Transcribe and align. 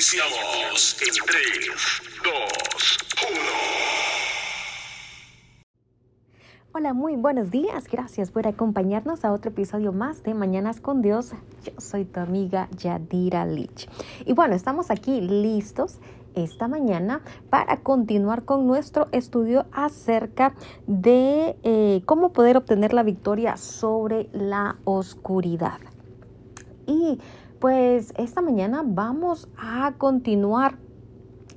Iniciamos 0.00 0.96
en 1.02 1.12
3, 1.26 1.42
2, 2.24 2.32
1. 3.32 3.40
Hola, 6.72 6.94
muy 6.94 7.16
buenos 7.16 7.50
días. 7.50 7.84
Gracias 7.86 8.30
por 8.30 8.46
acompañarnos 8.46 9.26
a 9.26 9.32
otro 9.34 9.50
episodio 9.50 9.92
más 9.92 10.22
de 10.22 10.32
Mañanas 10.32 10.80
con 10.80 11.02
Dios. 11.02 11.32
Yo 11.64 11.72
soy 11.76 12.06
tu 12.06 12.18
amiga 12.18 12.70
Yadira 12.78 13.44
Lich. 13.44 13.90
Y 14.24 14.32
bueno, 14.32 14.54
estamos 14.54 14.90
aquí 14.90 15.20
listos 15.20 15.98
esta 16.34 16.66
mañana 16.66 17.20
para 17.50 17.82
continuar 17.82 18.46
con 18.46 18.66
nuestro 18.66 19.08
estudio 19.12 19.66
acerca 19.70 20.54
de 20.86 21.58
eh, 21.62 22.00
cómo 22.06 22.32
poder 22.32 22.56
obtener 22.56 22.94
la 22.94 23.02
victoria 23.02 23.58
sobre 23.58 24.30
la 24.32 24.78
oscuridad. 24.84 25.78
Y 26.86 27.20
pues 27.60 28.14
esta 28.16 28.40
mañana 28.40 28.82
vamos 28.84 29.48
a 29.58 29.92
continuar 29.98 30.78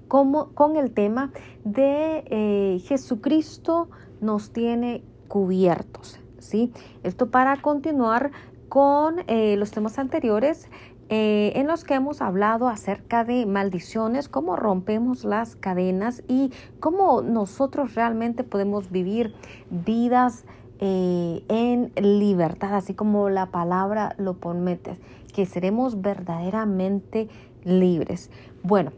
como, 0.10 0.50
con 0.50 0.76
el 0.76 0.92
tema 0.92 1.32
de 1.64 2.26
eh, 2.28 2.80
Jesucristo 2.86 3.90
nos 4.20 4.52
tiene 4.52 5.02
cubiertos. 5.30 6.20
¿sí? 6.40 6.74
Esto 7.04 7.32
para 7.32 7.62
continuar 7.62 8.32
con 8.68 9.24
eh, 9.28 9.56
los 9.58 9.72
temas 9.72 9.98
anteriores 9.98 10.68
eh, 11.08 11.54
en 11.56 11.68
los 11.68 11.86
que 11.86 11.94
hemos 11.94 12.22
hablado 12.22 12.68
acerca 12.68 13.24
de 13.24 13.46
maldiciones, 13.46 14.28
cómo 14.28 14.58
rompemos 14.58 15.24
las 15.24 15.56
cadenas 15.56 16.22
y 16.28 16.52
cómo 16.82 17.22
nosotros 17.22 17.96
realmente 17.96 18.44
podemos 18.44 18.92
vivir 18.92 19.34
vidas 19.70 20.44
en 20.86 21.94
libertad, 21.96 22.76
así 22.76 22.94
como 22.94 23.30
la 23.30 23.46
palabra 23.52 24.16
lo 24.18 24.34
promete 24.34 24.98
que 25.34 25.46
seremos 25.46 26.02
verdaderamente 26.02 27.28
libres. 27.66 28.32
Bueno, 28.64 28.94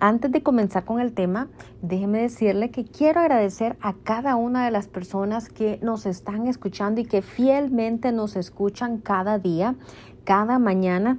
antes 0.00 0.32
de 0.32 0.42
comenzar 0.42 0.84
con 0.84 1.00
el 1.00 1.12
tema, 1.12 1.48
déjeme 1.80 2.22
decirle 2.22 2.70
que 2.70 2.84
quiero 2.84 3.20
agradecer 3.20 3.76
a 3.80 3.94
cada 3.94 4.34
una 4.36 4.64
de 4.64 4.72
las 4.72 4.88
personas 4.88 5.48
que 5.48 5.78
nos 5.80 6.06
están 6.06 6.48
escuchando 6.48 7.00
y 7.00 7.04
que 7.04 7.22
fielmente 7.22 8.12
nos 8.12 8.36
escuchan 8.36 8.98
cada 8.98 9.38
día, 9.38 9.76
cada 10.24 10.58
mañana 10.58 11.18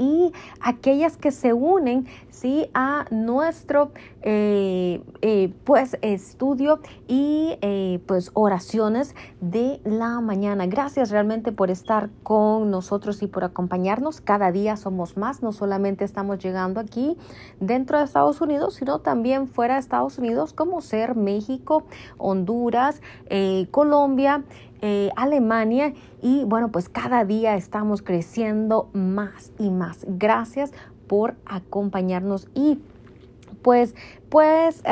y 0.00 0.32
aquellas 0.62 1.18
que 1.18 1.30
se 1.30 1.52
unen 1.52 2.06
¿sí? 2.30 2.70
a 2.72 3.04
nuestro 3.10 3.92
eh, 4.22 5.02
eh, 5.20 5.52
pues 5.64 5.98
estudio 6.00 6.80
y 7.06 7.58
eh, 7.60 8.00
pues 8.06 8.30
oraciones 8.32 9.14
de 9.42 9.80
la 9.84 10.20
mañana. 10.22 10.66
Gracias 10.66 11.10
realmente 11.10 11.52
por 11.52 11.70
estar 11.70 12.08
con 12.22 12.70
nosotros 12.70 13.22
y 13.22 13.26
por 13.26 13.44
acompañarnos. 13.44 14.22
Cada 14.22 14.50
día 14.52 14.78
somos 14.78 15.18
más, 15.18 15.42
no 15.42 15.52
solamente 15.52 16.04
estamos 16.04 16.38
llegando 16.38 16.80
aquí 16.80 17.18
dentro 17.60 17.98
de 17.98 18.04
Estados 18.04 18.40
Unidos, 18.40 18.76
sino 18.76 19.00
también 19.00 19.48
fuera 19.48 19.74
de 19.74 19.80
Estados 19.80 20.18
Unidos, 20.18 20.54
como 20.54 20.80
ser 20.80 21.14
México, 21.16 21.84
Honduras, 22.16 23.02
Colombia. 23.70 24.44
Eh, 24.82 25.10
Alemania 25.16 25.92
y 26.22 26.44
bueno, 26.44 26.70
pues 26.70 26.88
cada 26.88 27.24
día 27.24 27.56
estamos 27.56 28.02
creciendo 28.02 28.88
más 28.92 29.52
y 29.58 29.70
más. 29.70 30.06
Gracias 30.08 30.72
por 31.06 31.36
acompañarnos 31.44 32.48
y 32.54 32.78
pues 33.62 33.94
pues 34.30 34.82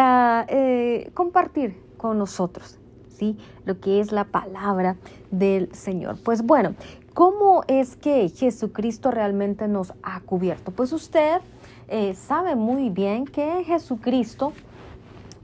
compartir 1.14 1.80
con 1.96 2.18
nosotros, 2.18 2.78
¿sí? 3.08 3.36
Lo 3.64 3.80
que 3.80 4.00
es 4.00 4.12
la 4.12 4.24
palabra 4.24 4.96
del 5.30 5.74
Señor. 5.74 6.18
Pues 6.22 6.42
bueno, 6.42 6.74
¿cómo 7.12 7.62
es 7.66 7.96
que 7.96 8.28
Jesucristo 8.30 9.10
realmente 9.10 9.68
nos 9.68 9.92
ha 10.02 10.20
cubierto? 10.20 10.70
Pues 10.70 10.92
usted 10.92 11.40
eh, 11.88 12.14
sabe 12.14 12.54
muy 12.54 12.90
bien 12.90 13.24
que 13.24 13.64
Jesucristo 13.64 14.52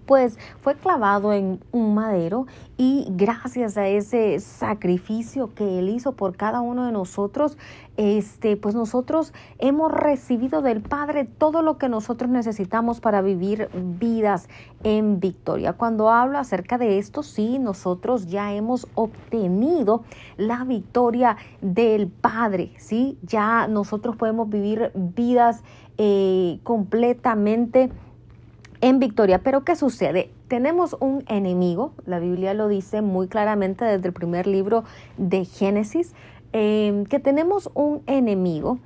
pues 0.07 0.39
fue 0.61 0.75
clavado 0.75 1.33
en 1.33 1.61
un 1.73 1.95
madero 1.95 2.47
y 2.77 3.07
gracias 3.11 3.77
a 3.77 3.87
ese 3.87 4.41
sacrificio 4.41 5.55
que 5.55 5.79
él 5.79 5.89
hizo 5.89 6.13
por 6.13 6.37
cada 6.37 6.61
uno 6.61 6.87
de 6.87 6.93
nosotros, 6.93 7.57
este, 7.97 8.57
pues 8.57 8.75
nosotros 8.75 9.33
hemos 9.59 9.93
recibido 9.93 10.63
del 10.63 10.81
Padre 10.81 11.25
todo 11.25 11.63
lo 11.63 11.79
que 11.79 11.89
nosotros 11.89 12.31
necesitamos 12.31 13.01
para 13.01 13.23
vivir 13.23 13.69
vidas 13.73 14.49
en 14.83 15.21
victoria. 15.21 15.75
Cuando 15.75 16.11
hablo 16.11 16.39
acerca 16.39 16.79
de 16.79 16.99
esto, 16.99 17.23
sí, 17.23 17.59
nosotros 17.59 18.27
ya 18.27 18.53
hemos 18.53 18.89
obtenido 18.95 20.03
la 20.37 20.65
victoria 20.65 21.37
del 21.61 22.09
Padre, 22.09 22.73
sí, 22.79 23.19
ya 23.23 23.69
nosotros 23.69 24.17
podemos 24.17 24.49
vivir 24.49 24.91
vidas 24.95 25.63
eh, 25.97 26.59
completamente 26.65 27.91
en 28.85 28.99
victoria. 28.99 29.39
Pero 29.39 29.65
¿qué 29.65 29.77
sucede? 29.77 30.31
Tenemos 30.47 30.95
un 31.01 31.25
enemigo, 31.27 31.95
la 32.05 32.19
Biblia 32.19 32.53
lo 32.53 32.69
dice 32.69 33.01
muy 33.01 33.29
claramente 33.29 33.83
desde 33.83 34.09
el 34.09 34.13
primer 34.13 34.47
libro 34.47 34.85
de 35.17 35.47
Génesis, 35.47 36.13
em, 36.53 37.07
que 37.07 37.19
tenemos 37.19 37.71
un 37.73 38.03
enemigo, 38.07 38.79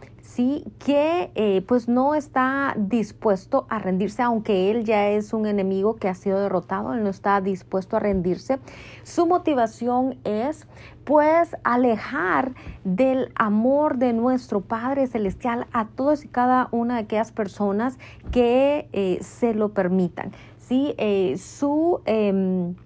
que 0.78 1.32
eh, 1.34 1.62
pues 1.66 1.88
no 1.88 2.15
está 2.15 2.75
dispuesto 2.76 3.66
a 3.69 3.81
rendirse, 3.81 4.22
aunque 4.22 4.71
él 4.71 4.84
ya 4.84 5.09
es 5.09 5.32
un 5.32 5.47
enemigo 5.47 5.97
que 5.97 6.09
ha 6.09 6.15
sido 6.15 6.38
derrotado, 6.38 6.94
él 6.94 7.03
no 7.03 7.10
está 7.10 7.41
dispuesto 7.41 7.97
a 7.97 8.00
rendirse. 8.00 8.60
Su 9.03 9.26
motivación 9.26 10.16
es 10.22 10.69
pues 11.03 11.56
alejar 11.65 12.54
del 12.84 13.32
amor 13.34 13.99
de 13.99 14.12
nuestro 14.12 14.60
Padre 14.60 15.09
Celestial 15.09 15.66
a 15.72 15.88
todas 15.88 16.25
y 16.25 16.28
cada 16.28 16.69
una 16.70 16.94
de 16.94 17.00
aquellas 17.00 17.32
personas 17.32 17.99
que 18.31 18.88
eh, 18.93 19.19
se 19.20 19.55
lo 19.55 19.70
permitan. 19.70 20.31
¿sí? 20.59 20.94
Eh, 20.99 21.37
su 21.37 22.00
em, 22.05 22.76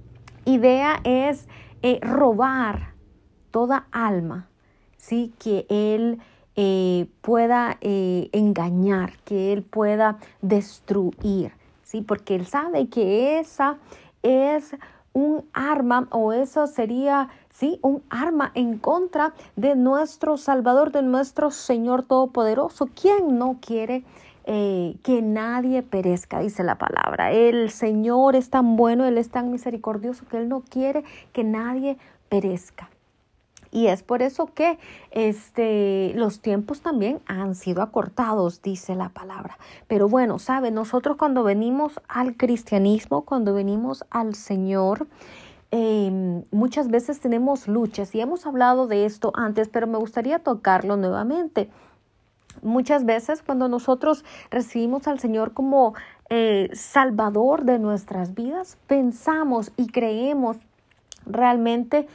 idea 0.46 1.00
es 1.04 1.48
robar 2.00 2.94
toda 3.50 3.88
alma, 3.90 4.48
¿sí? 4.96 5.34
que 5.38 5.66
Él 5.68 6.20
pueda 7.22 7.78
engañar, 7.80 9.18
que 9.24 9.52
Él 9.52 9.62
pueda 9.62 10.18
destruir, 10.42 11.52
¿sí? 11.82 12.02
porque 12.02 12.34
Él 12.34 12.46
sabe 12.46 12.88
que 12.88 13.38
esa 13.38 13.78
es 14.22 14.76
un 15.14 15.44
arma 15.52 16.08
o 16.10 16.32
eso 16.32 16.66
sería 16.66 17.28
¿sí? 17.52 17.78
Un 17.82 18.02
arma 18.10 18.50
en 18.54 18.78
contra 18.78 19.34
de 19.56 19.76
nuestro 19.76 20.36
Salvador, 20.36 20.90
de 20.90 21.02
nuestro 21.02 21.50
Señor 21.50 22.02
Todopoderoso. 22.02 22.88
¿Quién 23.00 23.38
no 23.38 23.58
quiere 23.60 24.04
eh, 24.44 24.96
que 25.02 25.22
nadie 25.22 25.82
perezca? 25.82 26.40
Dice 26.40 26.64
la 26.64 26.78
palabra. 26.78 27.32
El 27.32 27.70
Señor 27.70 28.36
es 28.36 28.50
tan 28.50 28.76
bueno, 28.76 29.04
Él 29.04 29.18
es 29.18 29.30
tan 29.30 29.50
misericordioso 29.50 30.26
que 30.26 30.38
Él 30.38 30.48
no 30.48 30.62
quiere 30.62 31.04
que 31.32 31.44
nadie 31.44 31.98
perezca. 32.28 32.90
Y 33.72 33.88
es 33.88 34.02
por 34.02 34.22
eso 34.22 34.46
que 34.46 34.78
este, 35.10 36.12
los 36.14 36.40
tiempos 36.40 36.82
también 36.82 37.20
han 37.26 37.54
sido 37.54 37.82
acortados, 37.82 38.62
dice 38.62 38.94
la 38.94 39.08
palabra. 39.08 39.58
Pero 39.88 40.08
bueno, 40.08 40.38
sabe, 40.38 40.70
nosotros 40.70 41.16
cuando 41.16 41.42
venimos 41.42 42.00
al 42.06 42.36
cristianismo, 42.36 43.22
cuando 43.22 43.54
venimos 43.54 44.04
al 44.10 44.34
Señor, 44.34 45.08
Em, 45.74 46.44
muchas 46.50 46.88
veces 46.88 47.18
tenemos 47.18 47.66
luchas 47.66 48.14
y 48.14 48.20
hemos 48.20 48.44
hablado 48.44 48.86
de 48.86 49.06
esto 49.06 49.32
antes, 49.34 49.70
pero 49.70 49.86
me 49.86 49.96
gustaría 49.96 50.38
tocarlo 50.38 50.98
nuevamente. 50.98 51.70
Muchas 52.60 53.06
veces 53.06 53.42
cuando 53.42 53.68
nosotros 53.68 54.22
recibimos 54.50 55.08
al 55.08 55.18
Señor 55.18 55.54
como 55.54 55.94
eh, 56.28 56.68
Salvador 56.74 57.64
de 57.64 57.78
nuestras 57.78 58.34
vidas, 58.34 58.76
pensamos 58.86 59.72
y 59.78 59.86
creemos 59.86 60.58
realmente 61.24 62.06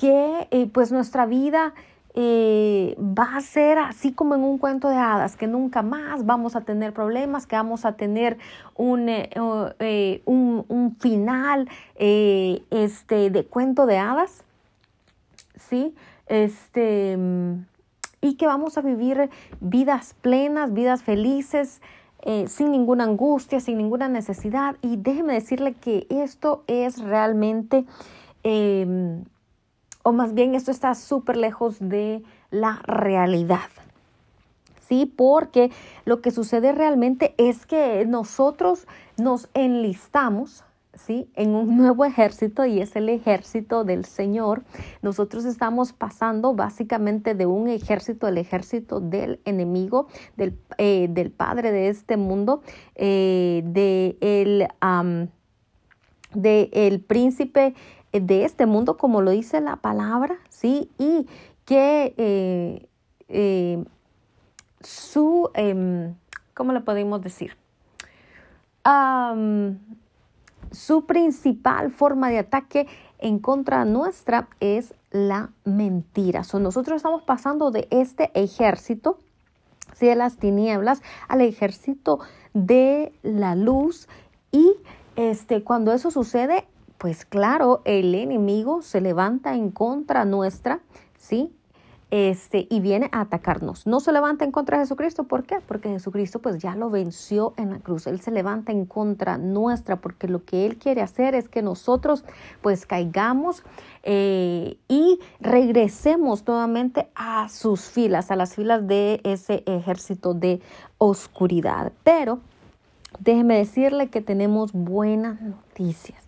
que 0.00 0.48
eh, 0.50 0.66
pues 0.72 0.92
nuestra 0.92 1.26
vida 1.26 1.74
eh, 2.14 2.96
va 2.98 3.36
a 3.36 3.40
ser 3.42 3.76
así 3.76 4.12
como 4.12 4.34
en 4.34 4.40
un 4.40 4.56
cuento 4.56 4.88
de 4.88 4.96
hadas, 4.96 5.36
que 5.36 5.46
nunca 5.46 5.82
más 5.82 6.24
vamos 6.24 6.56
a 6.56 6.62
tener 6.62 6.94
problemas, 6.94 7.46
que 7.46 7.54
vamos 7.54 7.84
a 7.84 7.92
tener 7.92 8.38
un, 8.76 9.10
eh, 9.10 10.22
un, 10.24 10.96
final 10.98 11.68
este, 11.94 13.28
de 13.28 13.44
cuento 13.44 13.84
de 13.84 13.98
hadas, 13.98 14.42
¿sí? 15.56 15.94
Este, 16.28 17.18
y 18.22 18.36
que 18.36 18.46
vamos 18.46 18.78
a 18.78 18.80
vivir 18.80 19.28
vidas 19.60 20.16
plenas, 20.22 20.72
vidas 20.72 21.02
felices, 21.02 21.82
sin 22.46 22.72
ninguna 22.72 23.04
angustia, 23.04 23.60
sin 23.60 23.76
ninguna 23.76 24.08
necesidad. 24.08 24.76
Y 24.80 24.96
déjeme 24.96 25.34
decirle 25.34 25.74
que 25.74 26.06
esto 26.08 26.64
es 26.66 27.02
realmente 27.02 27.84
em, 28.42 29.24
o 30.02 30.12
más 30.12 30.34
bien 30.34 30.54
esto 30.54 30.70
está 30.70 30.94
súper 30.94 31.36
lejos 31.36 31.76
de 31.78 32.22
la 32.50 32.80
realidad. 32.84 33.68
Sí, 34.90 35.06
porque 35.06 35.70
lo 36.04 36.20
que 36.20 36.32
sucede 36.32 36.72
realmente 36.72 37.34
es 37.38 37.64
que 37.64 38.04
nosotros 38.06 38.88
nos 39.18 39.48
enlistamos, 39.54 40.64
¿sí? 40.94 41.30
En 41.36 41.50
un 41.50 41.76
nuevo 41.76 42.04
ejército 42.04 42.64
y 42.64 42.80
es 42.80 42.96
el 42.96 43.08
ejército 43.08 43.84
del 43.84 44.04
Señor. 44.04 44.64
Nosotros 45.00 45.44
estamos 45.44 45.92
pasando 45.92 46.54
básicamente 46.54 47.36
de 47.36 47.46
un 47.46 47.68
ejército, 47.68 48.26
el 48.26 48.38
ejército 48.38 48.98
del 48.98 49.38
enemigo, 49.44 50.08
del, 50.36 50.58
eh, 50.78 51.06
del 51.08 51.30
padre 51.30 51.70
de 51.70 51.88
este 51.88 52.16
mundo, 52.16 52.62
eh, 52.96 53.62
de 53.66 54.16
el, 54.20 54.66
de 56.34 56.70
el 56.72 57.00
príncipe 57.00 57.74
de 58.12 58.44
este 58.44 58.66
mundo, 58.66 58.96
como 58.96 59.22
lo 59.22 59.30
dice 59.30 59.60
la 59.60 59.76
palabra, 59.76 60.36
¿sí? 60.48 60.90
Y 60.98 61.26
que 61.64 62.14
eh, 63.28 63.84
su, 64.80 65.50
em, 65.54 66.14
¿cómo 66.54 66.72
le 66.72 66.80
podemos 66.80 67.22
decir? 67.22 67.56
su 70.72 71.06
principal 71.06 71.90
forma 71.92 72.28
de 72.28 72.38
ataque 72.38 72.88
en 73.18 73.38
contra 73.38 73.84
nuestra 73.84 74.48
es 74.58 74.94
la 75.10 75.50
mentira. 75.64 76.42
nosotros 76.54 76.96
estamos 76.96 77.22
pasando 77.22 77.70
de 77.70 77.86
este 77.90 78.30
ejército 78.34 79.18
de 80.00 80.14
las 80.14 80.38
tinieblas 80.38 81.02
al 81.28 81.42
ejército 81.42 82.20
de 82.54 83.12
la 83.22 83.54
luz 83.54 84.08
y 84.50 84.72
este 85.16 85.62
cuando 85.62 85.92
eso 85.92 86.10
sucede 86.10 86.66
pues 87.00 87.24
claro 87.24 87.80
el 87.86 88.14
enemigo 88.14 88.82
se 88.82 89.00
levanta 89.00 89.54
en 89.54 89.70
contra 89.70 90.26
nuestra 90.26 90.80
sí 91.16 91.50
este, 92.10 92.66
y 92.68 92.80
viene 92.80 93.08
a 93.10 93.22
atacarnos. 93.22 93.86
No 93.86 94.00
se 94.00 94.12
levanta 94.12 94.44
en 94.44 94.52
contra 94.52 94.76
de 94.76 94.84
Jesucristo, 94.84 95.24
¿por 95.24 95.44
qué? 95.44 95.60
Porque 95.66 95.88
Jesucristo 95.88 96.40
pues 96.40 96.58
ya 96.58 96.76
lo 96.76 96.90
venció 96.90 97.54
en 97.56 97.70
la 97.70 97.78
cruz. 97.78 98.06
Él 98.06 98.20
se 98.20 98.30
levanta 98.30 98.70
en 98.70 98.84
contra 98.84 99.38
nuestra 99.38 99.96
porque 99.96 100.28
lo 100.28 100.44
que 100.44 100.66
Él 100.66 100.76
quiere 100.76 101.00
hacer 101.00 101.34
es 101.34 101.48
que 101.48 101.62
nosotros 101.62 102.22
pues 102.60 102.84
caigamos 102.84 103.62
eh, 104.02 104.76
y 104.88 105.20
regresemos 105.40 106.46
nuevamente 106.46 107.08
a 107.14 107.48
sus 107.48 107.88
filas, 107.88 108.30
a 108.30 108.36
las 108.36 108.56
filas 108.56 108.86
de 108.86 109.22
ese 109.24 109.62
ejército 109.64 110.34
de 110.34 110.60
oscuridad. 110.98 111.92
Pero 112.04 112.40
déjeme 113.20 113.56
decirle 113.56 114.10
que 114.10 114.20
tenemos 114.20 114.72
buenas 114.74 115.40
noticias. 115.40 116.19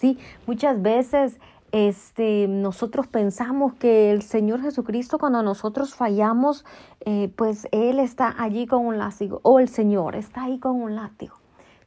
Sí, 0.00 0.18
muchas 0.46 0.80
veces 0.80 1.38
este, 1.72 2.48
nosotros 2.48 3.06
pensamos 3.06 3.74
que 3.74 4.10
el 4.12 4.22
Señor 4.22 4.62
Jesucristo 4.62 5.18
cuando 5.18 5.42
nosotros 5.42 5.94
fallamos, 5.94 6.64
eh, 7.04 7.30
pues 7.36 7.68
Él 7.70 7.98
está 7.98 8.34
allí 8.38 8.66
con 8.66 8.86
un 8.86 8.96
látigo, 8.96 9.40
o 9.42 9.60
el 9.60 9.68
Señor 9.68 10.16
está 10.16 10.44
ahí 10.44 10.58
con 10.58 10.80
un 10.80 10.96
látigo, 10.96 11.34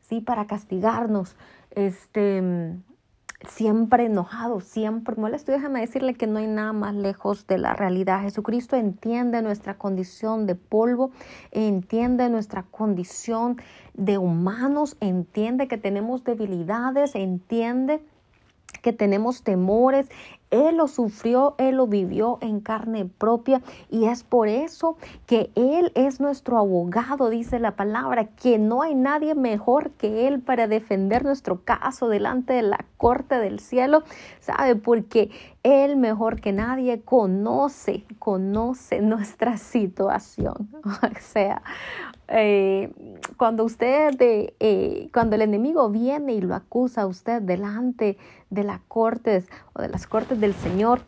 ¿sí? 0.01 0.21
Para 0.21 0.45
castigarnos, 0.45 1.35
este, 1.71 2.77
siempre 3.47 4.05
enojado, 4.05 4.59
siempre 4.61 5.15
molesto. 5.15 5.51
Déjame 5.51 5.81
decirle 5.81 6.13
que 6.15 6.27
no 6.27 6.39
hay 6.39 6.47
nada 6.47 6.73
más 6.73 6.93
lejos 6.95 7.47
de 7.47 7.57
la 7.57 7.73
realidad. 7.73 8.21
Jesucristo 8.21 8.75
entiende 8.75 9.41
nuestra 9.41 9.77
condición 9.77 10.45
de 10.47 10.55
polvo, 10.55 11.11
entiende 11.51 12.29
nuestra 12.29 12.63
condición 12.63 13.57
de 13.93 14.17
humanos, 14.17 14.97
entiende 14.99 15.67
que 15.67 15.77
tenemos 15.77 16.23
debilidades, 16.23 17.15
entiende 17.15 18.01
que 18.81 18.93
tenemos 18.93 19.43
temores. 19.43 20.09
Él 20.53 20.77
lo 20.77 20.87
sufrió, 20.87 21.55
Él 21.57 21.77
lo 21.77 21.87
vivió 21.87 22.37
en 22.41 22.59
carne 22.59 23.05
propia 23.05 23.63
y 23.89 24.05
es 24.05 24.23
por 24.23 24.47
eso 24.47 24.97
que 25.25 25.49
Él 25.55 25.91
es 25.95 26.19
nuestro 26.19 26.59
abogado, 26.59 27.31
dice 27.31 27.57
la 27.57 27.75
palabra, 27.75 28.25
que 28.25 28.59
no 28.59 28.83
hay 28.83 28.93
nadie 28.93 29.33
mejor 29.33 29.89
que 29.91 30.27
Él 30.27 30.41
para 30.41 30.67
defender 30.67 31.23
nuestro 31.23 31.63
caso 31.63 32.07
delante 32.07 32.53
de 32.53 32.61
la 32.61 32.85
corte 32.97 33.39
del 33.39 33.59
cielo, 33.59 34.03
¿sabe? 34.39 34.75
Porque 34.75 35.31
Él 35.63 35.95
mejor 35.95 36.41
que 36.41 36.51
nadie 36.51 37.01
conoce, 37.01 38.05
conoce 38.19 39.01
nuestra 39.01 39.57
situación. 39.57 40.69
o 40.83 41.19
sea, 41.19 41.61
eh, 42.27 42.91
cuando 43.37 43.63
usted, 43.63 44.15
eh, 44.19 45.09
cuando 45.13 45.35
el 45.35 45.41
enemigo 45.41 45.89
viene 45.89 46.33
y 46.33 46.41
lo 46.41 46.55
acusa 46.55 47.03
a 47.03 47.07
usted 47.07 47.41
delante 47.41 48.17
de 48.49 48.63
las 48.63 48.81
cortes 48.87 49.49
o 49.73 49.81
de 49.81 49.89
las 49.89 50.07
cortes 50.07 50.39
del 50.39 50.53
Señor, 50.53 51.01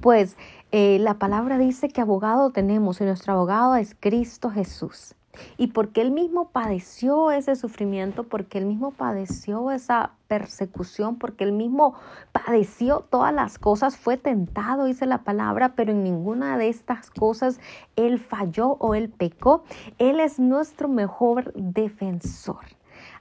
pues 0.00 0.36
eh, 0.72 0.98
la 1.00 1.14
palabra 1.14 1.58
dice 1.58 1.88
que 1.88 2.00
abogado 2.00 2.50
tenemos 2.50 3.00
y 3.00 3.04
nuestro 3.04 3.32
abogado 3.32 3.76
es 3.76 3.96
Cristo 3.98 4.50
Jesús. 4.50 5.14
Y 5.56 5.68
porque 5.68 6.00
Él 6.00 6.10
mismo 6.10 6.48
padeció 6.48 7.30
ese 7.30 7.56
sufrimiento, 7.56 8.24
porque 8.24 8.58
Él 8.58 8.66
mismo 8.66 8.90
padeció 8.90 9.70
esa 9.70 10.12
persecución, 10.28 11.16
porque 11.16 11.44
Él 11.44 11.52
mismo 11.52 11.94
padeció 12.32 13.00
todas 13.08 13.32
las 13.32 13.58
cosas, 13.58 13.96
fue 13.96 14.16
tentado, 14.16 14.84
dice 14.84 15.06
la 15.06 15.18
palabra, 15.18 15.74
pero 15.74 15.92
en 15.92 16.02
ninguna 16.02 16.58
de 16.58 16.68
estas 16.68 17.10
cosas 17.10 17.60
Él 17.96 18.18
falló 18.18 18.76
o 18.80 18.94
Él 18.94 19.08
pecó. 19.08 19.64
Él 19.98 20.20
es 20.20 20.38
nuestro 20.38 20.88
mejor 20.88 21.52
defensor. 21.54 22.64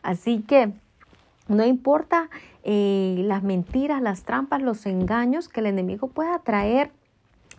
Así 0.02 0.42
que 0.42 0.74
no 1.48 1.64
importa 1.64 2.30
eh, 2.64 3.22
las 3.26 3.44
mentiras, 3.44 4.02
las 4.02 4.24
trampas, 4.24 4.62
los 4.62 4.86
engaños 4.86 5.48
que 5.48 5.60
el 5.60 5.68
enemigo 5.68 6.08
pueda 6.08 6.40
traer 6.40 6.92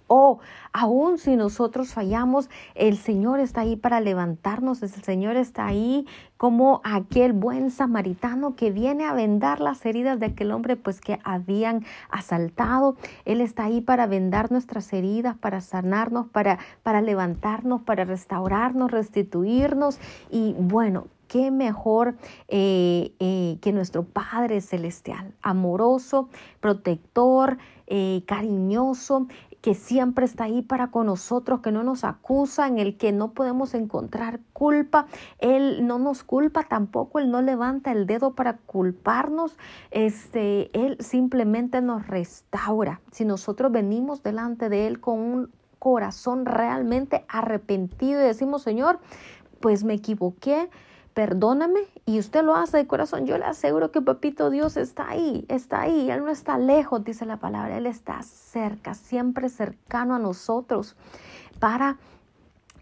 o 0.06 0.38
aún 0.73 1.19
si 1.19 1.37
nosotros 1.37 1.93
fallamos, 1.93 2.50
el 2.75 2.97
Señor 2.97 3.41
está 3.41 3.62
ahí 3.62 3.76
para 3.76 4.00
levantarnos, 4.00 4.82
el 4.82 4.91
Señor 4.91 5.37
está 5.37 5.67
ahí 5.67 6.06
como 6.37 6.81
aquel 6.85 7.32
buen 7.32 7.70
samaritano 7.70 8.56
que 8.56 8.70
viene 8.70 9.05
a 9.05 9.14
vendar 9.14 9.61
las 9.61 9.85
heridas 9.87 10.20
de 10.20 10.26
aquel 10.26 10.53
hombre 10.53 10.76
pues 10.76 11.00
que 11.00 11.19
habían 11.25 11.85
asaltado. 12.11 12.97
Él 13.25 13.41
está 13.41 13.64
ahí 13.64 13.81
para 13.81 14.06
vendar 14.06 14.53
nuestras 14.53 14.93
heridas, 14.93 15.37
para 15.37 15.61
sanarnos, 15.61 16.26
para, 16.29 16.59
para 16.82 17.00
levantarnos, 17.00 17.82
para 17.82 18.05
restaurarnos, 18.05 18.91
restituirnos 18.91 19.99
y 20.31 20.55
bueno, 20.59 21.06
qué 21.29 21.50
mejor 21.50 22.17
eh, 22.49 23.12
eh, 23.19 23.59
que 23.61 23.73
nuestro 23.73 24.05
Padre 24.05 24.61
Celestial, 24.61 25.35
amoroso, 25.43 26.29
protector, 26.61 27.59
eh, 27.88 28.23
cariñoso, 28.26 29.26
que 29.61 29.75
siempre 29.75 30.25
está 30.25 30.44
ahí 30.44 30.62
para 30.62 30.91
con 30.91 31.06
nosotros, 31.06 31.61
que 31.61 31.73
no 31.73 31.82
nos 31.82 32.05
acusa, 32.05 32.67
en 32.67 32.79
el 32.79 32.97
que 32.97 33.12
no 33.12 33.32
podemos 33.32 33.75
encontrar 33.75 34.41
culpa. 34.53 35.06
Él 35.38 35.87
no 35.87 35.99
nos 35.99 36.23
culpa 36.23 36.62
tampoco, 36.64 37.19
Él 37.19 37.31
no 37.31 37.43
levanta 37.43 37.93
el 37.93 38.06
dedo 38.06 38.35
para 38.35 38.58
culparnos. 38.58 39.58
Este, 39.91 40.70
Él 40.73 40.97
simplemente 41.00 41.81
nos 41.81 42.06
restaura. 42.06 43.00
Si 43.11 43.25
nosotros 43.25 43.73
venimos 43.73 44.23
delante 44.23 44.69
de 44.69 44.87
Él 44.87 45.00
con 45.00 45.19
un 45.19 45.50
corazón 45.79 46.47
realmente 46.47 47.25
arrepentido 47.29 48.20
y 48.20 48.25
decimos, 48.25 48.62
Señor, 48.62 48.99
pues 49.61 49.85
me 49.85 49.94
equivoqué, 49.94 50.69
perdóname 51.17 51.81
y 52.05 52.19
usted 52.19 52.45
lo 52.45 52.55
hace 52.57 52.76
de 52.76 52.87
corazón, 52.87 53.25
yo 53.25 53.38
le 53.38 53.47
aseguro 53.47 53.90
que 53.90 54.02
Papito 54.02 54.50
Dios 54.50 54.76
está 54.76 55.09
ahí, 55.09 55.47
está 55.49 55.81
ahí, 55.81 56.11
Él 56.11 56.23
no 56.23 56.31
está 56.31 56.59
lejos, 56.59 57.05
dice 57.05 57.25
la 57.25 57.38
palabra, 57.38 57.79
Él 57.79 57.87
está 57.87 58.23
cerca, 58.23 58.93
siempre 58.93 59.49
cercano 59.49 60.14
a 60.14 60.19
nosotros 60.19 60.95
para 61.59 61.97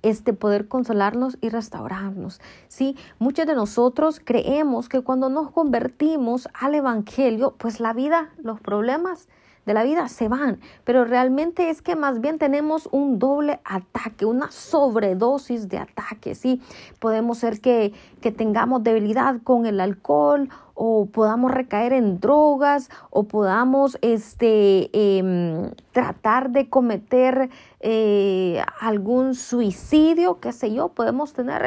este 0.03 0.33
poder 0.33 0.67
consolarnos 0.67 1.39
y 1.43 1.49
restaurarnos. 1.49 2.41
Sí, 2.67 2.97
muchos 3.21 3.47
de 3.47 3.55
nosotros 3.55 4.21
creemos 4.23 4.89
que 4.89 5.03
cuando 5.03 5.29
nos 5.29 5.53
convertimos 5.53 6.49
al 6.55 6.75
evangelio, 6.75 7.55
pues 7.57 7.79
la 7.79 7.93
vida, 7.93 8.31
los 8.43 8.61
problemas 8.61 9.29
de 9.67 9.75
la 9.75 9.83
vida 9.83 10.09
se 10.09 10.29
van, 10.29 10.61
pero 10.85 11.05
realmente 11.05 11.71
es 11.71 11.83
que 11.83 11.97
más 11.97 12.21
bien 12.21 12.39
tenemos 12.39 12.89
un 12.93 13.19
doble 13.19 13.61
ataque, 13.65 14.27
una 14.27 14.51
sobredosis 14.51 15.69
de 15.69 15.79
ataques, 15.79 16.39
¿sí? 16.39 16.61
Podemos 16.99 17.39
ser 17.39 17.61
que, 17.61 17.93
que 18.21 18.33
tengamos 18.33 18.83
debilidad 18.83 19.41
con 19.43 19.67
el 19.67 19.81
alcohol 19.81 20.49
o 20.75 21.07
podamos 21.07 21.53
recaer 21.53 21.93
en 21.93 22.21
drogas 22.21 22.91
o 23.11 23.25
podamos 23.25 23.97
este, 24.03 24.91
em, 24.93 25.71
tratar 25.93 26.51
de 26.51 26.69
cometer 26.69 27.49
eh, 27.81 28.63
algún 28.81 29.35
suicidio, 29.35 30.41
qué 30.41 30.53
sé 30.53 30.73
yo, 30.73 30.89
podemos 30.89 31.33
tener 31.33 31.63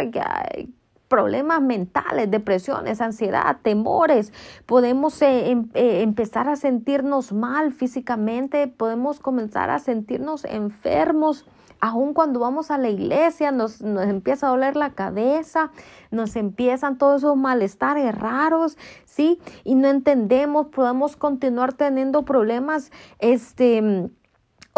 problemas 1.08 1.62
mentales, 1.62 2.30
depresiones, 2.30 3.02
ansiedad, 3.02 3.58
temores, 3.62 4.34
podemos 4.66 5.22
eh, 5.22 5.52
em, 5.52 5.70
eh, 5.74 6.02
empezar 6.02 6.50
a 6.50 6.56
sentirnos 6.56 7.32
mal 7.32 7.72
físicamente, 7.72 8.68
podemos 8.68 9.20
comenzar 9.20 9.70
a 9.70 9.80
sentirnos 9.80 10.46
enfermos. 10.46 11.46
Aun 11.80 12.16
cuando 12.16 12.40
vamos 12.40 12.72
a 12.72 12.80
la 12.80 12.90
iglesia 12.90 13.52
nos, 13.52 13.82
nos 13.82 14.06
empieza 14.06 14.48
a 14.48 14.50
doler 14.50 14.76
la 14.76 14.94
cabeza, 14.94 15.72
nos 16.10 16.36
empiezan 16.36 16.98
todos 16.98 17.22
esos 17.22 17.38
malestares 17.38 18.18
raros, 18.18 18.78
¿sí? 19.06 19.40
Y 19.64 19.76
no 19.76 19.88
entendemos, 19.88 20.68
podemos 20.68 21.16
continuar 21.16 21.74
teniendo 21.74 22.26
problemas, 22.26 22.92
este 23.20 24.10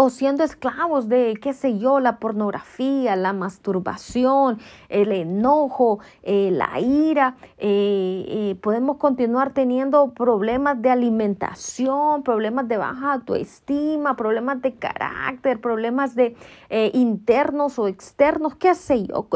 o 0.02 0.10
siendo 0.10 0.46
esclavos 0.46 1.10
de, 1.10 1.38
qué 1.42 1.52
sé 1.52 1.78
yo, 1.78 2.00
la 2.00 2.20
pornografía, 2.20 3.18
la 3.18 3.34
masturbación, 3.34 4.58
el 4.88 5.12
enojo, 5.12 6.00
eh, 6.24 6.52
la 6.54 6.80
ira. 6.80 7.36
Eh, 7.58 8.24
eh, 8.30 8.56
podemos 8.62 8.96
continuar 8.96 9.52
teniendo 9.52 10.14
problemas 10.14 10.82
de 10.82 10.90
alimentación, 10.90 12.24
problemas 12.24 12.70
de 12.70 12.78
baja 12.78 13.12
autoestima, 13.16 14.16
problemas 14.16 14.62
de 14.62 14.76
carácter, 14.76 15.60
problemas 15.60 16.16
de 16.16 16.38
internos 16.94 17.78
o 17.78 17.90
externos, 17.90 18.56
qué 18.56 18.76
sé 18.76 19.04
yo, 19.04 19.28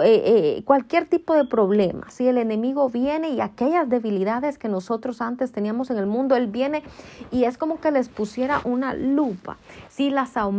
cualquier 0.63 1.09
tipo 1.09 1.33
de 1.33 1.43
problema. 1.43 2.09
Si 2.09 2.25
el 2.25 2.37
enemigo 2.37 2.89
viene 2.89 3.31
y 3.31 3.41
aquellas 3.41 3.89
debilidades 3.89 4.57
que 4.57 4.69
nosotros 4.69 5.19
antes 5.19 5.51
teníamos 5.51 5.89
en 5.89 5.97
el 5.97 6.05
mundo, 6.05 6.37
él 6.37 6.47
viene 6.47 6.83
y 7.31 7.43
es 7.43 7.57
como 7.57 7.81
que 7.81 7.91
les 7.91 8.07
pusiera 8.07 8.61
una 8.63 8.93
lupa. 8.93 9.57
Si 9.89 10.09
las 10.09 10.37
aumenta 10.37 10.52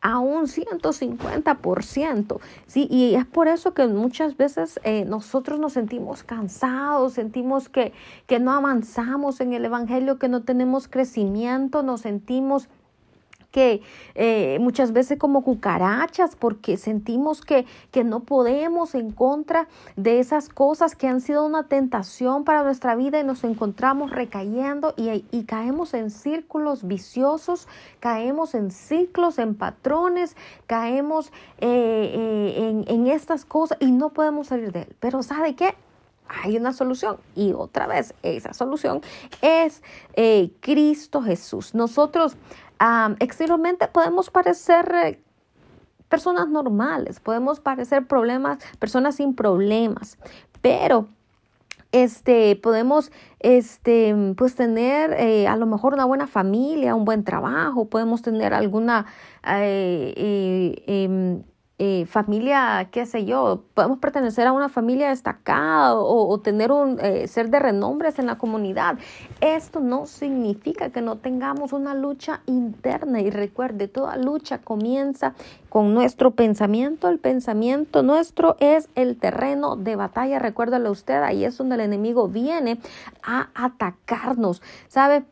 a 0.00 0.18
un 0.18 0.46
150%. 0.46 2.40
¿sí? 2.66 2.88
Y 2.90 3.14
es 3.14 3.24
por 3.24 3.48
eso 3.48 3.72
que 3.72 3.86
muchas 3.86 4.36
veces 4.36 4.80
eh, 4.84 5.04
nosotros 5.04 5.58
nos 5.58 5.74
sentimos 5.74 6.22
cansados, 6.24 7.14
sentimos 7.14 7.68
que, 7.68 7.92
que 8.26 8.40
no 8.40 8.52
avanzamos 8.52 9.40
en 9.40 9.52
el 9.52 9.64
Evangelio, 9.64 10.18
que 10.18 10.28
no 10.28 10.42
tenemos 10.42 10.88
crecimiento, 10.88 11.82
nos 11.82 12.02
sentimos 12.02 12.68
que 13.52 13.82
eh, 14.14 14.58
muchas 14.60 14.92
veces 14.92 15.18
como 15.18 15.44
cucarachas 15.44 16.34
porque 16.34 16.76
sentimos 16.76 17.42
que, 17.42 17.66
que 17.92 18.02
no 18.02 18.20
podemos 18.20 18.96
en 18.96 19.12
contra 19.12 19.68
de 19.94 20.18
esas 20.18 20.48
cosas 20.48 20.96
que 20.96 21.06
han 21.06 21.20
sido 21.20 21.44
una 21.44 21.68
tentación 21.68 22.44
para 22.44 22.64
nuestra 22.64 22.96
vida 22.96 23.20
y 23.20 23.24
nos 23.24 23.44
encontramos 23.44 24.10
recayendo 24.10 24.94
y, 24.96 25.24
y 25.30 25.44
caemos 25.44 25.94
en 25.94 26.10
círculos 26.10 26.88
viciosos, 26.88 27.68
caemos 28.00 28.54
en 28.54 28.70
ciclos, 28.70 29.38
en 29.38 29.54
patrones, 29.54 30.34
caemos 30.66 31.28
eh, 31.58 32.12
eh, 32.14 32.68
en, 32.70 32.84
en 32.88 33.06
estas 33.06 33.44
cosas 33.44 33.76
y 33.80 33.92
no 33.92 34.08
podemos 34.08 34.48
salir 34.48 34.72
de 34.72 34.82
él. 34.82 34.96
Pero 34.98 35.22
¿sabe 35.22 35.54
qué? 35.54 35.74
hay 36.44 36.56
una 36.56 36.72
solución 36.72 37.18
y 37.34 37.52
otra 37.52 37.86
vez 37.86 38.14
esa 38.22 38.54
solución 38.54 39.02
es 39.42 39.82
Cristo 40.60 41.20
Jesús. 41.20 41.74
Nosotros 41.74 42.38
exteriormente 43.20 43.88
podemos 43.88 44.30
parecer 44.30 44.92
eh, 45.04 45.22
personas 46.08 46.48
normales, 46.48 47.20
podemos 47.20 47.60
parecer 47.60 48.06
problemas, 48.06 48.58
personas 48.78 49.16
sin 49.16 49.34
problemas, 49.34 50.18
pero 50.60 51.06
este, 51.92 52.56
podemos 52.56 53.12
este, 53.40 54.14
pues 54.36 54.54
tener 54.54 55.12
eh, 55.12 55.46
a 55.46 55.56
lo 55.56 55.66
mejor 55.66 55.94
una 55.94 56.06
buena 56.06 56.26
familia, 56.26 56.94
un 56.94 57.04
buen 57.04 57.22
trabajo, 57.22 57.84
podemos 57.84 58.22
tener 58.22 58.54
alguna 58.54 59.06
eh, 59.46 60.82
em, 60.86 61.42
eh, 61.78 62.06
familia, 62.06 62.88
qué 62.92 63.06
sé 63.06 63.24
yo, 63.24 63.64
podemos 63.74 63.98
pertenecer 63.98 64.46
a 64.46 64.52
una 64.52 64.68
familia 64.68 65.08
destacada 65.08 65.96
o, 65.96 66.38
tener 66.38 66.70
un 66.70 67.00
eh, 67.00 67.26
ser 67.26 67.50
de 67.50 67.58
renombres 67.58 68.18
en 68.18 68.26
la 68.26 68.36
comunidad. 68.38 68.98
Esto 69.40 69.80
no 69.80 70.06
significa 70.06 70.90
que 70.90 71.00
no 71.00 71.16
tengamos 71.16 71.72
una 71.72 71.94
lucha 71.94 72.42
interna 72.46 73.20
y 73.20 73.30
recuerde, 73.30 73.88
toda 73.88 74.16
lucha 74.16 74.58
comienza 74.58 75.34
con 75.70 75.94
nuestro 75.94 76.32
pensamiento. 76.32 77.08
El 77.08 77.18
pensamiento 77.18 78.02
nuestro 78.02 78.56
es 78.60 78.88
el 78.94 79.16
terreno 79.16 79.74
de 79.74 79.96
batalla, 79.96 80.38
recuérdalo 80.38 80.90
usted, 80.90 81.22
ahí 81.22 81.44
es 81.44 81.56
donde 81.56 81.76
el 81.76 81.80
enemigo 81.80 82.28
viene 82.28 82.78
a 83.22 83.48
atacarnos. 83.54 84.62
¿Sabe? 84.88 85.24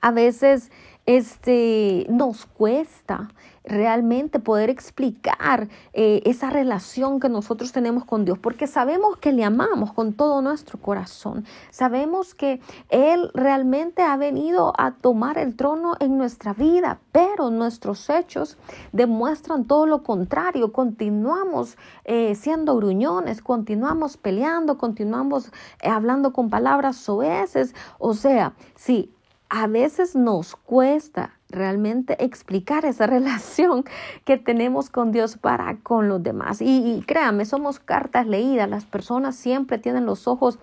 A 0.00 0.10
veces 0.10 0.70
este, 1.06 2.06
nos 2.08 2.46
cuesta 2.46 3.28
realmente 3.64 4.38
poder 4.38 4.70
explicar 4.70 5.68
eh, 5.92 6.22
esa 6.24 6.50
relación 6.50 7.20
que 7.20 7.28
nosotros 7.28 7.72
tenemos 7.72 8.04
con 8.04 8.24
Dios, 8.24 8.38
porque 8.38 8.66
sabemos 8.66 9.16
que 9.18 9.32
le 9.32 9.44
amamos 9.44 9.92
con 9.92 10.14
todo 10.14 10.40
nuestro 10.40 10.78
corazón, 10.80 11.44
sabemos 11.70 12.34
que 12.34 12.60
Él 12.88 13.30
realmente 13.34 14.02
ha 14.02 14.16
venido 14.16 14.72
a 14.78 14.92
tomar 14.92 15.36
el 15.38 15.56
trono 15.56 15.96
en 16.00 16.16
nuestra 16.16 16.54
vida, 16.54 17.00
pero 17.12 17.50
nuestros 17.50 18.08
hechos 18.08 18.56
demuestran 18.92 19.64
todo 19.64 19.86
lo 19.86 20.02
contrario, 20.02 20.72
continuamos 20.72 21.76
eh, 22.04 22.34
siendo 22.34 22.76
gruñones, 22.76 23.42
continuamos 23.42 24.16
peleando, 24.16 24.78
continuamos 24.78 25.52
eh, 25.82 25.88
hablando 25.88 26.32
con 26.32 26.48
palabras 26.48 26.96
soeces, 26.96 27.74
o 27.98 28.14
sea, 28.14 28.54
si 28.74 29.12
a 29.50 29.66
veces 29.66 30.14
nos 30.14 30.56
cuesta 30.56 31.39
realmente 31.50 32.22
explicar 32.24 32.84
esa 32.84 33.06
relación 33.16 33.84
que 34.24 34.36
tenemos 34.36 34.90
con 34.90 35.12
Dios 35.12 35.36
para 35.36 35.76
con 35.78 36.08
los 36.08 36.22
demás. 36.22 36.60
Y, 36.60 37.02
créanme, 37.06 37.44
somos 37.44 37.78
cartas 37.78 38.26
leídas, 38.26 38.68
las 38.68 38.84
personas 38.84 39.36
siempre 39.36 39.78
tienen 39.78 40.06
los 40.06 40.26
ojos 40.28 40.58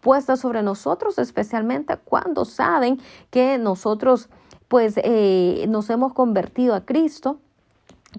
puestos 0.00 0.40
sobre 0.40 0.62
nosotros, 0.62 1.18
especialmente 1.18 1.96
cuando 1.96 2.44
saben 2.44 3.00
que 3.30 3.58
nosotros 3.58 4.28
pues 4.68 4.94
eh, 4.98 5.66
nos 5.68 5.88
hemos 5.90 6.12
convertido 6.12 6.74
a 6.74 6.84
Cristo 6.84 7.40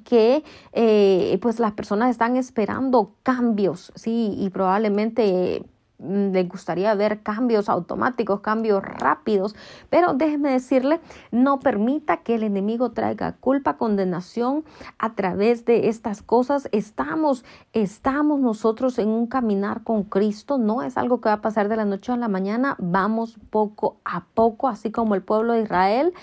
que 0.03 0.43
eh, 0.73 1.37
pues 1.41 1.59
las 1.59 1.73
personas 1.73 2.11
están 2.11 2.37
esperando 2.37 3.15
cambios, 3.23 3.91
sí, 3.95 4.35
y 4.37 4.49
probablemente 4.49 5.63
le 5.99 6.43
gustaría 6.45 6.93
ver 6.95 7.21
cambios 7.21 7.69
automáticos, 7.69 8.39
cambios 8.39 8.83
rápidos, 8.83 9.55
pero 9.89 10.13
déjeme 10.13 10.51
decirle, 10.51 11.01
no 11.31 11.59
permita 11.59 12.17
que 12.17 12.35
el 12.35 12.43
enemigo 12.43 12.91
traiga 12.91 13.33
culpa, 13.33 13.77
condenación 13.77 14.63
a 14.97 15.15
través 15.15 15.65
de 15.65 15.89
estas 15.89 16.21
cosas. 16.21 16.69
Estamos, 16.71 17.43
estamos 17.73 18.39
nosotros 18.39 18.97
en 18.97 19.09
un 19.09 19.27
caminar 19.27 19.83
con 19.83 20.03
Cristo, 20.03 20.57
no 20.57 20.81
es 20.81 20.97
algo 20.97 21.19
que 21.19 21.29
va 21.29 21.33
a 21.33 21.41
pasar 21.41 21.67
de 21.67 21.75
la 21.75 21.85
noche 21.85 22.11
a 22.11 22.17
la 22.17 22.29
mañana, 22.29 22.75
vamos 22.79 23.37
poco 23.49 23.97
a 24.05 24.25
poco, 24.33 24.67
así 24.67 24.91
como 24.91 25.15
el 25.15 25.21
pueblo 25.21 25.53
de 25.53 25.63
Israel, 25.63 26.13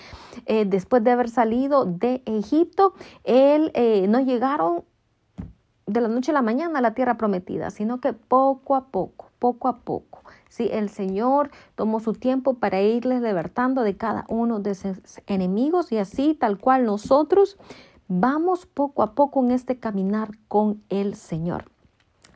eh, 0.45 0.65
después 0.65 1.03
de 1.03 1.11
haber 1.11 1.29
salido 1.29 1.85
de 1.85 2.23
Egipto, 2.25 2.93
él 3.23 3.71
eh, 3.75 4.07
no 4.07 4.19
llegaron 4.21 4.83
de 5.85 6.01
la 6.01 6.07
noche 6.09 6.31
a 6.31 6.33
la 6.33 6.41
mañana 6.41 6.79
a 6.79 6.81
la 6.81 6.93
tierra 6.93 7.17
prometida, 7.17 7.69
sino 7.69 8.01
que 8.01 8.13
poco 8.13 8.75
a 8.75 8.87
poco 8.87 9.26
poco 9.39 9.67
a 9.67 9.79
poco. 9.79 10.23
Sí, 10.49 10.69
el 10.71 10.89
Señor 10.89 11.51
tomó 11.75 11.99
su 11.99 12.13
tiempo 12.13 12.55
para 12.55 12.81
irles 12.81 13.21
libertando 13.21 13.83
de 13.83 13.97
cada 13.97 14.25
uno 14.27 14.59
de 14.59 14.75
sus 14.75 15.21
enemigos 15.27 15.91
y 15.91 15.97
así 15.97 16.33
tal 16.33 16.57
cual 16.57 16.85
nosotros 16.85 17.57
vamos 18.07 18.65
poco 18.65 19.03
a 19.03 19.13
poco 19.13 19.43
en 19.43 19.51
este 19.51 19.77
caminar 19.77 20.31
con 20.47 20.81
el 20.89 21.15
Señor. 21.15 21.65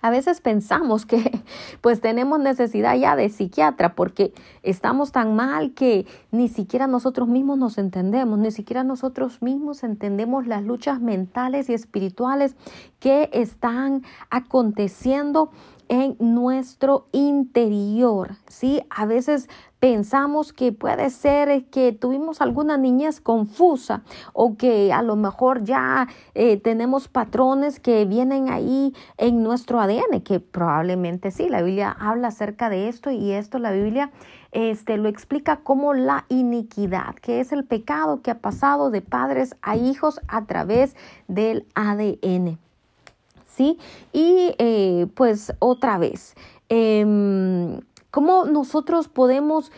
A 0.01 0.09
veces 0.09 0.41
pensamos 0.41 1.05
que 1.05 1.43
pues 1.81 2.01
tenemos 2.01 2.39
necesidad 2.39 2.95
ya 2.95 3.15
de 3.15 3.29
psiquiatra 3.29 3.93
porque 3.93 4.33
estamos 4.63 5.11
tan 5.11 5.35
mal 5.35 5.73
que 5.73 6.07
ni 6.31 6.49
siquiera 6.49 6.87
nosotros 6.87 7.27
mismos 7.27 7.59
nos 7.59 7.77
entendemos, 7.77 8.39
ni 8.39 8.51
siquiera 8.51 8.83
nosotros 8.83 9.41
mismos 9.41 9.83
entendemos 9.83 10.47
las 10.47 10.63
luchas 10.63 10.99
mentales 10.99 11.69
y 11.69 11.73
espirituales 11.73 12.55
que 12.99 13.29
están 13.31 14.03
aconteciendo 14.29 15.51
en 15.91 16.15
nuestro 16.19 17.09
interior, 17.11 18.37
¿sí? 18.47 18.81
A 18.89 19.05
veces 19.05 19.49
pensamos 19.81 20.53
que 20.53 20.71
puede 20.71 21.09
ser 21.09 21.65
que 21.65 21.91
tuvimos 21.91 22.39
alguna 22.39 22.77
niñez 22.77 23.19
confusa 23.19 24.01
o 24.31 24.55
que 24.55 24.93
a 24.93 25.01
lo 25.01 25.17
mejor 25.17 25.65
ya 25.65 26.07
eh, 26.33 26.55
tenemos 26.55 27.09
patrones 27.09 27.81
que 27.81 28.05
vienen 28.05 28.49
ahí 28.49 28.95
en 29.17 29.43
nuestro 29.43 29.81
ADN, 29.81 30.21
que 30.23 30.39
probablemente 30.39 31.29
sí, 31.29 31.49
la 31.49 31.61
Biblia 31.61 31.93
habla 31.99 32.29
acerca 32.29 32.69
de 32.69 32.87
esto 32.87 33.11
y 33.11 33.33
esto 33.33 33.59
la 33.59 33.73
Biblia 33.73 34.11
este, 34.53 34.95
lo 34.95 35.09
explica 35.09 35.57
como 35.57 35.93
la 35.93 36.23
iniquidad, 36.29 37.15
que 37.15 37.41
es 37.41 37.51
el 37.51 37.65
pecado 37.65 38.21
que 38.21 38.31
ha 38.31 38.39
pasado 38.39 38.91
de 38.91 39.01
padres 39.01 39.57
a 39.61 39.75
hijos 39.75 40.21
a 40.29 40.45
través 40.45 40.95
del 41.27 41.65
ADN. 41.75 42.59
¿Sí? 43.55 43.77
Y 44.13 44.55
eh, 44.57 45.07
pues 45.15 45.53
otra 45.59 45.97
vez, 45.97 46.35
em, 46.69 47.79
¿cómo 48.09 48.45
nosotros 48.45 49.07
podemos 49.07 49.71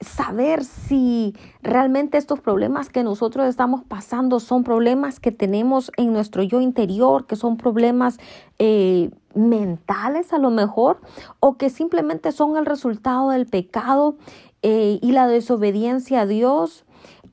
saber 0.00 0.64
si 0.64 1.34
realmente 1.62 2.18
estos 2.18 2.40
problemas 2.40 2.90
que 2.90 3.02
nosotros 3.02 3.46
estamos 3.46 3.84
pasando 3.84 4.38
son 4.38 4.62
problemas 4.62 5.18
que 5.18 5.32
tenemos 5.32 5.90
en 5.96 6.12
nuestro 6.12 6.42
yo 6.42 6.60
interior, 6.60 7.26
que 7.26 7.36
son 7.36 7.56
problemas 7.56 8.18
eh, 8.58 9.10
mentales 9.34 10.32
a 10.32 10.38
lo 10.38 10.50
mejor, 10.50 11.00
o 11.40 11.56
que 11.56 11.70
simplemente 11.70 12.32
son 12.32 12.56
el 12.56 12.66
resultado 12.66 13.30
del 13.30 13.46
pecado 13.46 14.16
eh, 14.62 14.98
y 15.00 15.12
la 15.12 15.26
desobediencia 15.26 16.22
a 16.22 16.26
Dios, 16.26 16.84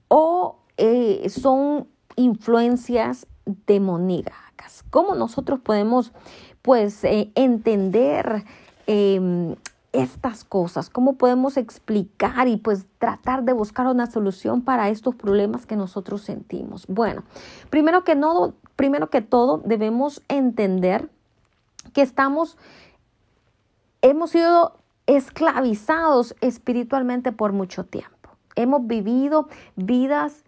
o 0.07 0.57
son 1.27 1.87
influencias 2.15 3.27
demoníacas. 3.45 4.50
¿Cómo 4.91 5.15
nosotros 5.15 5.59
podemos 5.59 6.11
pues 6.61 7.03
eh, 7.03 7.31
entender 7.33 8.43
em, 8.85 9.55
estas 9.93 10.43
cosas? 10.43 10.89
¿Cómo 10.89 11.13
podemos 11.13 11.57
explicar 11.57 12.47
y 12.47 12.57
pues 12.57 12.85
tratar 12.99 13.43
de 13.43 13.53
buscar 13.53 13.87
una 13.87 14.11
solución 14.11 14.61
para 14.61 14.89
estos 14.89 15.15
problemas 15.15 15.65
que 15.65 15.75
nosotros 15.75 16.21
sentimos? 16.21 16.85
Bueno, 16.87 17.23
primero 17.69 18.03
que, 18.03 18.15
no, 18.15 18.53
primero 18.75 19.09
que 19.09 19.21
todo 19.21 19.59
debemos 19.65 20.21
entender 20.27 21.09
que 21.93 22.01
estamos, 22.01 22.57
hemos 24.01 24.31
sido 24.31 24.75
esclavizados 25.07 26.35
espiritualmente 26.41 27.31
por 27.31 27.53
mucho 27.53 27.85
tiempo. 27.85 28.11
Hemos 28.55 28.85
vivido 28.85 29.47
vidas 29.75 30.43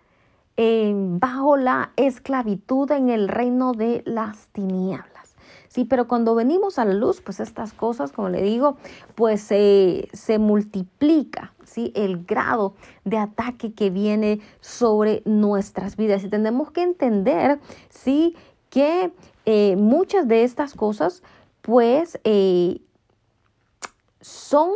eh, 0.58 0.94
bajo 0.96 1.58
la 1.58 1.92
esclavitud 1.96 2.92
en 2.92 3.10
el 3.10 3.28
reino 3.28 3.74
de 3.74 4.04
las 4.06 4.48
tinieblas. 4.48 5.36
Sí, 5.68 5.86
pero 5.86 6.08
cuando 6.08 6.36
venimos 6.36 6.78
a 6.78 6.86
la 6.86 6.94
luz, 6.94 7.22
pues 7.22 7.40
estas 7.40 7.74
cosas, 7.74 8.12
como 8.12 8.30
le 8.30 8.44
digo, 8.44 8.78
pues 9.16 9.42
se 9.42 10.38
multiplica, 10.40 11.54
¿sí? 11.64 11.92
El 11.96 12.26
grado 12.26 12.76
de 13.06 13.18
ataque 13.18 13.74
que 13.74 13.90
viene 13.90 14.40
sobre 14.62 15.24
nuestras 15.26 15.98
vidas. 15.98 16.24
Y 16.24 16.30
tenemos 16.30 16.70
que 16.70 16.84
entender, 16.84 17.60
¿sí? 17.90 18.36
Que 18.70 19.12
eh, 19.46 19.76
muchas 19.76 20.28
de 20.28 20.44
estas 20.44 20.76
cosas, 20.76 21.24
pues, 21.64 22.20
eh, 22.24 22.80
son 24.22 24.70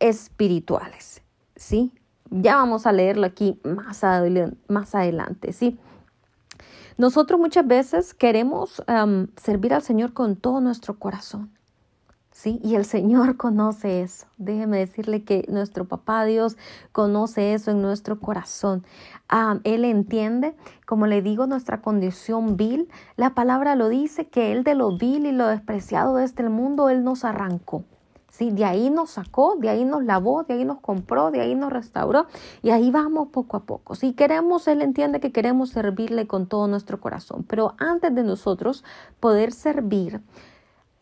espirituales, 0.00 1.22
¿sí? 1.56 1.92
Ya 2.30 2.56
vamos 2.56 2.86
a 2.86 2.92
leerlo 2.92 3.26
aquí 3.26 3.60
más, 3.64 4.04
adelante, 4.04 5.52
¿sí? 5.52 5.78
Nosotros 6.96 7.40
muchas 7.40 7.66
veces 7.66 8.14
queremos 8.14 8.82
servir 9.36 9.74
al 9.74 9.82
Señor 9.82 10.12
con 10.12 10.36
todo 10.36 10.60
nuestro 10.60 10.98
corazón. 10.98 11.50
¿Sí? 12.30 12.60
Y 12.62 12.76
el 12.76 12.84
Señor 12.84 13.36
conoce 13.38 14.02
eso. 14.02 14.26
Déjeme 14.38 14.78
decirle 14.78 15.24
que 15.24 15.44
nuestro 15.48 15.86
papá 15.86 16.24
Dios 16.24 16.56
conoce 16.92 17.52
eso 17.54 17.72
en 17.72 17.82
nuestro 17.82 18.20
corazón. 18.20 18.86
él 19.64 19.84
entiende, 19.84 20.54
como 20.86 21.06
le 21.06 21.22
digo, 21.22 21.46
nuestra 21.48 21.82
condición 21.82 22.56
vil. 22.56 22.88
La 23.16 23.34
palabra 23.34 23.74
lo 23.74 23.88
dice 23.88 24.28
que 24.28 24.52
Él 24.52 24.62
de 24.62 24.76
lo 24.76 24.96
vil 24.96 25.26
y 25.26 25.32
lo 25.32 25.48
despreciado 25.48 26.14
de 26.16 26.24
este 26.24 26.48
mundo, 26.48 26.88
Él 26.88 27.02
nos 27.02 27.24
arrancó. 27.24 27.84
De 28.48 28.64
ahí 28.64 28.88
nos 28.88 29.10
sacó, 29.10 29.56
de 29.56 29.68
ahí 29.68 29.84
nos 29.84 30.02
lavó, 30.02 30.44
de 30.44 30.54
ahí 30.54 30.64
nos 30.64 30.80
compró, 30.80 31.30
de 31.30 31.42
ahí 31.42 31.54
nos 31.54 31.70
restauró 31.70 32.26
y 32.62 32.70
ahí 32.70 32.90
vamos 32.90 33.28
poco 33.28 33.58
a 33.58 33.64
poco. 33.64 33.94
Si 33.94 34.14
queremos, 34.14 34.66
Él 34.66 34.80
entiende 34.80 35.20
que 35.20 35.32
queremos 35.32 35.68
servirle 35.70 36.26
con 36.26 36.46
todo 36.46 36.66
nuestro 36.66 37.00
corazón, 37.00 37.44
pero 37.46 37.74
antes 37.78 38.14
de 38.14 38.22
nosotros 38.22 38.82
poder 39.20 39.52
servir, 39.52 40.22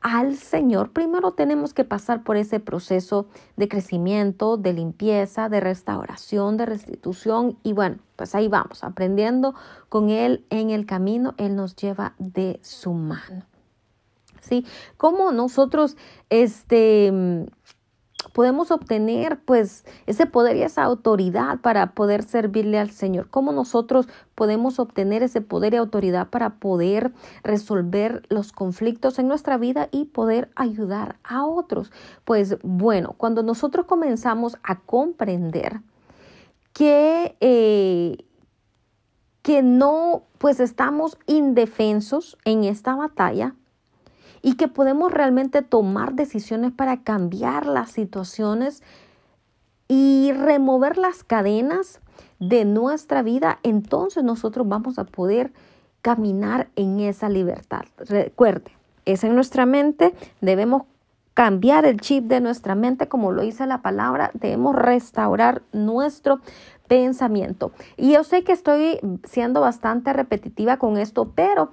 al 0.01 0.37
Señor, 0.37 0.93
primero 0.93 1.33
tenemos 1.33 1.75
que 1.75 1.85
pasar 1.85 2.23
por 2.23 2.37
ese 2.37 2.61
proceso 2.61 3.27
de 3.57 3.69
crecimiento, 3.69 4.57
de 4.57 4.73
limpieza, 4.73 5.49
de 5.49 5.61
restauración, 5.61 6.57
de 6.57 6.67
restitución 6.67 7.59
y 7.65 7.73
bueno, 7.73 7.99
pues 8.15 8.35
ahí 8.35 8.49
vamos, 8.49 8.85
aprendiendo 8.85 9.55
con 9.89 10.11
Él 10.11 10.45
en 10.51 10.71
el 10.71 10.87
camino, 10.87 11.35
Él 11.37 11.57
nos 11.57 11.75
lleva 11.75 12.15
de 12.19 12.61
su 12.63 12.93
mano. 12.93 13.45
¿Sí? 14.49 14.65
¿Cómo 14.97 15.33
nosotros 15.33 15.97
este, 16.31 17.13
podemos 18.33 18.71
obtener 18.71 19.41
pues 19.45 19.85
ese 20.07 20.27
poder 20.27 20.57
y 20.57 20.63
esa 20.63 20.85
autoridad 20.85 21.61
para 21.61 21.93
poder 21.93 22.23
servirle 22.23 22.79
al 22.79 22.91
Señor? 22.91 23.31
¿Cómo 23.31 23.53
nosotros 23.53 24.09
podemos 24.35 24.79
obtener 24.79 25.23
ese 25.23 25.41
poder 25.41 25.75
y 25.75 25.77
autoridad 25.77 26.29
para 26.29 26.57
poder 26.57 27.13
resolver 27.43 28.23
los 28.29 28.53
conflictos 28.53 29.19
en 29.19 29.29
nuestra 29.29 29.59
vida 29.59 29.89
y 29.91 30.07
poder 30.07 30.51
ayudar 30.57 31.17
a 31.25 31.45
otros? 31.45 31.93
Pues 32.25 32.57
bueno, 32.63 33.15
cuando 33.17 33.43
nosotros 33.43 33.87
comenzamos 33.87 34.57
a 34.63 34.81
comprender 34.81 35.81
que, 36.73 37.37
eh, 37.41 38.25
que 39.43 39.63
no 39.63 40.23
pues 40.39 40.61
estamos 40.61 41.19
indefensos 41.27 42.39
en 42.45 42.65
esta 42.65 42.95
batalla, 42.95 43.57
y 44.43 44.55
que 44.55 44.69
podemos 44.69 45.13
realmente 45.13 45.63
tomar 45.63 46.15
decisiones 46.15 46.73
para 46.73 47.03
cambiar 47.03 47.67
las 47.67 47.91
situaciones 47.91 48.83
y 49.89 50.33
remover 50.33 50.99
las 50.99 51.25
cadenas 51.25 52.01
de 52.39 52.65
nuestra 52.65 53.23
vida, 53.23 53.59
entonces 53.63 54.23
nosotros 54.23 54.69
vamos 54.69 54.99
a 54.99 55.05
poder 55.05 55.53
caminar 56.03 56.69
en 56.77 57.01
esa 57.01 57.29
libertad. 57.29 57.83
Recuerde, 57.99 58.71
es 59.05 59.25
en 59.25 59.35
nuestra 59.35 59.67
mente, 59.67 60.15
debemos 60.41 60.83
cambiar 61.35 61.85
el 61.85 62.01
chip 62.01 62.25
de 62.25 62.41
nuestra 62.41 62.75
mente, 62.75 63.09
como 63.09 63.33
lo 63.33 63.43
dice 63.43 63.67
la 63.67 63.81
palabra, 63.81 64.31
debemos 64.35 64.75
restaurar 64.75 65.63
nuestro 65.73 66.41
pensamiento. 66.89 67.71
Y 67.97 68.13
yo 68.15 68.25
sé 68.25 68.43
que 68.43 68.53
estoy 68.53 68.99
siendo 69.23 69.61
bastante 69.61 70.13
repetitiva 70.13 70.79
con 70.79 70.97
esto, 70.97 71.33
pero 71.35 71.71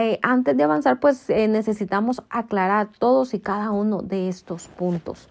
eh, 0.00 0.20
antes 0.22 0.56
de 0.56 0.62
avanzar, 0.62 1.00
pues 1.00 1.28
eh, 1.28 1.48
necesitamos 1.48 2.22
aclarar 2.30 2.88
todos 3.00 3.34
y 3.34 3.40
cada 3.40 3.72
uno 3.72 4.00
de 4.00 4.28
estos 4.28 4.68
puntos. 4.68 5.28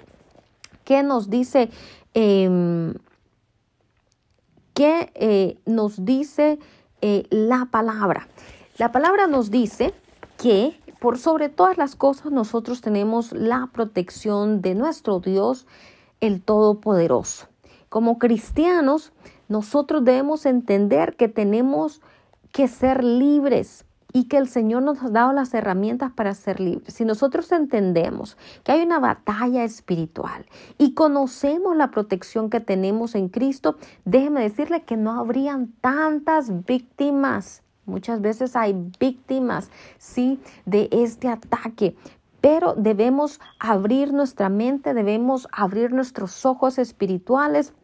¿Qué 0.83 1.03
nos 1.03 1.29
dice? 1.29 1.69
Em, 2.13 2.93
¿Qué 4.73 5.09
eh, 5.15 5.57
nos 5.65 6.03
dice 6.03 6.59
la 7.29 7.69
palabra? 7.71 8.27
La 8.77 8.91
palabra 8.91 9.25
nos 9.27 9.51
dice 9.51 9.93
que 10.37 10.77
por 10.99 11.17
sobre 11.17 11.47
todas 11.47 11.77
las 11.77 11.95
cosas 11.95 12.33
nosotros 12.33 12.81
tenemos 12.81 13.31
la 13.31 13.69
protección 13.71 14.61
de 14.61 14.75
nuestro 14.75 15.21
Dios, 15.21 15.65
el 16.19 16.41
Todopoderoso. 16.41 17.47
Como 17.87 18.19
cristianos, 18.19 19.13
nosotros 19.47 20.03
debemos 20.03 20.45
entender 20.45 21.15
que 21.15 21.29
tenemos 21.29 22.01
que 22.51 22.67
ser 22.67 23.03
libres 23.03 23.86
y 24.17 24.23
que 24.23 24.37
el 24.37 24.47
Señor 24.47 24.81
nos 24.81 25.03
ha 25.03 25.09
dado 25.09 25.31
las 25.31 25.53
herramientas 25.53 26.11
para 26.11 26.33
ser 26.33 26.59
libres. 26.59 26.95
Si 26.95 27.05
nosotros 27.05 27.51
entendemos 27.51 28.35
que 28.63 28.71
hay 28.71 28.81
una 28.81 28.97
batalla 28.97 29.63
espiritual 29.63 30.47
y 30.79 30.95
conocemos 30.95 31.77
la 31.77 31.91
protección 31.91 32.49
que 32.49 32.59
tenemos 32.59 33.13
en 33.13 33.29
Cristo, 33.29 33.77
déjeme 34.05 34.41
decirle 34.41 34.81
que 34.81 34.97
no 34.97 35.11
habrían 35.19 35.71
tantas 35.81 36.65
víctimas. 36.65 37.61
Muchas 37.85 38.19
veces 38.19 38.55
hay 38.55 38.89
víctimas, 38.99 39.69
sí, 39.99 40.39
de 40.65 40.89
este 40.91 41.29
ataque. 41.29 41.95
Pero 42.41 42.73
debemos 42.73 43.39
abrir 43.59 44.13
nuestra 44.13 44.49
mente, 44.49 44.95
debemos 44.95 45.47
abrir 45.51 45.93
nuestros 45.93 46.43
ojos 46.43 46.79
espirituales 46.79 47.75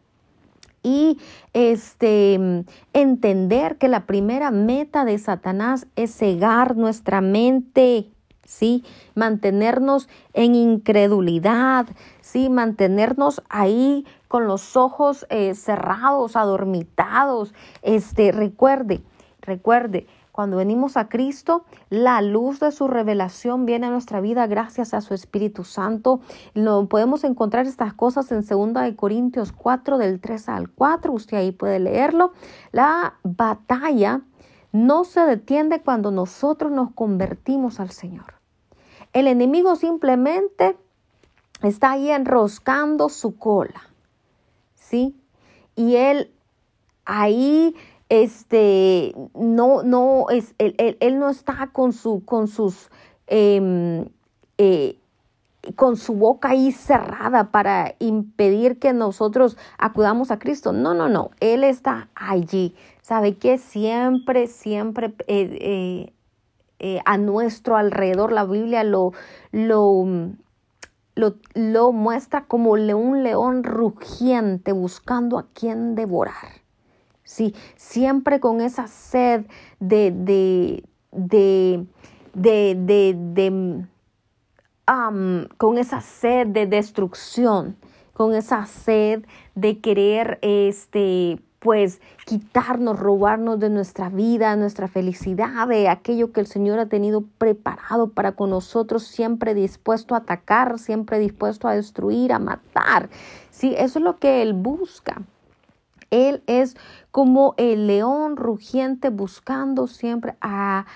y 0.84 1.18
este 1.54 2.66
entender 2.94 3.78
que 3.78 3.88
la 3.88 4.06
primera 4.06 4.52
meta 4.52 5.06
de 5.06 5.18
Satanás 5.18 5.88
es 5.96 6.16
cegar 6.16 6.76
nuestra 6.76 7.22
mente, 7.22 8.12
¿sí? 8.46 8.84
Mantenernos 9.16 10.10
en 10.34 10.56
incredulidad, 10.56 11.88
¿sí? 12.22 12.50
Mantenernos 12.50 13.42
ahí 13.50 14.06
con 14.28 14.46
los 14.46 14.76
ojos 14.76 15.26
eh, 15.30 15.56
cerrados, 15.56 16.36
adormitados. 16.36 17.54
Este, 17.82 18.32
recuerde, 18.32 19.02
recuerde, 19.42 20.06
cuando 20.34 20.58
venimos 20.58 20.98
a 20.98 21.10
Cristo, 21.10 21.64
la 21.92 22.20
luz 22.24 22.60
de 22.60 22.72
su 22.72 22.88
revelación 22.88 23.68
viene 23.68 23.86
a 23.86 23.92
nuestra 23.92 24.20
vida 24.20 24.48
gracias 24.48 24.96
a 24.96 25.02
su 25.02 25.14
Espíritu 25.14 25.64
Santo. 25.64 26.22
No 26.56 26.90
podemos 26.90 27.24
encontrar 27.24 27.68
estas 27.68 27.94
cosas 27.94 28.32
en 28.32 28.44
2 28.44 28.96
Corintios 28.96 29.52
4 29.52 30.00
del 30.00 30.20
3 30.20 30.50
al 30.50 30.72
4. 30.72 31.14
Usted 31.14 31.38
ahí 31.38 31.52
puede 31.52 31.80
leerlo. 31.80 32.34
La 32.72 33.20
batalla 33.22 34.22
no 34.72 35.04
se 35.04 35.20
detiene 35.20 35.84
cuando 35.84 36.10
nosotros 36.10 36.72
nos 36.72 36.90
convertimos 36.94 37.80
al 37.80 37.92
Señor. 37.92 38.34
El 39.14 39.28
enemigo 39.28 39.76
simplemente 39.76 40.76
está 41.62 41.92
ahí 41.92 42.10
enroscando 42.10 43.08
su 43.10 43.38
cola. 43.38 43.84
¿Sí? 44.74 45.16
Y 45.76 45.98
él 45.98 46.34
ahí 47.06 47.76
este, 48.14 49.16
no, 49.34 49.82
no, 49.82 50.28
es, 50.30 50.54
él, 50.60 51.18
no 51.18 51.32
está 51.32 51.72
con, 51.74 51.94
su, 51.94 52.24
con 52.24 52.48
sus, 52.48 52.92
em, 53.26 54.06
eh, 54.60 55.00
con 55.76 55.98
su 55.98 56.14
boca 56.14 56.50
ahí 56.50 56.72
cerrada 56.72 57.50
para 57.50 57.96
impedir 57.98 58.78
que 58.78 58.94
nosotros 58.94 59.58
acudamos 59.80 60.30
a 60.30 60.38
Cristo. 60.38 60.74
No, 60.74 60.94
no, 60.94 61.10
no, 61.10 61.32
Él 61.40 61.64
está 61.64 62.10
allí. 62.14 62.76
¿Sabe 63.02 63.36
que 63.38 63.58
Siempre, 63.58 64.46
siempre 64.46 65.16
eh, 65.26 66.14
eh, 66.78 67.00
a 67.06 67.18
nuestro 67.18 67.78
alrededor 67.78 68.32
la 68.32 68.46
Biblia 68.46 68.84
lo, 68.84 69.14
lo, 69.52 70.06
lo, 71.16 71.34
lo 71.56 71.92
muestra 71.92 72.46
como 72.46 72.74
un 72.74 73.24
león 73.24 73.64
rugiente 73.64 74.72
buscando 74.72 75.40
a 75.40 75.48
quien 75.52 75.96
devorar. 75.96 76.63
Sí, 77.34 77.56
siempre 77.76 78.40
con 78.40 78.62
esa 78.62 78.86
sed 78.86 79.48
de, 79.80 80.12
de, 80.12 80.84
de, 81.12 81.88
de, 82.36 83.16
de, 83.18 83.88
con 85.58 85.78
esa 85.80 86.02
sed 86.02 86.46
de 86.46 86.68
destrucción, 86.68 87.76
con 88.14 88.36
esa 88.36 88.68
sed 88.68 89.26
de 89.56 89.80
querer, 89.80 90.38
este, 90.44 91.40
pues, 91.58 92.02
quitarnos, 92.28 93.00
robarnos 93.00 93.60
de 93.60 93.72
nuestra 93.72 94.10
vida, 94.10 94.56
nuestra 94.56 94.88
felicidad, 94.88 95.68
de 95.68 95.90
aquello 95.90 96.32
que 96.34 96.40
el 96.42 96.46
Señor 96.46 96.78
ha 96.78 96.86
tenido 96.86 97.24
preparado 97.40 98.12
para 98.12 98.34
con 98.34 98.52
nosotros, 98.52 99.08
siempre 99.08 99.56
dispuesto 99.56 100.14
a 100.14 100.20
atacar, 100.20 100.78
siempre 100.78 101.18
dispuesto 101.18 101.68
a 101.68 101.74
destruir, 101.74 102.32
a 102.32 102.38
matar. 102.38 103.10
Sí, 103.50 103.74
eso 103.76 103.98
es 103.98 104.06
lo 104.06 104.20
que 104.20 104.44
Él 104.44 104.54
busca. 104.54 105.24
Él 106.14 106.44
es 106.46 106.78
como 107.14 107.54
el 107.58 107.86
león 107.86 108.38
rugiente 108.38 109.12
buscando 109.12 109.86
siempre 109.86 110.36
a, 110.42 110.88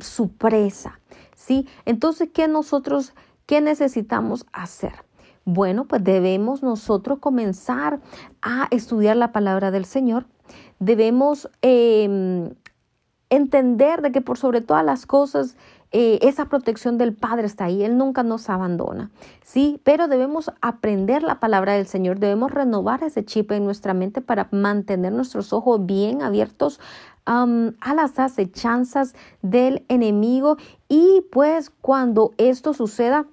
su 0.00 0.32
presa. 0.32 1.00
¿sí? 1.34 1.68
Entonces, 1.84 2.30
¿qué 2.32 2.48
nosotros, 2.48 3.12
qué 3.44 3.60
necesitamos 3.60 4.46
hacer? 4.54 5.04
Bueno, 5.44 5.84
pues 5.84 6.02
debemos 6.02 6.62
nosotros 6.62 7.18
comenzar 7.18 8.00
a 8.40 8.68
estudiar 8.70 9.18
la 9.18 9.32
palabra 9.32 9.70
del 9.70 9.84
Señor. 9.84 10.24
Debemos 10.78 11.50
em, 11.60 12.54
entender 13.28 14.00
de 14.00 14.12
que 14.12 14.22
por 14.22 14.38
sobre 14.38 14.62
todas 14.62 14.84
las 14.84 15.04
cosas 15.04 15.58
eh, 15.92 16.18
esa 16.22 16.44
protección 16.46 16.98
del 16.98 17.14
Padre 17.14 17.46
está 17.46 17.64
ahí, 17.64 17.82
Él 17.82 17.98
nunca 17.98 18.22
nos 18.22 18.48
abandona, 18.48 19.10
¿sí? 19.42 19.80
Pero 19.82 20.06
debemos 20.06 20.52
aprender 20.60 21.22
la 21.22 21.40
palabra 21.40 21.72
del 21.72 21.86
Señor, 21.86 22.20
debemos 22.20 22.52
renovar 22.52 23.02
ese 23.02 23.24
chip 23.24 23.50
en 23.50 23.64
nuestra 23.64 23.92
mente 23.92 24.20
para 24.20 24.48
mantener 24.52 25.12
nuestros 25.12 25.52
ojos 25.52 25.84
bien 25.86 26.22
abiertos 26.22 26.78
a 27.26 27.94
las 27.94 28.18
acechanzas 28.18 29.14
del 29.40 29.84
enemigo 29.88 30.56
y 30.88 31.22
pues 31.30 31.70
cuando 31.70 32.32
esto 32.38 32.74
suceda, 32.74 33.26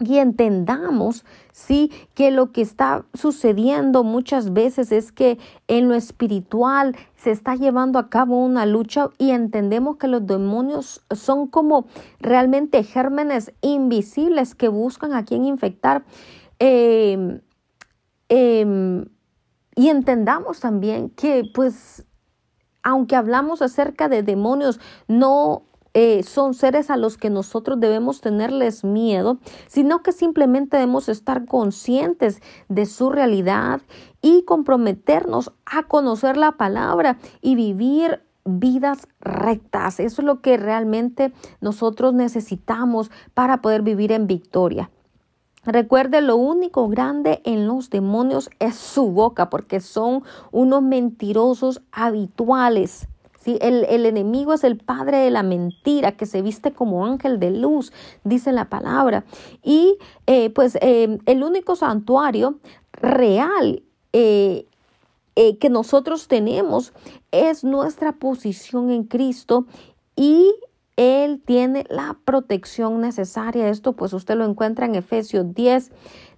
y 0.00 0.18
entendamos, 0.18 1.24
sí, 1.52 1.92
que 2.14 2.30
lo 2.30 2.52
que 2.52 2.62
está 2.62 3.04
sucediendo 3.14 4.04
muchas 4.04 4.52
veces 4.52 4.90
es 4.92 5.12
que 5.12 5.38
en 5.68 5.88
lo 5.88 5.94
espiritual 5.94 6.96
se 7.16 7.30
está 7.30 7.54
llevando 7.56 7.98
a 7.98 8.08
cabo 8.08 8.42
una 8.42 8.66
lucha 8.66 9.10
y 9.18 9.30
entendemos 9.30 9.96
que 9.96 10.08
los 10.08 10.26
demonios 10.26 11.04
son 11.10 11.46
como 11.46 11.86
realmente 12.20 12.82
gérmenes 12.84 13.52
invisibles 13.60 14.54
que 14.54 14.68
buscan 14.68 15.12
a 15.12 15.24
quien 15.24 15.44
infectar. 15.44 16.04
Em, 16.58 17.40
em, 18.28 19.04
y 19.74 19.88
entendamos 19.88 20.60
también 20.60 21.10
que 21.10 21.44
pues 21.54 22.06
aunque 22.82 23.16
hablamos 23.16 23.62
acerca 23.62 24.08
de 24.08 24.22
demonios, 24.22 24.80
no 25.06 25.62
eh, 25.94 26.22
son 26.22 26.54
seres 26.54 26.90
a 26.90 26.96
los 26.96 27.18
que 27.18 27.28
nosotros 27.28 27.78
debemos 27.78 28.20
tenerles 28.20 28.82
miedo, 28.82 29.38
sino 29.66 30.02
que 30.02 30.12
simplemente 30.12 30.76
debemos 30.76 31.08
estar 31.08 31.44
conscientes 31.44 32.40
de 32.68 32.86
su 32.86 33.10
realidad 33.10 33.82
y 34.22 34.42
comprometernos 34.44 35.52
a 35.66 35.82
conocer 35.84 36.36
la 36.36 36.52
palabra 36.52 37.18
y 37.40 37.56
vivir 37.56 38.22
vidas 38.44 39.06
rectas. 39.20 40.00
Eso 40.00 40.22
es 40.22 40.26
lo 40.26 40.40
que 40.40 40.56
realmente 40.56 41.32
nosotros 41.60 42.14
necesitamos 42.14 43.10
para 43.34 43.60
poder 43.60 43.82
vivir 43.82 44.12
en 44.12 44.26
victoria. 44.26 44.90
Recuerde, 45.64 46.22
lo 46.22 46.36
único 46.36 46.88
grande 46.88 47.40
en 47.44 47.68
los 47.68 47.88
demonios 47.88 48.50
es 48.58 48.74
su 48.74 49.12
boca, 49.12 49.48
porque 49.48 49.78
son 49.80 50.24
unos 50.50 50.82
mentirosos 50.82 51.82
habituales. 51.92 53.06
El, 53.46 54.06
enemigo 54.06 54.52
es 54.54 54.64
el 54.64 54.76
padre 54.76 55.18
de 55.18 55.30
la 55.30 55.42
mentira 55.42 56.12
que 56.12 56.26
se 56.26 56.42
viste 56.42 56.72
como 56.72 57.06
ángel 57.06 57.40
de 57.40 57.50
luz, 57.50 57.92
dice 58.24 58.52
la 58.52 58.68
palabra. 58.68 59.24
Y 59.62 59.98
eh, 60.26 60.50
pues 60.50 60.76
eh, 60.80 61.18
el 61.26 61.42
único 61.42 61.76
santuario 61.76 62.58
real 62.92 63.82
eh, 64.12 64.66
que 65.34 65.70
nosotros 65.70 66.28
tenemos 66.28 66.92
es 67.30 67.64
nuestra 67.64 68.12
posición 68.12 68.90
en 68.90 69.04
Cristo 69.04 69.66
y 70.14 70.54
él 71.02 71.42
tiene 71.44 71.84
la 71.88 72.16
protección 72.24 73.00
necesaria. 73.00 73.68
Esto 73.68 73.92
pues 73.94 74.12
usted 74.12 74.36
lo 74.36 74.44
encuentra 74.44 74.86
en 74.86 74.94
Efesios 74.94 75.54
10, 75.54 75.90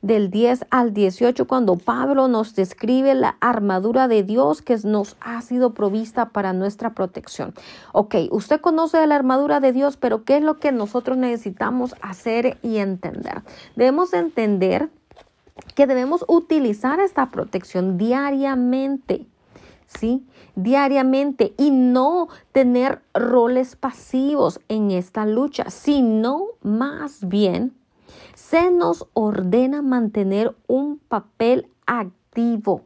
del 0.05 0.31
10 0.31 0.66
al 0.70 0.92
18, 0.92 1.46
cuando 1.46 1.77
Pablo 1.77 2.29
nos 2.29 2.55
describe 2.55 3.14
la 3.14 3.38
armadura 3.40 4.07
de 4.07 4.22
Dios 4.22 4.61
que 4.61 4.77
nos 4.85 5.16
ha 5.20 5.40
sido 5.40 5.72
provista 5.72 6.29
para 6.29 6.53
nuestra 6.53 6.92
protección. 6.92 7.55
Ok, 7.92 8.16
usted 8.31 8.61
conoce 8.61 9.07
la 9.07 9.16
armadura 9.16 9.61
de 9.61 9.72
Dios, 9.72 9.96
pero 9.96 10.24
¿qué 10.24 10.37
es 10.37 10.42
lo 10.42 10.59
que 10.59 10.72
nosotros 10.72 11.16
necesitamos 11.16 11.94
hacer 12.03 12.59
y 12.62 12.77
entender? 12.77 13.42
Debemos 13.77 14.12
entender 14.12 14.90
que 15.74 15.87
debemos 15.87 16.24
utilizar 16.29 17.00
esta 17.00 17.31
protección 17.31 17.96
diariamente. 17.96 19.27
¿Sí? 19.86 20.26
Diariamente 20.54 21.54
y 21.58 21.70
no 21.70 22.28
tener 22.52 23.02
roles 23.14 23.76
pasivos 23.76 24.60
en 24.68 24.90
esta 24.90 25.26
lucha, 25.26 25.70
sino 25.70 26.46
más 26.62 27.28
bien 27.28 27.74
se 28.34 28.70
nos 28.70 29.06
ordena 29.14 29.82
mantener 29.82 30.54
un 30.66 30.98
papel 30.98 31.68
activo 31.86 32.82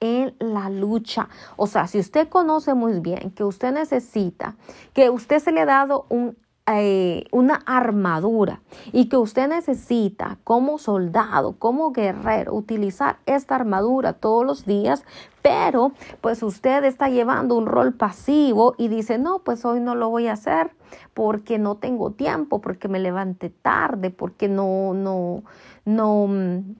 en 0.00 0.34
la 0.38 0.70
lucha. 0.70 1.28
O 1.56 1.66
sea, 1.66 1.86
si 1.86 1.98
usted 1.98 2.28
conoce 2.28 2.74
muy 2.74 3.00
bien 3.00 3.30
que 3.30 3.44
usted 3.44 3.72
necesita, 3.72 4.56
que 4.92 5.10
usted 5.10 5.40
se 5.40 5.52
le 5.52 5.62
ha 5.62 5.66
dado 5.66 6.06
un 6.08 6.36
eh, 6.70 7.24
una 7.32 7.54
armadura 7.66 8.60
y 8.92 9.08
que 9.08 9.16
usted 9.16 9.48
necesita 9.48 10.38
como 10.44 10.78
soldado, 10.78 11.54
como 11.58 11.92
guerrero, 11.92 12.54
utilizar 12.54 13.18
esta 13.26 13.54
armadura 13.54 14.12
todos 14.12 14.44
los 14.44 14.66
días, 14.66 15.04
pero 15.40 15.92
pues 16.20 16.42
usted 16.42 16.84
está 16.84 17.08
llevando 17.08 17.54
un 17.54 17.66
rol 17.66 17.94
pasivo 17.94 18.74
y 18.76 18.88
dice, 18.88 19.18
no, 19.18 19.38
pues 19.38 19.64
hoy 19.64 19.80
no 19.80 19.94
lo 19.94 20.10
voy 20.10 20.26
a 20.26 20.34
hacer 20.34 20.70
porque 21.14 21.58
no 21.58 21.76
tengo 21.76 22.10
tiempo, 22.10 22.60
porque 22.60 22.88
me 22.88 22.98
levanté 22.98 23.50
tarde, 23.50 24.10
porque 24.10 24.48
no, 24.48 24.94
no, 24.94 25.42
no 25.84 26.26
mm, 26.26 26.74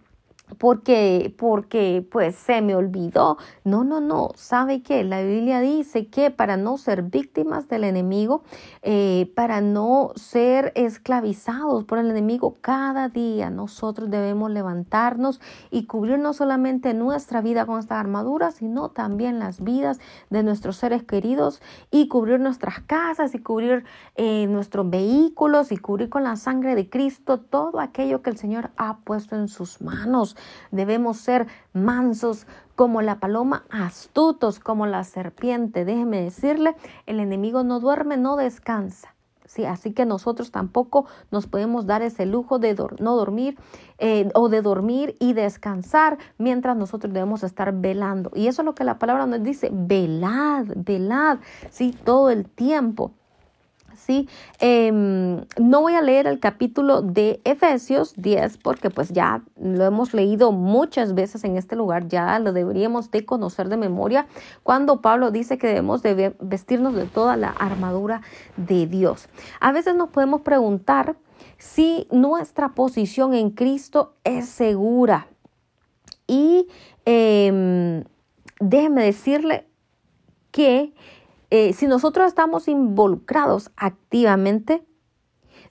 porque, 0.57 1.35
porque 1.37 2.07
pues 2.11 2.37
se 2.37 2.63
me 2.63 2.75
olvidó. 2.75 3.37
No, 3.65 3.85
no, 3.85 4.01
no. 4.01 4.31
¿Sabe 4.35 4.83
qué? 4.83 5.05
La 5.05 5.23
Biblia 5.23 5.61
dice 5.61 6.09
que 6.09 6.31
para 6.31 6.57
no 6.57 6.79
ser 6.79 7.03
víctimas 7.03 7.69
del 7.69 7.85
enemigo, 7.85 8.43
eh, 8.83 9.31
para 9.35 9.61
no 9.61 10.13
ser 10.17 10.73
esclavizados 10.75 11.85
por 11.85 11.99
el 11.99 12.11
enemigo, 12.11 12.57
cada 12.61 13.09
día 13.09 13.51
nosotros 13.51 14.11
debemos 14.11 14.51
levantarnos 14.51 15.41
y 15.71 15.87
cubrir 15.87 16.19
no 16.19 16.33
solamente 16.33 16.95
nuestra 16.95 17.43
vida 17.43 17.67
con 17.67 17.79
esta 17.79 18.01
armadura, 18.01 18.51
sino 18.51 18.91
también 18.91 19.39
las 19.39 19.63
vidas 19.63 20.01
de 20.31 20.43
nuestros 20.43 20.77
seres 20.77 21.03
queridos 21.03 21.61
y 21.91 22.09
cubrir 22.09 22.41
nuestras 22.41 22.81
casas 22.81 23.35
y 23.35 23.39
cubrir 23.39 23.85
eh, 24.17 24.47
nuestros 24.47 24.89
vehículos 24.89 25.73
y 25.73 25.77
cubrir 25.77 26.09
con 26.09 26.25
la 26.25 26.37
sangre 26.37 26.75
de 26.75 26.89
Cristo 26.89 27.39
todo 27.39 27.81
aquello 27.81 28.23
que 28.23 28.31
el 28.31 28.39
Señor 28.39 28.71
ha 28.77 28.99
puesto 28.99 29.37
en 29.37 29.49
sus 29.49 29.81
manos. 29.81 30.37
Debemos 30.71 31.19
ser 31.19 31.47
mansos 31.73 32.47
como 32.77 33.03
la 33.03 33.19
paloma, 33.19 33.65
astutos 33.71 34.61
como 34.61 34.87
la 34.87 35.05
serpiente. 35.05 35.85
Déjeme 35.85 36.23
decirle, 36.23 36.77
el 37.07 37.21
enemigo 37.21 37.65
no 37.65 37.81
duerme, 37.81 38.17
no 38.17 38.37
descansa. 38.37 39.15
Sí, 39.49 39.65
así 39.65 39.93
que 39.95 40.05
nosotros 40.05 40.51
tampoco 40.51 41.07
nos 41.31 41.47
podemos 41.47 41.87
dar 41.87 42.03
ese 42.03 42.27
lujo 42.27 42.59
de 42.59 42.77
no 43.01 43.17
dormir 43.17 43.59
eh, 43.97 44.29
o 44.35 44.51
de 44.51 44.61
dormir 44.61 45.17
y 45.21 45.33
descansar 45.33 46.19
mientras 46.37 46.77
nosotros 46.77 47.15
debemos 47.15 47.43
estar 47.43 47.73
velando. 47.73 48.31
Y 48.35 48.49
eso 48.49 48.61
es 48.61 48.67
lo 48.67 48.75
que 48.75 48.85
la 48.85 48.99
palabra 48.99 49.25
nos 49.25 49.43
dice, 49.43 49.71
velad, 49.73 50.67
velad, 50.77 51.39
sí, 51.71 51.97
todo 52.05 52.29
el 52.29 52.47
tiempo. 52.47 53.15
Em, 54.59 55.45
no 55.59 55.83
voy 55.83 55.93
a 55.95 56.01
leer 56.01 56.27
el 56.27 56.41
capítulo 56.41 57.03
de 57.03 57.43
Efesios 57.45 58.15
10 58.17 58.57
porque 58.57 58.89
pues 58.89 59.11
ya 59.11 59.43
lo 59.61 59.85
hemos 59.85 60.15
leído 60.15 60.51
muchas 60.51 61.15
veces 61.15 61.45
en 61.45 61.59
este 61.59 61.77
lugar, 61.77 62.09
ya 62.09 62.39
lo 62.39 62.55
deberíamos 62.55 63.11
de 63.11 63.27
conocer 63.27 63.69
de 63.69 63.77
memoria 63.77 64.27
cuando 64.63 65.03
Pablo 65.03 65.31
dice 65.31 65.59
que 65.59 65.67
debemos 65.67 66.03
de 66.03 66.35
vestirnos 66.41 66.95
de 66.95 67.05
toda 67.05 67.37
la 67.37 67.51
armadura 67.51 68.23
de 68.57 68.87
Dios. 68.87 69.29
A 69.61 69.73
veces 69.73 69.95
nos 69.95 70.09
podemos 70.09 70.41
preguntar 70.41 71.17
si 71.59 72.09
nuestra 72.11 72.71
posición 72.71 73.35
en 73.35 73.51
Cristo 73.51 74.15
es 74.25 74.49
segura. 74.49 75.29
Y 76.27 76.67
eh, 77.05 78.05
déjeme 78.59 79.05
decirle 79.05 79.67
que 80.51 80.95
eh, 81.51 81.73
si 81.73 81.87
nosotros 81.87 82.27
estamos 82.27 82.69
involucrados 82.69 83.71
activamente, 83.77 84.85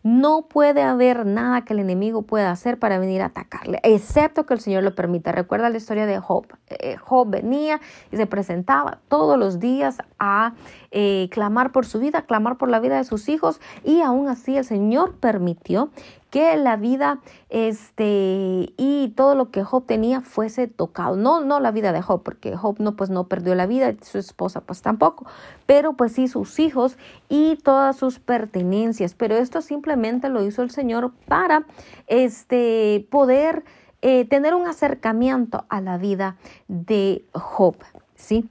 no 0.04 0.48
puede 0.48 0.84
haber 0.84 1.26
nada 1.26 1.66
que 1.66 1.74
el 1.74 1.80
enemigo 1.80 2.22
pueda 2.22 2.52
hacer 2.52 2.80
para 2.80 2.98
venir 2.98 3.22
a 3.22 3.26
atacarle, 3.26 3.80
excepto 3.84 4.46
que 4.46 4.54
el 4.54 4.60
Señor 4.60 4.84
lo 4.84 4.96
permita. 4.96 5.32
Recuerda 5.32 5.70
la 5.70 5.78
historia 5.78 6.06
de 6.06 6.20
Job. 6.20 6.46
Eh, 6.70 6.96
Job 6.98 7.30
venía 7.30 7.82
y 8.12 8.18
se 8.18 8.26
presentaba 8.26 9.00
todos 9.08 9.38
los 9.38 9.60
días 9.60 9.98
a 10.20 10.54
eh, 10.92 11.28
clamar 11.32 11.72
por 11.72 11.86
su 11.86 12.00
vida, 12.00 12.22
clamar 12.22 12.58
por 12.58 12.70
la 12.70 12.80
vida 12.80 12.98
de 12.98 13.04
sus 13.04 13.28
hijos 13.28 13.60
y 13.84 14.02
aún 14.02 14.30
así 14.30 14.58
el 14.58 14.66
Señor 14.66 15.16
permitió 15.16 15.90
que 16.30 16.56
la 16.58 16.76
vida 16.76 17.20
este 17.50 18.74
y 18.78 19.14
todo 19.16 19.36
lo 19.36 19.50
que 19.50 19.64
Job 19.64 19.86
tenía 19.86 20.22
fuese 20.22 20.68
tocado. 20.68 21.16
No, 21.16 21.42
no 21.42 21.60
la 21.60 21.72
vida 21.72 21.92
de 21.92 22.02
Job, 22.02 22.24
porque 22.24 22.56
Job 22.56 22.76
no 22.80 22.96
pues 22.96 23.10
no 23.10 23.28
perdió 23.28 23.56
la 23.56 23.66
vida, 23.66 23.94
su 24.02 24.18
esposa 24.18 24.62
pues 24.62 24.82
tampoco, 24.82 25.26
pero 25.66 25.94
pues 25.94 26.14
sí 26.14 26.28
sus 26.28 26.60
hijos 26.60 26.98
y 27.30 27.58
todas 27.64 27.96
sus 27.96 28.20
pertenencias. 28.20 29.14
Pero 29.14 29.36
esto 29.36 29.62
simplemente 29.62 30.30
lo 30.30 30.44
hizo 30.44 30.62
el 30.62 30.72
Señor 30.72 31.12
para 31.28 31.66
este 32.08 33.08
poder 33.10 33.64
eh, 34.02 34.26
tener 34.26 34.54
un 34.54 34.68
acercamiento 34.68 35.66
a 35.70 35.82
la 35.82 35.98
vida 35.98 36.38
de 36.68 37.26
Job, 37.34 37.76
¿sí? 38.16 38.50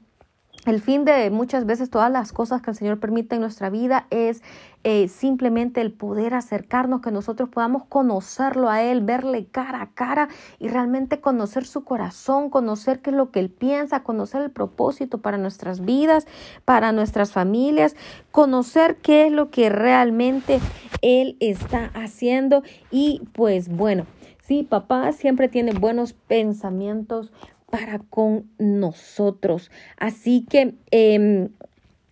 El 0.66 0.80
fin 0.80 1.04
de 1.04 1.30
muchas 1.30 1.64
veces 1.64 1.90
todas 1.90 2.10
las 2.10 2.32
cosas 2.32 2.60
que 2.60 2.70
el 2.70 2.76
Señor 2.76 2.98
permite 2.98 3.36
en 3.36 3.40
nuestra 3.40 3.70
vida 3.70 4.08
es 4.10 4.42
eh, 4.82 5.06
simplemente 5.06 5.80
el 5.80 5.92
poder 5.92 6.34
acercarnos, 6.34 7.02
que 7.02 7.12
nosotros 7.12 7.48
podamos 7.48 7.84
conocerlo 7.84 8.68
a 8.68 8.82
Él, 8.82 9.00
verle 9.00 9.46
cara 9.46 9.80
a 9.80 9.90
cara 9.92 10.28
y 10.58 10.66
realmente 10.66 11.20
conocer 11.20 11.66
su 11.66 11.84
corazón, 11.84 12.50
conocer 12.50 13.00
qué 13.00 13.10
es 13.10 13.16
lo 13.16 13.30
que 13.30 13.38
Él 13.38 13.48
piensa, 13.48 14.02
conocer 14.02 14.42
el 14.42 14.50
propósito 14.50 15.18
para 15.18 15.38
nuestras 15.38 15.84
vidas, 15.84 16.26
para 16.64 16.90
nuestras 16.90 17.30
familias, 17.30 17.94
conocer 18.32 18.96
qué 18.96 19.28
es 19.28 19.32
lo 19.32 19.52
que 19.52 19.68
realmente 19.68 20.58
Él 21.00 21.36
está 21.38 21.92
haciendo 21.94 22.64
y 22.90 23.22
pues 23.34 23.68
bueno. 23.68 24.04
Sí, 24.42 24.62
papá 24.62 25.10
siempre 25.10 25.48
tiene 25.48 25.72
buenos 25.72 26.12
pensamientos 26.12 27.32
para 27.70 27.98
con 27.98 28.50
nosotros. 28.58 29.70
Así 29.96 30.46
que 30.48 30.74
eh, 30.90 31.48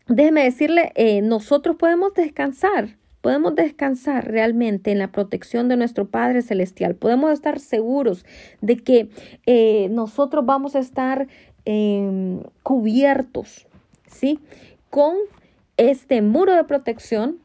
déjeme 0.08 0.44
decirle, 0.44 0.92
eh, 0.94 1.22
nosotros 1.22 1.76
podemos 1.76 2.14
descansar. 2.14 2.96
Podemos 3.20 3.54
descansar 3.54 4.30
realmente 4.30 4.92
en 4.92 4.98
la 4.98 5.10
protección 5.10 5.66
de 5.68 5.78
nuestro 5.78 6.06
Padre 6.06 6.42
Celestial. 6.42 6.94
Podemos 6.94 7.32
estar 7.32 7.58
seguros 7.58 8.26
de 8.60 8.76
que 8.76 9.08
eh, 9.46 9.88
nosotros 9.90 10.44
vamos 10.44 10.76
a 10.76 10.80
estar 10.80 11.26
em, 11.64 12.42
cubiertos, 12.62 13.66
¿sí? 14.06 14.40
Con 14.90 15.16
este 15.78 16.20
muro 16.20 16.54
de 16.54 16.64
protección 16.64 17.38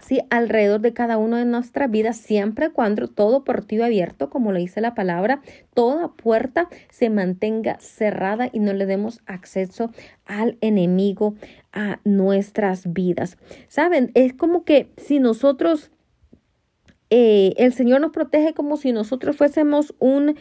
¿sí? 0.00 0.20
alrededor 0.30 0.80
de 0.80 0.92
cada 0.92 1.18
uno 1.18 1.36
de 1.36 1.44
nuestras 1.44 1.90
vidas, 1.90 2.16
siempre 2.16 2.70
cuando 2.70 3.08
todo 3.08 3.44
portillo 3.44 3.84
abierto, 3.84 4.30
como 4.30 4.52
lo 4.52 4.58
dice 4.58 4.80
la 4.80 4.94
palabra, 4.94 5.40
toda 5.74 6.08
puerta 6.12 6.68
se 6.90 7.10
mantenga 7.10 7.78
cerrada 7.80 8.48
y 8.52 8.60
no 8.60 8.72
le 8.72 8.86
demos 8.86 9.20
acceso 9.26 9.90
al 10.26 10.58
enemigo 10.60 11.34
a 11.72 12.00
nuestras 12.04 12.92
vidas. 12.92 13.36
Saben, 13.68 14.10
es 14.14 14.34
como 14.34 14.64
que 14.64 14.90
si 14.96 15.20
nosotros, 15.20 15.90
eh, 17.10 17.54
el 17.56 17.72
Señor 17.72 18.00
nos 18.00 18.12
protege 18.12 18.54
como 18.54 18.76
si 18.76 18.92
nosotros 18.92 19.36
fuésemos 19.36 19.94
un 19.98 20.36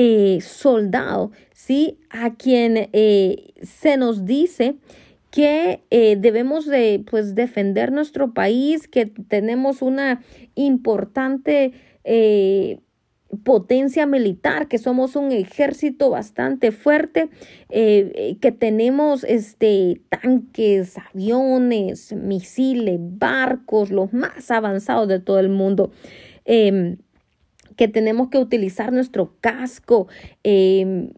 eh, 0.00 0.38
soldado, 0.42 1.32
¿sí? 1.52 1.98
A 2.08 2.34
quien 2.34 2.88
eh, 2.92 3.52
se 3.62 3.96
nos 3.96 4.24
dice 4.24 4.76
que 5.38 5.84
eh, 5.90 6.16
debemos 6.16 6.66
de 6.66 7.04
pues 7.08 7.36
defender 7.36 7.92
nuestro 7.92 8.34
país, 8.34 8.88
que 8.88 9.06
tenemos 9.06 9.82
una 9.82 10.20
importante 10.56 11.74
eh, 12.02 12.80
potencia 13.44 14.04
militar, 14.04 14.66
que 14.66 14.78
somos 14.78 15.14
un 15.14 15.30
ejército 15.30 16.10
bastante 16.10 16.72
fuerte, 16.72 17.30
eh, 17.68 18.36
que 18.40 18.50
tenemos 18.50 19.22
este 19.22 20.02
tanques, 20.08 20.98
aviones, 20.98 22.12
misiles, 22.14 22.98
barcos, 23.00 23.92
los 23.92 24.12
más 24.12 24.50
avanzados 24.50 25.06
de 25.06 25.20
todo 25.20 25.38
el 25.38 25.50
mundo. 25.50 25.92
Em, 26.46 26.96
que 27.76 27.86
tenemos 27.86 28.28
que 28.28 28.38
utilizar 28.38 28.92
nuestro 28.92 29.36
casco, 29.40 30.08
em, 30.42 31.12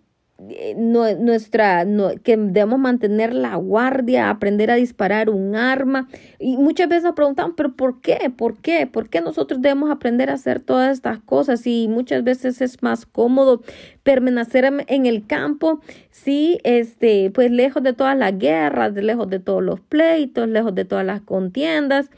eh, 0.48 0.74
nuestra, 0.74 1.84
que 2.22 2.36
debemos 2.36 2.78
mantener 2.78 3.34
la 3.34 3.56
guardia, 3.56 4.30
aprender 4.30 4.70
a 4.70 4.76
disparar 4.76 5.28
un 5.28 5.54
arma. 5.54 6.08
Y 6.38 6.56
muchas 6.56 6.88
veces 6.88 7.04
nos 7.04 7.14
preguntamos, 7.14 7.54
pero 7.56 7.74
¿por 7.74 8.00
qué? 8.00 8.32
¿Por 8.34 8.56
qué? 8.58 8.86
¿Por 8.86 9.10
qué 9.10 9.20
nosotros 9.20 9.60
debemos 9.60 9.90
aprender 9.90 10.30
a 10.30 10.34
hacer 10.34 10.60
todas 10.60 10.92
estas 10.92 11.18
cosas? 11.18 11.66
Y 11.66 11.88
muchas 11.88 12.24
veces 12.24 12.60
es 12.62 12.82
más 12.82 13.04
cómodo 13.04 13.62
permanecer 14.02 14.64
en 14.86 15.06
el 15.06 15.26
campo, 15.26 15.80
sí, 16.10 16.58
este, 16.64 17.30
pues 17.30 17.50
lejos 17.50 17.82
de 17.82 17.92
todas 17.92 18.16
las 18.16 18.38
guerras, 18.38 18.94
lejos 18.94 19.28
de 19.28 19.40
todos 19.40 19.62
los 19.62 19.80
pleitos, 19.80 20.48
lejos 20.48 20.74
de 20.74 20.84
todas 20.84 21.04
las 21.04 21.20
contiendas. 21.20 22.10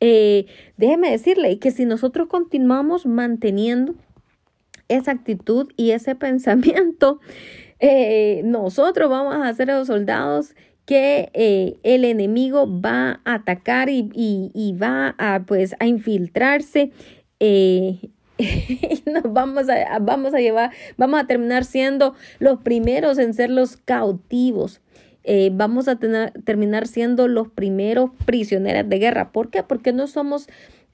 Eh, 0.00 0.46
déjeme 0.76 1.10
decirle 1.10 1.58
que 1.58 1.70
si 1.70 1.84
nosotros 1.84 2.28
continuamos 2.28 3.06
manteniendo 3.06 3.94
esa 4.88 5.10
actitud 5.12 5.72
y 5.76 5.90
ese 5.90 6.14
pensamiento, 6.16 7.20
eh, 7.78 8.40
nosotros 8.44 9.10
vamos 9.10 9.36
a 9.36 9.52
ser 9.54 9.68
los 9.68 9.86
soldados 9.88 10.54
que 10.86 11.30
eh, 11.34 11.76
el 11.82 12.04
enemigo 12.04 12.66
va 12.80 13.20
a 13.24 13.34
atacar 13.34 13.88
y, 13.88 14.08
y, 14.14 14.72
va 14.72 15.14
a 15.18 15.42
pues 15.44 15.74
a 15.80 15.86
infiltrarse 15.86 16.92
eh, 17.40 17.98
y 18.38 19.02
nos 19.10 19.32
vamos 19.32 19.68
a, 19.68 19.98
vamos 19.98 20.32
a 20.32 20.38
llevar, 20.38 20.70
vamos 20.96 21.20
a 21.20 21.26
terminar 21.26 21.64
siendo 21.64 22.14
los 22.38 22.60
primeros 22.60 23.18
en 23.18 23.34
ser 23.34 23.50
los 23.50 23.76
cautivos. 23.76 24.80
vamos 25.52 25.88
a 25.88 25.96
tener, 25.96 26.32
terminar 26.44 26.86
siendo 26.86 27.26
los 27.26 27.48
primeros 27.48 28.10
prisioneros 28.24 28.88
de 28.88 28.98
guerra. 28.98 29.32
¿Por 29.32 29.50
qué? 29.50 29.64
Porque 29.64 29.92
no 29.92 30.06
somos 30.06 30.46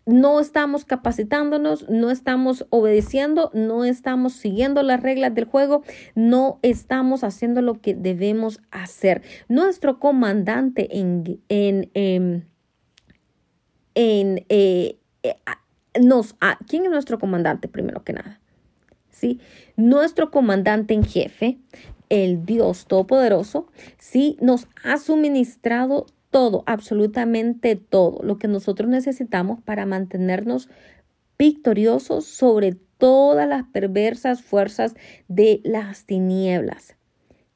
no 0.07 0.41
estamos 0.41 0.85
capacitándonos, 0.85 1.89
no 1.89 2.11
estamos 2.11 2.67
obedeciendo, 2.71 3.51
no 3.55 3.85
estamos 3.85 4.33
siguiendo 4.33 4.83
las 4.83 5.03
reglas 5.03 5.35
del 5.35 5.45
juego, 5.45 5.83
no 6.15 6.59
estamos 6.63 7.25
haciendo 7.25 7.63
lo 7.63 7.81
que 7.81 7.95
debemos 7.95 8.61
hacer. 8.71 9.23
Nuestro 9.49 9.99
comandante 9.99 10.99
en, 10.99 11.41
en, 11.49 11.91
em, 11.95 12.43
en, 13.95 14.45
eh, 14.49 14.99
eh, 15.23 15.37
nos, 16.01 16.35
¿quién 16.67 16.85
es 16.85 16.91
nuestro 16.91 17.19
comandante 17.19 17.69
primero 17.69 18.03
que 18.03 18.15
nada? 18.15 18.41
¿Sí? 19.11 19.41
Nuestro 19.77 20.31
comandante 20.31 20.95
en 20.95 21.05
jefe, 21.05 21.59
el 22.09 22.45
Dios 22.45 22.87
Todopoderoso, 22.87 23.69
sí 23.99 24.37
nos 24.41 24.67
ha 24.83 24.99
suministrado 24.99 26.07
todo, 26.33 26.65
absolutamente 26.67 27.77
todo 27.77 28.21
lo 28.25 28.39
que 28.39 28.49
nosotros 28.49 28.89
necesitamos 28.89 29.61
para 29.63 29.87
mantenernos 29.87 30.69
victoriosos 31.39 32.25
sobre 32.25 32.73
todas 32.99 33.49
las 33.49 33.65
perversas 33.65 34.43
fuerzas 34.43 34.95
de 35.29 35.61
las 35.63 36.07
tinieblas. 36.07 36.97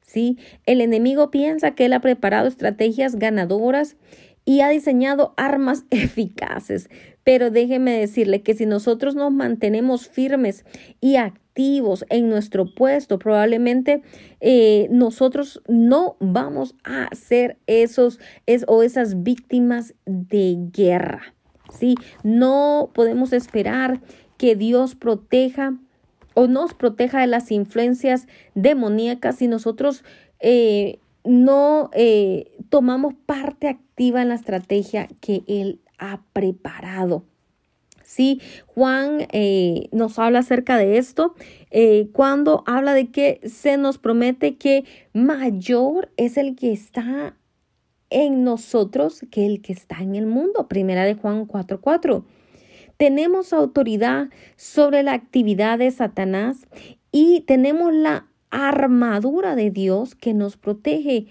¿Sí? 0.01 0.37
El 0.65 0.79
enemigo 0.79 1.31
piensa 1.31 1.71
que 1.71 1.85
él 1.85 1.93
ha 1.93 1.99
preparado 1.99 2.47
estrategias 2.47 3.15
ganadoras 3.15 3.97
y 4.45 4.61
ha 4.61 4.69
diseñado 4.69 5.33
armas 5.35 5.83
eficaces. 5.89 6.89
Pero 7.27 7.51
déjeme 7.51 7.99
decirle 7.99 8.41
que 8.41 8.53
si 8.53 8.65
nosotros 8.65 9.13
nos 9.13 9.33
mantenemos 9.33 10.07
firmes 10.07 10.63
y 11.01 11.17
activos 11.17 12.05
en 12.07 12.29
nuestro 12.29 12.73
puesto, 12.73 13.19
probablemente 13.19 14.01
eh, 14.39 14.87
nosotros 14.91 15.61
no 15.67 16.15
vamos 16.21 16.73
a 16.85 17.13
ser 17.13 17.57
esos 17.67 18.21
es, 18.45 18.63
o 18.69 18.81
esas 18.81 19.23
víctimas 19.23 19.93
de 20.05 20.55
guerra. 20.71 21.33
¿sí? 21.77 21.95
No 22.23 22.91
podemos 22.93 23.33
esperar 23.33 23.99
que 24.37 24.55
Dios 24.55 24.95
proteja 24.95 25.77
o 26.33 26.47
nos 26.47 26.73
proteja 26.75 27.19
de 27.19 27.27
las 27.27 27.51
influencias 27.51 28.25
demoníacas 28.55 29.39
si 29.39 29.49
nosotros 29.49 30.05
eh, 30.39 30.99
no 31.25 31.89
eh, 31.91 32.53
tomamos 32.69 33.15
parte 33.25 33.67
activa 33.67 34.21
en 34.21 34.29
la 34.29 34.35
estrategia 34.35 35.09
que 35.19 35.43
Él 35.47 35.81
ha 35.97 36.21
preparado. 36.33 37.23
Sí, 38.03 38.39
Juan 38.67 39.27
eh, 39.33 39.89
nos 39.91 40.17
habla 40.17 40.39
acerca 40.39 40.77
de 40.77 40.97
esto 40.97 41.35
eh, 41.71 42.07
cuando 42.13 42.63
habla 42.65 42.93
de 42.93 43.11
que 43.11 43.41
se 43.43 43.75
nos 43.75 43.97
promete 43.97 44.55
que 44.55 44.85
mayor 45.11 46.09
es 46.15 46.37
el 46.37 46.55
que 46.55 46.71
está 46.71 47.35
en 48.09 48.45
nosotros 48.45 49.25
que 49.29 49.45
el 49.45 49.61
que 49.61 49.73
está 49.73 50.01
en 50.01 50.15
el 50.15 50.25
mundo. 50.25 50.69
Primera 50.69 51.03
de 51.03 51.15
Juan 51.15 51.45
4:4. 51.45 52.23
Tenemos 52.95 53.53
autoridad 53.53 54.29
sobre 54.55 55.03
la 55.03 55.13
actividad 55.13 55.77
de 55.77 55.91
Satanás 55.91 56.65
y 57.11 57.41
tenemos 57.41 57.93
la 57.93 58.27
armadura 58.49 59.55
de 59.55 59.69
Dios 59.69 60.15
que 60.15 60.33
nos 60.33 60.57
protege 60.57 61.27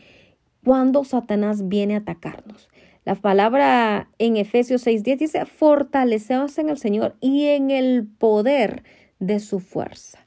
cuando 0.63 1.05
Satanás 1.05 1.69
viene 1.69 1.95
a 1.95 1.99
atacarnos. 1.99 2.69
La 3.07 3.15
palabra 3.15 4.11
en 4.19 4.37
Efesios 4.37 4.85
6:10 4.85 5.19
dice, 5.19 5.47
fortaleceos 5.47 6.59
en 6.59 6.71
el 6.71 6.77
Señor 6.77 7.15
y 7.21 7.45
en 7.45 7.71
el 7.71 8.05
poder 8.05 8.83
de 9.21 9.39
su 9.39 9.61
fuerza. 9.61 10.27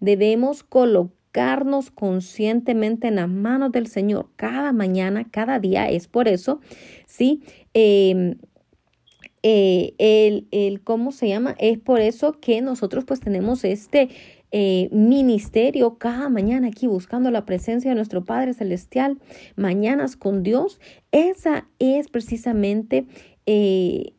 Debemos 0.00 0.62
colocarnos 0.62 1.90
conscientemente 1.90 3.08
en 3.08 3.16
las 3.16 3.28
manos 3.28 3.72
del 3.72 3.88
Señor 3.88 4.30
cada 4.36 4.72
mañana, 4.72 5.28
cada 5.30 5.60
día. 5.60 5.90
Es 5.90 6.08
por 6.08 6.26
eso, 6.26 6.62
¿sí? 7.06 7.42
Em, 7.74 8.38
eh, 9.42 9.92
el, 9.98 10.48
el, 10.50 10.82
¿cómo 10.82 11.12
se 11.12 11.28
llama? 11.28 11.54
Es 11.58 11.78
por 11.78 12.00
eso 12.00 12.40
que 12.40 12.62
nosotros 12.62 13.04
pues 13.04 13.20
tenemos 13.20 13.64
este 13.64 14.08
eh, 14.56 14.88
ministerio 14.92 15.98
cada 15.98 16.28
mañana 16.28 16.68
aquí 16.68 16.86
buscando 16.86 17.32
la 17.32 17.44
presencia 17.44 17.90
de 17.90 17.96
nuestro 17.96 18.24
Padre 18.24 18.54
Celestial, 18.54 19.18
mañanas 19.56 20.14
con 20.14 20.44
Dios. 20.44 20.78
Esa 21.10 21.66
es 21.80 22.06
precisamente 22.06 23.04
eh, 23.46 24.12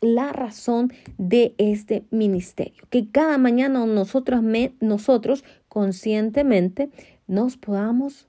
la 0.00 0.32
razón 0.32 0.92
de 1.18 1.56
este 1.58 2.04
ministerio, 2.12 2.84
que 2.88 3.10
cada 3.10 3.36
mañana 3.36 3.84
nosotros, 3.84 4.42
nosotros 4.78 5.42
conscientemente 5.66 6.90
nos 7.26 7.56
podamos 7.56 8.28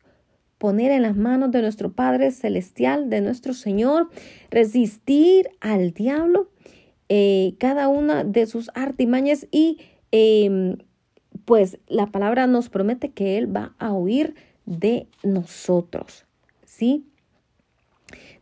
poner 0.57 0.89
en 0.89 1.03
las 1.03 1.15
manos 1.15 1.51
de 1.51 1.61
nuestro 1.61 1.93
Padre 1.93 2.31
Celestial, 2.31 3.11
de 3.11 3.21
nuestro 3.21 3.53
Señor, 3.53 4.09
resistir 4.49 5.47
al 5.59 5.91
diablo, 5.91 6.49
eh, 7.07 7.53
cada 7.59 7.87
una 7.87 8.23
de 8.23 8.47
sus 8.47 8.71
artimañas 8.73 9.45
y 9.51 9.77
em, 10.11 10.77
pues 11.45 11.79
la 11.87 12.07
palabra 12.07 12.47
nos 12.47 12.69
promete 12.69 13.11
que 13.11 13.37
Él 13.37 13.55
va 13.55 13.75
a 13.79 13.93
huir 13.93 14.35
de 14.65 15.07
nosotros, 15.23 16.25
¿sí? 16.65 17.05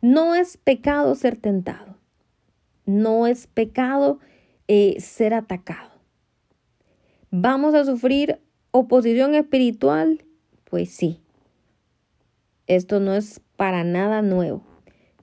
No 0.01 0.35
es 0.35 0.57
pecado 0.57 1.15
ser 1.15 1.35
tentado, 1.35 1.97
no 2.85 3.27
es 3.27 3.47
pecado 3.47 4.19
eh, 4.67 4.97
ser 4.99 5.33
atacado. 5.33 5.89
¿Vamos 7.31 7.75
a 7.75 7.85
sufrir 7.85 8.39
oposición 8.71 9.35
espiritual? 9.35 10.23
Pues 10.63 10.89
sí, 10.89 11.19
esto 12.67 12.99
no 12.99 13.13
es 13.13 13.41
para 13.55 13.83
nada 13.83 14.21
nuevo. 14.21 14.63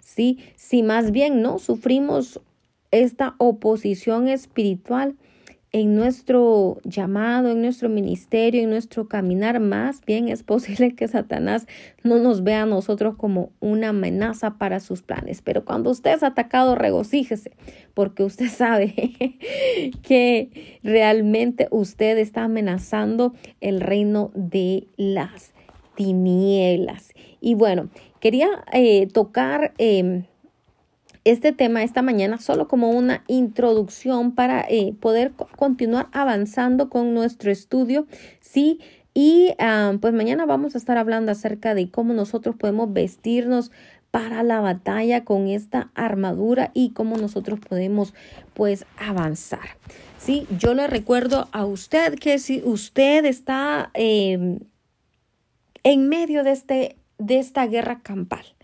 Sí, 0.00 0.38
si 0.56 0.82
más 0.82 1.10
bien 1.10 1.42
no 1.42 1.58
sufrimos 1.58 2.40
esta 2.90 3.34
oposición 3.38 4.28
espiritual 4.28 5.16
en 5.76 5.94
nuestro 5.94 6.78
llamado, 6.84 7.50
en 7.50 7.60
nuestro 7.60 7.90
ministerio, 7.90 8.62
en 8.62 8.70
nuestro 8.70 9.08
caminar, 9.08 9.60
más 9.60 10.02
bien 10.06 10.28
es 10.28 10.42
posible 10.42 10.94
que 10.94 11.06
Satanás 11.06 11.66
no 12.02 12.18
nos 12.18 12.42
vea 12.42 12.62
a 12.62 12.66
nosotros 12.66 13.16
como 13.16 13.50
una 13.60 13.90
amenaza 13.90 14.56
para 14.56 14.80
sus 14.80 15.02
planes. 15.02 15.42
Pero 15.42 15.66
cuando 15.66 15.90
usted 15.90 16.14
es 16.14 16.22
atacado, 16.22 16.76
regocíjese, 16.76 17.50
porque 17.92 18.24
usted 18.24 18.48
sabe 18.50 18.94
que 20.00 20.78
realmente 20.82 21.68
usted 21.70 22.16
está 22.16 22.44
amenazando 22.44 23.34
el 23.60 23.82
reino 23.82 24.30
de 24.34 24.86
las 24.96 25.52
tinieblas. 25.94 27.12
Y 27.42 27.54
bueno, 27.54 27.90
quería 28.18 28.48
eh, 28.72 29.08
tocar 29.08 29.74
em, 29.76 30.24
este 31.26 31.52
tema 31.52 31.82
esta 31.82 32.02
mañana 32.02 32.38
solo 32.38 32.68
como 32.68 32.90
una 32.90 33.24
introducción 33.26 34.32
para 34.32 34.64
eh, 34.68 34.94
poder 35.00 35.32
continuar 35.56 36.08
avanzando 36.12 36.88
con 36.88 37.14
nuestro 37.14 37.50
estudio. 37.50 38.06
Sí, 38.40 38.80
y 39.12 39.54
pues 40.00 40.12
mañana 40.12 40.44
vamos 40.44 40.74
a 40.74 40.78
estar 40.78 40.98
hablando 40.98 41.32
acerca 41.32 41.74
de 41.74 41.90
cómo 41.90 42.12
nosotros 42.12 42.54
podemos 42.54 42.92
vestirnos 42.92 43.72
para 44.10 44.42
la 44.42 44.60
batalla 44.60 45.24
con 45.24 45.48
esta 45.48 45.90
armadura 45.94 46.70
y 46.74 46.90
cómo 46.90 47.16
nosotros 47.16 47.58
podemos 47.60 48.14
pues 48.54 48.86
avanzar. 48.96 49.76
Sí, 50.18 50.46
yo 50.58 50.74
le 50.74 50.86
recuerdo 50.86 51.48
a 51.52 51.64
usted 51.64 52.14
que 52.18 52.38
si 52.38 52.62
usted 52.64 53.24
está 53.24 53.90
em, 53.94 54.60
en 55.82 56.08
medio 56.08 56.44
de, 56.44 56.52
este, 56.52 56.96
de 57.18 57.38
esta 57.38 57.66
guerra 57.66 58.00
campal. 58.02 58.55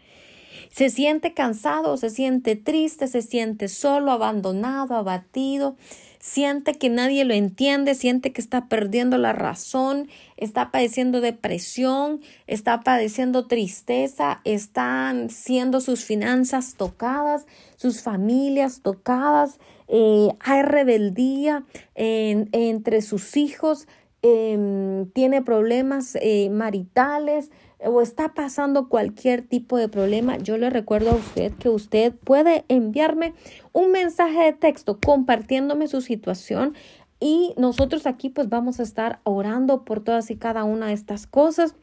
Se 0.72 0.88
siente 0.88 1.34
cansado, 1.34 1.98
se 1.98 2.08
siente 2.08 2.56
triste, 2.56 3.06
se 3.06 3.20
siente 3.20 3.68
solo, 3.68 4.10
abandonado, 4.10 4.96
abatido, 4.96 5.76
siente 6.18 6.72
que 6.74 6.88
nadie 6.88 7.26
lo 7.26 7.34
entiende, 7.34 7.94
siente 7.94 8.32
que 8.32 8.40
está 8.40 8.68
perdiendo 8.68 9.18
la 9.18 9.34
razón, 9.34 10.08
está 10.38 10.70
padeciendo 10.70 11.20
depresión, 11.20 12.22
está 12.46 12.80
padeciendo 12.80 13.46
tristeza, 13.46 14.40
están 14.44 15.28
siendo 15.28 15.82
sus 15.82 16.06
finanzas 16.06 16.74
tocadas, 16.78 17.46
sus 17.76 18.00
familias 18.00 18.80
tocadas, 18.80 19.58
eh, 19.88 20.28
hay 20.40 20.62
rebeldía 20.62 21.64
entre 21.94 23.02
sus 23.02 23.36
hijos, 23.36 23.86
Em, 24.24 25.10
tiene 25.10 25.42
problemas 25.42 26.16
eh, 26.20 26.48
maritales 26.48 27.50
o 27.84 28.00
está 28.00 28.34
pasando 28.34 28.88
cualquier 28.88 29.42
tipo 29.42 29.76
de 29.76 29.88
problema, 29.88 30.38
yo 30.38 30.56
le 30.58 30.70
recuerdo 30.70 31.10
a 31.10 31.14
usted 31.14 31.52
que 31.54 31.68
usted 31.68 32.14
puede 32.14 32.64
enviarme 32.68 33.34
un 33.72 33.90
mensaje 33.90 34.44
de 34.44 34.52
texto 34.52 34.98
compartiéndome 35.04 35.88
su 35.88 36.00
situación 36.00 36.74
y 37.20 37.54
nosotros 37.56 38.06
aquí 38.06 38.30
pues 38.30 38.48
vamos 38.48 38.80
a 38.80 38.82
estar 38.82 39.20
orando 39.24 39.84
por 39.84 40.02
todas 40.02 40.30
y 40.30 40.36
cada 40.36 40.64
una 40.64 40.88
de 40.88 40.94
estas 40.94 41.26
cosas. 41.26 41.76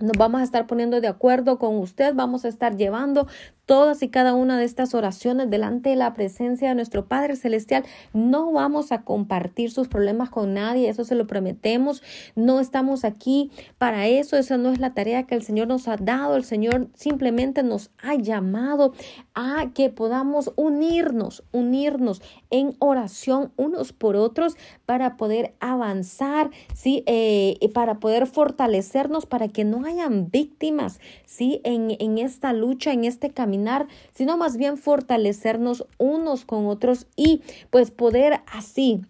Nos 0.00 0.16
vamos 0.16 0.40
a 0.40 0.44
estar 0.44 0.66
poniendo 0.66 1.00
de 1.00 1.08
acuerdo 1.08 1.58
con 1.58 1.76
usted, 1.76 2.14
vamos 2.14 2.44
a 2.44 2.48
estar 2.48 2.76
llevando 2.76 3.26
todas 3.68 4.02
y 4.02 4.08
cada 4.08 4.34
una 4.34 4.58
de 4.58 4.64
estas 4.64 4.94
oraciones 4.94 5.50
delante 5.50 5.90
de 5.90 5.96
la 5.96 6.14
presencia 6.14 6.70
de 6.70 6.74
nuestro 6.74 7.06
Padre 7.06 7.36
Celestial. 7.36 7.84
No 8.14 8.50
vamos 8.50 8.92
a 8.92 9.02
compartir 9.02 9.70
sus 9.70 9.88
problemas 9.88 10.30
con 10.30 10.54
nadie, 10.54 10.88
eso 10.88 11.04
se 11.04 11.14
lo 11.14 11.26
prometemos. 11.26 12.02
No 12.34 12.60
estamos 12.60 13.04
aquí 13.04 13.50
para 13.76 14.06
eso, 14.06 14.38
esa 14.38 14.56
no 14.56 14.70
es 14.70 14.78
la 14.78 14.94
tarea 14.94 15.24
que 15.24 15.34
el 15.34 15.42
Señor 15.42 15.68
nos 15.68 15.86
ha 15.86 15.96
dado. 15.96 16.36
El 16.36 16.44
Señor 16.44 16.88
simplemente 16.94 17.62
nos 17.62 17.90
ha 18.02 18.14
llamado 18.14 18.94
a 19.34 19.66
que 19.74 19.90
podamos 19.90 20.50
unirnos, 20.56 21.44
unirnos 21.52 22.22
en 22.48 22.74
oración 22.78 23.52
unos 23.56 23.92
por 23.92 24.16
otros 24.16 24.56
para 24.86 25.18
poder 25.18 25.54
avanzar, 25.60 26.50
¿sí? 26.74 27.02
Eh, 27.04 27.58
para 27.74 28.00
poder 28.00 28.26
fortalecernos, 28.26 29.26
para 29.26 29.48
que 29.48 29.64
no 29.64 29.84
hayan 29.88 30.30
víctimas, 30.30 31.00
¿sí? 31.26 31.60
En, 31.64 31.96
en 31.98 32.18
esta 32.18 32.52
lucha, 32.52 32.92
en 32.92 33.04
este 33.04 33.30
caminar, 33.30 33.88
sino 34.12 34.36
más 34.36 34.56
bien 34.56 34.76
fortalecernos 34.76 35.86
unos 35.98 36.44
con 36.44 36.66
otros 36.66 37.06
y 37.16 37.42
pues 37.70 37.90
poder 37.90 38.40
así, 38.46 39.00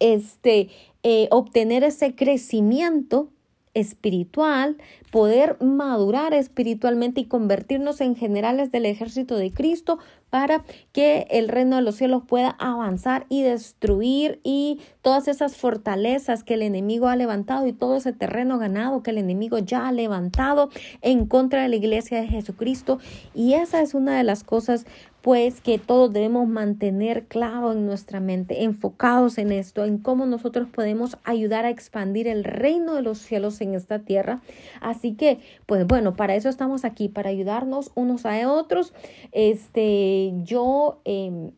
este, 0.00 0.68
eh, 1.04 1.28
obtener 1.30 1.84
ese 1.84 2.14
crecimiento 2.14 3.31
espiritual, 3.74 4.76
poder 5.10 5.56
madurar 5.60 6.34
espiritualmente 6.34 7.22
y 7.22 7.24
convertirnos 7.24 8.00
en 8.00 8.16
generales 8.16 8.70
del 8.70 8.86
ejército 8.86 9.36
de 9.36 9.50
Cristo 9.52 9.98
para 10.30 10.64
que 10.92 11.26
el 11.30 11.48
reino 11.48 11.76
de 11.76 11.82
los 11.82 11.96
cielos 11.96 12.22
pueda 12.26 12.56
avanzar 12.58 13.26
y 13.28 13.42
destruir 13.42 14.40
y 14.42 14.80
todas 15.02 15.28
esas 15.28 15.56
fortalezas 15.56 16.42
que 16.42 16.54
el 16.54 16.62
enemigo 16.62 17.08
ha 17.08 17.16
levantado 17.16 17.66
y 17.66 17.74
todo 17.74 17.96
ese 17.96 18.14
terreno 18.14 18.58
ganado 18.58 19.02
que 19.02 19.10
el 19.10 19.18
enemigo 19.18 19.58
ya 19.58 19.88
ha 19.88 19.92
levantado 19.92 20.70
en 21.02 21.26
contra 21.26 21.62
de 21.62 21.68
la 21.68 21.76
iglesia 21.76 22.18
de 22.18 22.28
Jesucristo. 22.28 22.98
Y 23.34 23.52
esa 23.54 23.82
es 23.82 23.92
una 23.92 24.16
de 24.16 24.24
las 24.24 24.42
cosas 24.42 24.86
pues 25.22 25.60
que 25.60 25.78
todos 25.78 26.12
debemos 26.12 26.48
mantener 26.48 27.24
claro 27.26 27.72
en 27.72 27.86
nuestra 27.86 28.18
mente, 28.18 28.64
enfocados 28.64 29.38
en 29.38 29.52
esto, 29.52 29.84
en 29.84 29.98
cómo 29.98 30.26
nosotros 30.26 30.68
podemos 30.68 31.16
ayudar 31.22 31.64
a 31.64 31.70
expandir 31.70 32.26
el 32.26 32.42
reino 32.42 32.94
de 32.94 33.02
los 33.02 33.18
cielos 33.18 33.60
en 33.60 33.74
esta 33.74 34.00
tierra. 34.00 34.42
Así 34.80 35.14
que, 35.14 35.38
pues 35.66 35.86
bueno, 35.86 36.16
para 36.16 36.34
eso 36.34 36.48
estamos 36.48 36.84
aquí, 36.84 37.08
para 37.08 37.30
ayudarnos 37.30 37.92
unos 37.94 38.26
a 38.26 38.32
otros. 38.50 38.92
Este, 39.30 40.32
yo 40.42 41.00
em, 41.04 41.52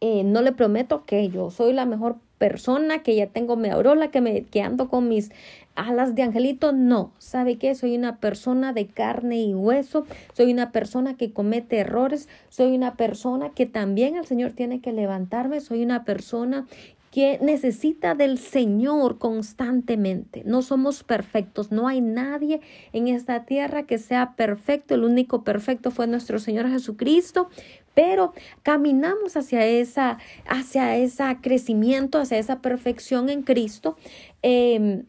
eh, 0.00 0.22
no 0.22 0.42
le 0.42 0.52
prometo 0.52 1.04
que 1.04 1.28
yo 1.30 1.50
soy 1.50 1.72
la 1.72 1.86
mejor 1.86 2.16
persona, 2.38 3.02
que 3.02 3.16
ya 3.16 3.26
tengo 3.26 3.56
mi 3.56 3.70
aurola, 3.70 4.10
que 4.10 4.20
me 4.20 4.42
que 4.44 4.60
ando 4.60 4.88
con 4.88 5.08
mis 5.08 5.32
alas 5.74 6.14
de 6.14 6.22
angelito, 6.22 6.72
no. 6.72 7.12
¿Sabe 7.18 7.56
qué? 7.56 7.74
Soy 7.74 7.96
una 7.96 8.18
persona 8.18 8.72
de 8.72 8.86
carne 8.86 9.40
y 9.40 9.54
hueso, 9.54 10.06
soy 10.32 10.52
una 10.52 10.72
persona 10.72 11.16
que 11.16 11.32
comete 11.32 11.78
errores, 11.78 12.28
soy 12.48 12.74
una 12.74 12.96
persona 12.96 13.50
que 13.50 13.66
también 13.66 14.16
el 14.16 14.26
Señor 14.26 14.52
tiene 14.52 14.80
que 14.80 14.92
levantarme, 14.92 15.60
soy 15.60 15.82
una 15.82 16.04
persona 16.04 16.66
que 17.14 17.38
necesita 17.40 18.16
del 18.16 18.38
Señor 18.38 19.18
constantemente. 19.18 20.42
No 20.44 20.62
somos 20.62 21.04
perfectos, 21.04 21.70
no 21.70 21.86
hay 21.86 22.00
nadie 22.00 22.60
en 22.92 23.06
esta 23.06 23.44
tierra 23.44 23.84
que 23.84 23.98
sea 23.98 24.34
perfecto, 24.34 24.96
el 24.96 25.04
único 25.04 25.44
perfecto 25.44 25.92
fue 25.92 26.08
nuestro 26.08 26.40
Señor 26.40 26.68
Jesucristo, 26.68 27.48
pero 27.94 28.32
caminamos 28.64 29.36
hacia 29.36 29.64
esa 29.64 30.18
hacia 30.44 30.96
ese 30.96 31.22
crecimiento, 31.40 32.18
hacia 32.18 32.38
esa 32.38 32.60
perfección 32.60 33.28
en 33.28 33.42
Cristo. 33.42 33.96
Em, 34.42 35.04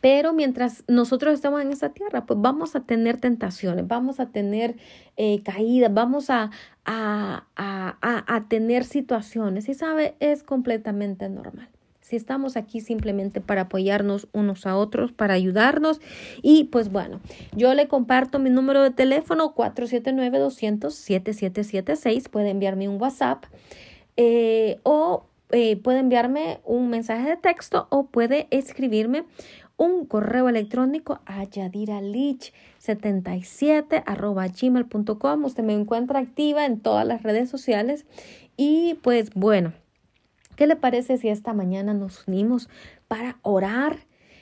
pero 0.00 0.32
mientras 0.32 0.84
nosotros 0.88 1.34
estamos 1.34 1.62
en 1.62 1.70
esta 1.72 1.90
tierra, 1.90 2.26
pues 2.26 2.40
vamos 2.40 2.74
a 2.76 2.80
tener 2.80 3.18
tentaciones, 3.18 3.86
vamos 3.86 4.18
a 4.20 4.30
tener 4.30 4.76
eh, 5.16 5.42
caídas, 5.42 5.92
vamos 5.92 6.30
a, 6.30 6.50
a, 6.84 7.44
a, 7.56 8.34
a, 8.34 8.48
tener 8.48 8.84
situaciones. 8.84 9.68
Y 9.68 9.74
sabe, 9.74 10.14
es 10.20 10.42
completamente 10.42 11.28
normal. 11.28 11.68
Si 12.00 12.16
estamos 12.16 12.56
aquí 12.56 12.80
simplemente 12.80 13.40
para 13.40 13.60
apoyarnos 13.62 14.26
unos 14.32 14.66
a 14.66 14.76
otros, 14.76 15.12
para 15.12 15.34
ayudarnos. 15.34 16.00
Y 16.42 16.64
pues 16.64 16.90
bueno, 16.90 17.20
yo 17.54 17.72
le 17.74 17.86
comparto 17.86 18.40
mi 18.40 18.50
número 18.50 18.82
de 18.82 18.90
teléfono 18.90 19.54
479-200-7776. 19.54 22.28
Puede 22.28 22.50
enviarme 22.50 22.88
un 22.88 23.00
WhatsApp 23.00 23.44
eh, 24.16 24.80
o 24.82 25.26
eh, 25.52 25.76
puede 25.76 25.98
enviarme 25.98 26.60
un 26.64 26.88
mensaje 26.88 27.28
de 27.28 27.36
texto 27.36 27.86
o 27.90 28.06
puede 28.06 28.48
escribirme 28.50 29.24
un 29.76 30.06
correo 30.06 30.48
electrónico 30.48 31.20
a 31.26 31.44
yadiralich77 31.44 34.02
arroba 34.06 34.48
gmail.com. 34.48 35.44
Usted 35.44 35.62
me 35.62 35.74
encuentra 35.74 36.18
activa 36.20 36.64
en 36.66 36.80
todas 36.80 37.06
las 37.06 37.22
redes 37.22 37.50
sociales 37.50 38.06
y 38.56 38.94
pues 39.02 39.30
bueno, 39.34 39.72
¿qué 40.56 40.66
le 40.66 40.74
parece 40.76 41.18
si 41.18 41.28
esta 41.28 41.52
mañana 41.52 41.92
nos 41.94 42.26
unimos 42.26 42.68
para 43.08 43.38
orar? 43.42 43.98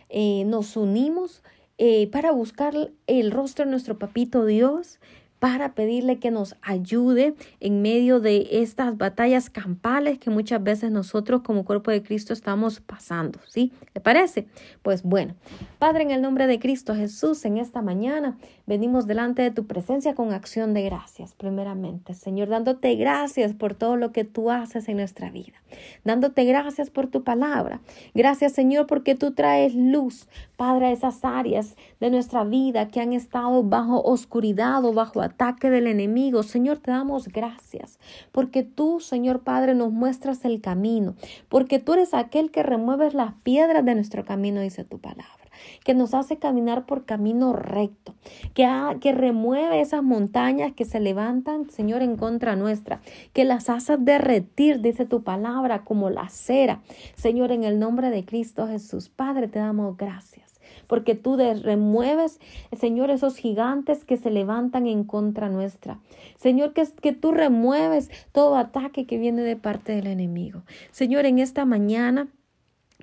Eh, 0.09 0.45
nos 0.47 0.77
unimos 0.77 1.43
eh, 1.79 2.09
para 2.09 2.33
buscar 2.33 2.75
el 3.07 3.31
rostro 3.31 3.65
de 3.65 3.71
nuestro 3.71 3.99
papito 3.99 4.45
Dios, 4.45 4.99
para 5.41 5.75
pedirle 5.75 6.19
que 6.19 6.31
nos 6.31 6.55
ayude 6.63 7.35
en 7.59 7.83
medio 7.83 8.21
de 8.21 8.47
estas 8.53 8.97
batallas 8.97 9.51
campales 9.51 10.19
que 10.19 10.31
muchas 10.31 10.63
veces 10.63 10.93
nosotros 10.93 11.41
como 11.43 11.65
cuerpo 11.65 11.91
de 11.91 12.03
Cristo 12.03 12.33
estamos 12.33 12.81
pasando, 12.81 13.41
¿sí? 13.49 13.73
¿Le 13.95 14.03
parece? 14.03 14.47
Pues 14.83 15.03
bueno, 15.03 15.35
Padre, 15.79 16.03
en 16.03 16.11
el 16.11 16.21
nombre 16.21 16.47
de 16.47 16.59
Cristo 16.59 16.95
Jesús, 16.95 17.45
en 17.47 17.57
esta 17.57 17.81
mañana 17.81 18.37
venimos 18.71 19.09
delante 19.09 19.43
de 19.43 19.51
tu 19.51 19.67
presencia 19.67 20.15
con 20.15 20.33
acción 20.33 20.75
de 20.75 20.83
gracias, 20.83 21.35
primeramente, 21.35 22.15
Señor, 22.15 22.51
dándote 22.51 22.95
gracias 22.95 23.53
por 23.53 23.75
todo 23.75 23.97
lo 23.97 24.13
que 24.13 24.23
tú 24.23 24.53
haces 24.53 24.89
en 24.89 24.99
nuestra 24.99 25.29
vida, 25.29 25.61
dándote 26.05 26.45
gracias 26.45 26.89
por 26.89 27.09
tu 27.09 27.25
palabra. 27.25 27.81
Gracias, 28.15 28.53
Señor, 28.53 28.87
porque 28.87 29.17
tú 29.17 29.33
traes 29.33 29.75
luz, 29.75 30.29
Padre, 30.57 30.87
a 30.87 30.93
esas 30.93 31.25
áreas 31.25 31.75
de 31.99 32.11
nuestra 32.11 32.45
vida 32.45 32.87
que 32.87 33.01
han 33.01 33.13
estado 33.13 33.65
bajo 33.65 34.03
oscuridad 34.03 34.85
o 34.85 34.93
bajo 34.93 35.21
ataque 35.21 35.69
del 35.69 35.89
enemigo. 35.89 36.45
Señor, 36.45 36.79
te 36.79 36.93
damos 36.93 37.27
gracias 37.27 37.99
porque 38.31 38.63
tú, 38.63 39.01
Señor 39.01 39.41
Padre, 39.41 39.75
nos 39.75 39.91
muestras 39.91 40.45
el 40.45 40.61
camino, 40.61 41.17
porque 41.49 41.81
tú 41.81 41.95
eres 41.95 42.15
aquel 42.15 42.53
que 42.53 42.63
remueves 42.63 43.15
las 43.15 43.35
piedras 43.43 43.85
de 43.85 43.97
nuestro 43.97 44.25
camino, 44.25 44.61
dice 44.61 44.85
tu 44.85 45.01
palabra 45.01 45.40
que 45.85 45.95
nos 45.95 46.15
hace 46.15 46.39
caminar 46.39 46.87
por 46.87 47.05
camino 47.05 47.53
recto, 47.53 48.15
que, 48.55 48.69
que 49.01 49.13
remueve 49.13 49.81
esas 49.81 50.03
montañas 50.03 50.73
que 50.73 50.85
se 50.85 51.01
levantan, 51.01 51.71
Señor, 51.71 52.03
en 52.03 52.17
contra 52.17 52.57
nuestra, 52.57 53.01
que 53.33 53.45
las 53.45 53.71
haces 53.71 54.05
derretir, 54.05 54.81
dice 54.81 55.07
tu 55.07 55.23
palabra, 55.23 55.85
como 55.85 56.11
la 56.11 56.29
cera. 56.29 56.81
Señor, 57.15 57.53
en 57.53 57.65
el 57.65 57.79
nombre 57.79 58.11
de 58.11 58.25
Cristo 58.25 58.67
Jesús, 58.67 59.09
Padre, 59.09 59.49
te 59.49 59.59
damos 59.59 59.97
gracias 59.97 60.51
porque 60.87 61.15
tú 61.15 61.37
remueves, 61.37 62.41
Señor, 62.77 63.11
esos 63.11 63.37
gigantes 63.37 64.05
que 64.05 64.17
se 64.17 64.29
levantan 64.29 64.89
en 64.89 65.05
contra 65.05 65.49
nuestra. 65.49 66.01
Señor, 66.37 66.73
que, 66.73 66.85
que 67.01 67.13
tú 67.13 67.31
remueves 67.31 68.11
todo 68.33 68.57
ataque 68.57 69.07
que 69.07 69.17
viene 69.17 69.43
de 69.43 69.55
parte 69.55 69.93
del 69.93 70.09
enemigo. 70.09 70.63
Señor, 70.91 71.27
en 71.27 71.39
esta 71.39 71.65
mañana 71.65 72.27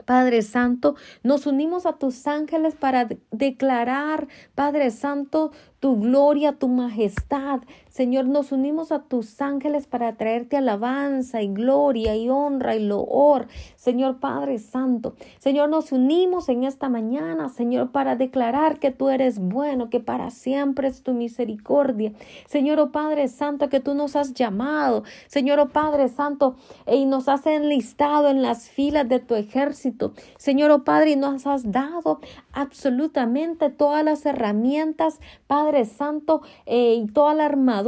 Padre 0.06 0.42
Santo, 0.42 0.96
nos 1.24 1.46
unimos 1.46 1.86
a 1.86 1.94
tus 1.94 2.28
ángeles 2.28 2.76
para 2.76 3.08
declarar, 3.32 4.28
Padre 4.56 4.92
Santo, 4.92 5.52
tu 5.80 6.00
gloria, 6.00 6.54
tu 6.54 6.68
majestad. 6.68 7.62
Señor, 7.98 8.28
nos 8.28 8.52
unimos 8.52 8.92
a 8.92 9.00
tus 9.00 9.42
ángeles 9.42 9.88
para 9.88 10.18
traerte 10.18 10.56
alabanza 10.56 11.42
y 11.42 11.48
gloria 11.48 12.16
y 12.16 12.30
honra 12.30 12.76
y 12.76 12.86
loor. 12.86 13.48
Señor 13.76 14.20
Padre 14.20 14.60
Santo, 14.60 15.16
Señor, 15.40 15.70
nos 15.70 15.92
unimos 15.92 16.48
en 16.48 16.64
esta 16.64 16.90
mañana, 16.90 17.50
Señor, 17.50 17.92
para 17.92 18.16
declarar 18.16 18.78
que 18.78 18.92
tú 18.92 19.10
eres 19.10 19.40
bueno, 19.40 19.90
que 19.90 20.00
para 20.00 20.30
siempre 20.30 20.90
es 20.90 21.02
tu 21.02 21.16
misericordia. 21.16 22.14
Señor, 22.46 22.80
oh 22.80 22.92
Padre 22.92 23.30
Santo, 23.30 23.68
que 23.68 23.80
tú 23.80 23.96
nos 23.96 24.16
has 24.16 24.36
llamado. 24.36 25.04
Señor, 25.26 25.60
oh 25.60 25.70
Padre 25.70 26.08
Santo, 26.08 26.56
y 26.86 27.06
nos 27.06 27.28
has 27.28 27.48
enlistado 27.48 28.28
en 28.28 28.44
las 28.44 28.70
filas 28.70 29.10
de 29.10 29.18
tu 29.18 29.34
ejército. 29.34 30.14
Señor, 30.38 30.70
oh 30.70 30.84
Padre, 30.84 31.14
y 31.14 31.16
nos 31.16 31.48
has 31.48 31.72
dado 31.72 32.20
absolutamente 32.54 33.72
todas 33.72 34.06
las 34.06 34.24
herramientas, 34.28 35.20
Padre 35.48 35.86
Santo, 35.86 36.44
eh, 36.68 36.94
y 36.94 37.08
toda 37.08 37.34
la 37.34 37.46
armadura, 37.46 37.87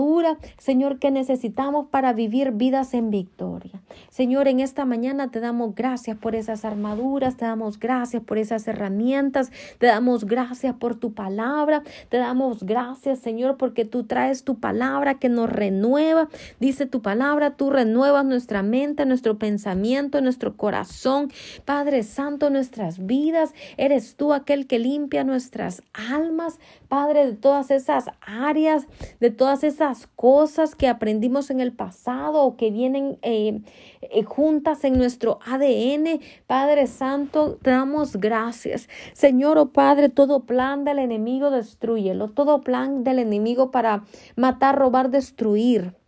Señor, 0.58 1.00
que 1.00 1.12
necesitamos 1.12 1.88
para 1.88 2.14
vivir 2.14 2.52
vidas 2.52 2.94
en 2.94 3.10
victoria. 3.10 3.82
Señor, 4.10 4.48
en 4.48 4.60
esta 4.60 4.86
mañana 4.86 5.30
te 5.30 5.40
damos 5.40 5.76
gracias 5.76 6.18
por 6.18 6.36
esas 6.36 6.64
armaduras, 6.64 7.36
te 7.36 7.46
damos 7.46 7.80
gracias 7.80 8.24
por 8.24 8.38
esas 8.38 8.68
herramientas, 8.68 9.52
te 9.78 9.88
damos 9.88 10.26
gracias 10.26 10.76
por 10.76 10.96
tu 10.96 11.14
palabra, 11.14 11.84
te 12.08 12.18
damos 12.18 12.64
gracias, 12.64 13.20
Señor, 13.20 13.58
porque 13.58 13.84
tú 13.84 14.06
traes 14.06 14.44
tu 14.44 14.60
palabra 14.60 15.16
que 15.16 15.28
nos 15.28 15.50
renueva. 15.50 16.30
Dice 16.60 16.86
tu 16.86 17.02
palabra, 17.02 17.52
tú 17.52 17.70
renuevas 17.70 18.26
nuestra 18.26 18.64
mente, 18.64 19.06
nuestro 19.06 19.38
pensamiento, 19.38 20.22
nuestro 20.22 20.56
corazón. 20.56 21.32
Padre 21.66 22.04
Santo, 22.04 22.50
nuestras 22.50 23.06
vidas, 23.06 23.54
eres 23.76 24.16
tú 24.16 24.34
aquel 24.34 24.66
que 24.66 24.80
limpia 24.80 25.24
nuestras 25.24 25.84
almas, 25.94 26.60
Padre, 26.88 27.26
de 27.26 27.34
todas 27.34 27.70
esas 27.70 28.06
áreas, 28.22 28.88
de 29.20 29.30
todas 29.30 29.64
esas 29.64 29.89
cosas 30.16 30.76
que 30.76 30.88
aprendimos 30.88 31.50
en 31.50 31.60
el 31.60 31.74
pasado 31.74 32.44
o 32.44 32.56
que 32.56 32.72
vienen 32.72 33.18
eh, 33.22 33.62
eh, 34.02 34.24
juntas 34.24 34.84
en 34.84 34.98
nuestro 34.98 35.40
ADN. 35.46 36.22
Padre 36.48 36.88
Santo, 36.88 37.58
te 37.62 37.72
damos 37.72 38.16
gracias. 38.16 38.88
Señor, 39.14 39.58
oh 39.58 39.72
Padre, 39.72 40.10
todo 40.10 40.46
plan 40.46 40.86
del 40.86 41.00
enemigo 41.00 41.52
destruyelo, 41.52 42.30
todo 42.30 42.62
plan 42.62 43.04
del 43.04 43.20
enemigo 43.20 43.72
para 43.72 44.04
matar, 44.36 44.78
robar, 44.78 45.10
destruir 45.10 45.99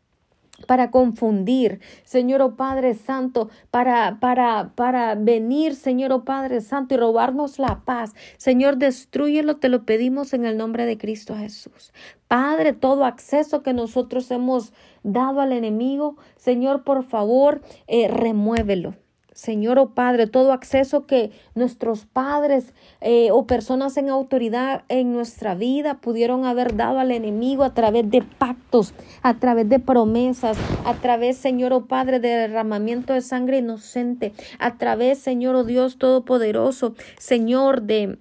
para 0.66 0.91
confundir, 0.91 1.80
Señor 2.03 2.41
oh 2.41 2.55
Padre 2.55 2.93
Santo, 2.93 3.49
para, 3.70 4.20
para, 4.20 4.72
para 4.76 5.16
venir, 5.16 5.76
Señor 5.76 6.12
oh 6.12 6.24
Padre 6.24 6.62
Santo, 6.62 6.95
y 6.95 6.97
robarnos 6.97 7.59
la 7.59 7.82
paz. 7.86 8.14
Señor, 8.38 8.78
destruyelo, 8.78 9.57
te 9.57 9.70
lo 9.70 9.86
pedimos 9.86 10.34
en 10.34 10.45
el 10.45 10.57
nombre 10.57 10.86
de 10.86 10.97
Cristo 10.97 11.36
Jesús. 11.36 11.93
Padre, 12.28 12.74
todo 12.74 13.05
acceso 13.05 13.62
que 13.62 13.74
nosotros 13.74 14.32
hemos 14.32 14.74
dado 15.03 15.41
al 15.41 15.51
enemigo, 15.51 16.18
Señor, 16.38 16.84
por 16.84 17.03
favor, 17.03 17.62
eh, 17.88 18.07
remuévelo. 18.07 18.95
Señor 19.34 19.80
o 19.80 19.84
oh 19.84 19.90
Padre, 19.92 20.28
todo 20.28 20.52
acceso 20.52 21.06
que 21.06 21.32
nuestros 21.56 22.06
padres 22.06 22.74
eh, 23.00 23.30
o 23.32 23.48
personas 23.48 23.96
en 23.96 24.10
autoridad 24.10 24.84
en 24.90 25.14
nuestra 25.14 25.56
vida 25.56 25.96
pudieron 26.02 26.46
haber 26.46 26.76
dado 26.76 27.00
al 27.00 27.12
enemigo 27.12 27.64
a 27.64 27.74
través 27.74 28.10
de 28.10 28.22
pactos, 28.22 28.94
a 29.22 29.36
través 29.36 29.70
de 29.70 29.80
promesas, 29.80 30.58
a 30.86 30.94
través, 30.96 31.38
Señor 31.38 31.72
o 31.72 31.78
oh 31.78 31.86
Padre, 31.86 32.20
de 32.20 32.28
derramamiento 32.28 33.14
de 33.14 33.22
sangre 33.22 33.60
inocente, 33.60 34.34
a 34.60 34.78
través, 34.78 35.20
Señor 35.20 35.56
o 35.56 35.60
oh 35.60 35.64
Dios 35.64 35.98
Todopoderoso, 35.98 36.96
Señor, 37.18 37.84
de 37.84 38.18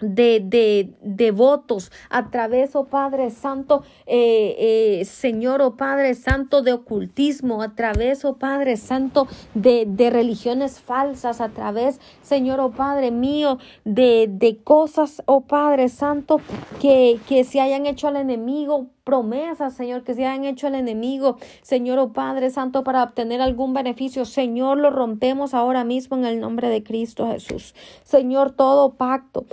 de, 0.00 0.40
de, 0.40 0.92
de, 1.02 1.30
votos, 1.30 1.92
a 2.10 2.30
través, 2.30 2.74
oh 2.74 2.86
Padre 2.86 3.30
Santo, 3.30 3.82
eh, 4.06 5.00
eh, 5.00 5.04
Señor, 5.04 5.62
oh 5.62 5.76
Padre 5.76 6.14
Santo, 6.14 6.62
de 6.62 6.72
ocultismo, 6.72 7.62
a 7.62 7.74
través, 7.74 8.24
oh 8.24 8.36
Padre 8.36 8.76
Santo, 8.76 9.28
de, 9.54 9.84
de 9.86 10.10
religiones 10.10 10.80
falsas, 10.80 11.40
a 11.40 11.50
través, 11.50 12.00
Señor, 12.22 12.60
oh 12.60 12.72
Padre 12.72 13.10
mío, 13.10 13.58
de, 13.84 14.26
de 14.28 14.58
cosas, 14.58 15.22
oh 15.26 15.42
Padre 15.42 15.88
Santo, 15.88 16.40
que, 16.80 17.18
que 17.28 17.44
se 17.44 17.60
hayan 17.60 17.86
hecho 17.86 18.08
al 18.08 18.16
enemigo, 18.16 18.88
promesas, 19.04 19.74
Señor, 19.74 20.02
que 20.02 20.14
se 20.14 20.26
hayan 20.26 20.44
hecho 20.44 20.66
al 20.66 20.74
enemigo, 20.74 21.36
Señor, 21.62 21.98
oh 21.98 22.12
Padre 22.12 22.50
Santo, 22.50 22.82
para 22.82 23.02
obtener 23.02 23.40
algún 23.40 23.74
beneficio. 23.74 24.24
Señor, 24.24 24.78
lo 24.78 24.90
rompemos 24.90 25.54
ahora 25.54 25.84
mismo 25.84 26.16
en 26.16 26.24
el 26.24 26.40
nombre 26.40 26.68
de 26.68 26.82
Cristo 26.82 27.28
Jesús. 27.30 27.74
Señor, 28.02 28.52
todo 28.52 28.94
pacto, 28.94 29.44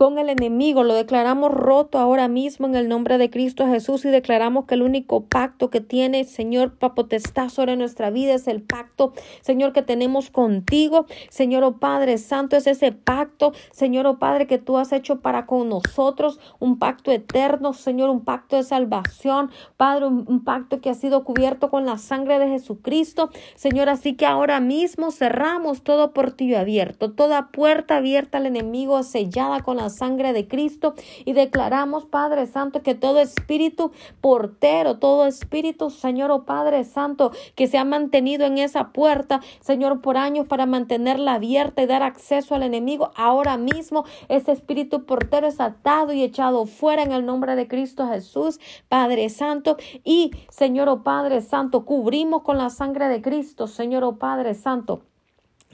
con 0.00 0.16
el 0.16 0.30
enemigo. 0.30 0.82
Lo 0.82 0.94
declaramos 0.94 1.52
roto 1.52 1.98
ahora 1.98 2.26
mismo 2.26 2.66
en 2.66 2.74
el 2.74 2.88
nombre 2.88 3.18
de 3.18 3.28
Cristo 3.28 3.66
Jesús 3.66 4.02
y 4.06 4.08
declaramos 4.08 4.64
que 4.64 4.72
el 4.72 4.80
único 4.80 5.26
pacto 5.26 5.68
que 5.68 5.82
tiene, 5.82 6.24
Señor, 6.24 6.72
para 6.72 6.94
potestad 6.94 7.50
sobre 7.50 7.76
nuestra 7.76 8.08
vida 8.08 8.32
es 8.32 8.48
el 8.48 8.62
pacto, 8.62 9.12
Señor, 9.42 9.74
que 9.74 9.82
tenemos 9.82 10.30
contigo. 10.30 11.04
Señor, 11.28 11.64
oh 11.64 11.76
Padre 11.76 12.16
Santo, 12.16 12.56
es 12.56 12.66
ese 12.66 12.92
pacto, 12.92 13.52
Señor, 13.72 14.06
oh 14.06 14.18
Padre, 14.18 14.46
que 14.46 14.56
tú 14.56 14.78
has 14.78 14.90
hecho 14.92 15.20
para 15.20 15.44
con 15.44 15.68
nosotros, 15.68 16.40
un 16.60 16.78
pacto 16.78 17.12
eterno, 17.12 17.74
Señor, 17.74 18.08
un 18.08 18.24
pacto 18.24 18.56
de 18.56 18.62
salvación, 18.62 19.50
Padre, 19.76 20.06
un, 20.06 20.44
pacto 20.44 20.80
que 20.80 20.88
ha 20.88 20.94
sido 20.94 21.24
cubierto 21.24 21.68
con 21.68 21.84
la 21.84 21.98
sangre 21.98 22.38
de 22.38 22.48
Jesucristo. 22.48 23.28
Señor, 23.54 23.90
así 23.90 24.14
que 24.14 24.24
ahora 24.24 24.60
mismo 24.60 25.10
cerramos 25.10 25.82
todo 25.82 26.14
portillo 26.14 26.58
abierto, 26.58 27.12
toda 27.12 27.48
puerta 27.48 27.98
abierta 27.98 28.38
al 28.38 28.46
enemigo 28.46 29.02
sellada 29.02 29.60
con 29.60 29.76
la 29.76 29.89
sangre 29.90 30.32
de 30.32 30.48
Cristo 30.48 30.94
y 31.24 31.34
declaramos, 31.34 32.06
Padre 32.06 32.46
Santo, 32.46 32.82
que 32.82 32.94
todo 32.94 33.20
espíritu 33.20 33.92
portero, 34.20 34.98
todo 34.98 35.26
espíritu, 35.26 35.90
Señor, 35.90 36.30
oh 36.30 36.44
Padre 36.44 36.84
Santo, 36.84 37.32
que 37.54 37.66
se 37.66 37.76
ha 37.76 37.84
mantenido 37.84 38.46
en 38.46 38.58
esa 38.58 38.92
puerta, 38.92 39.40
Señor, 39.60 40.00
por 40.00 40.16
años 40.16 40.46
para 40.46 40.66
mantenerla 40.66 41.34
abierta 41.34 41.82
y 41.82 41.86
dar 41.86 42.02
acceso 42.02 42.54
al 42.54 42.62
enemigo, 42.62 43.10
ahora 43.16 43.56
mismo 43.56 44.04
ese 44.28 44.52
espíritu 44.52 45.04
portero 45.04 45.46
es 45.46 45.60
atado 45.60 46.12
y 46.12 46.22
echado 46.22 46.64
fuera 46.66 47.02
en 47.02 47.12
el 47.12 47.26
nombre 47.26 47.56
de 47.56 47.68
Cristo 47.68 48.08
Jesús, 48.08 48.60
Padre 48.88 49.28
Santo, 49.28 49.76
y 50.04 50.30
Señor, 50.48 50.88
oh 50.88 51.02
Padre 51.02 51.42
Santo, 51.42 51.84
cubrimos 51.84 52.42
con 52.42 52.58
la 52.58 52.70
sangre 52.70 53.08
de 53.08 53.20
Cristo, 53.20 53.66
Señor, 53.66 54.04
oh 54.04 54.16
Padre 54.16 54.54
Santo 54.54 55.02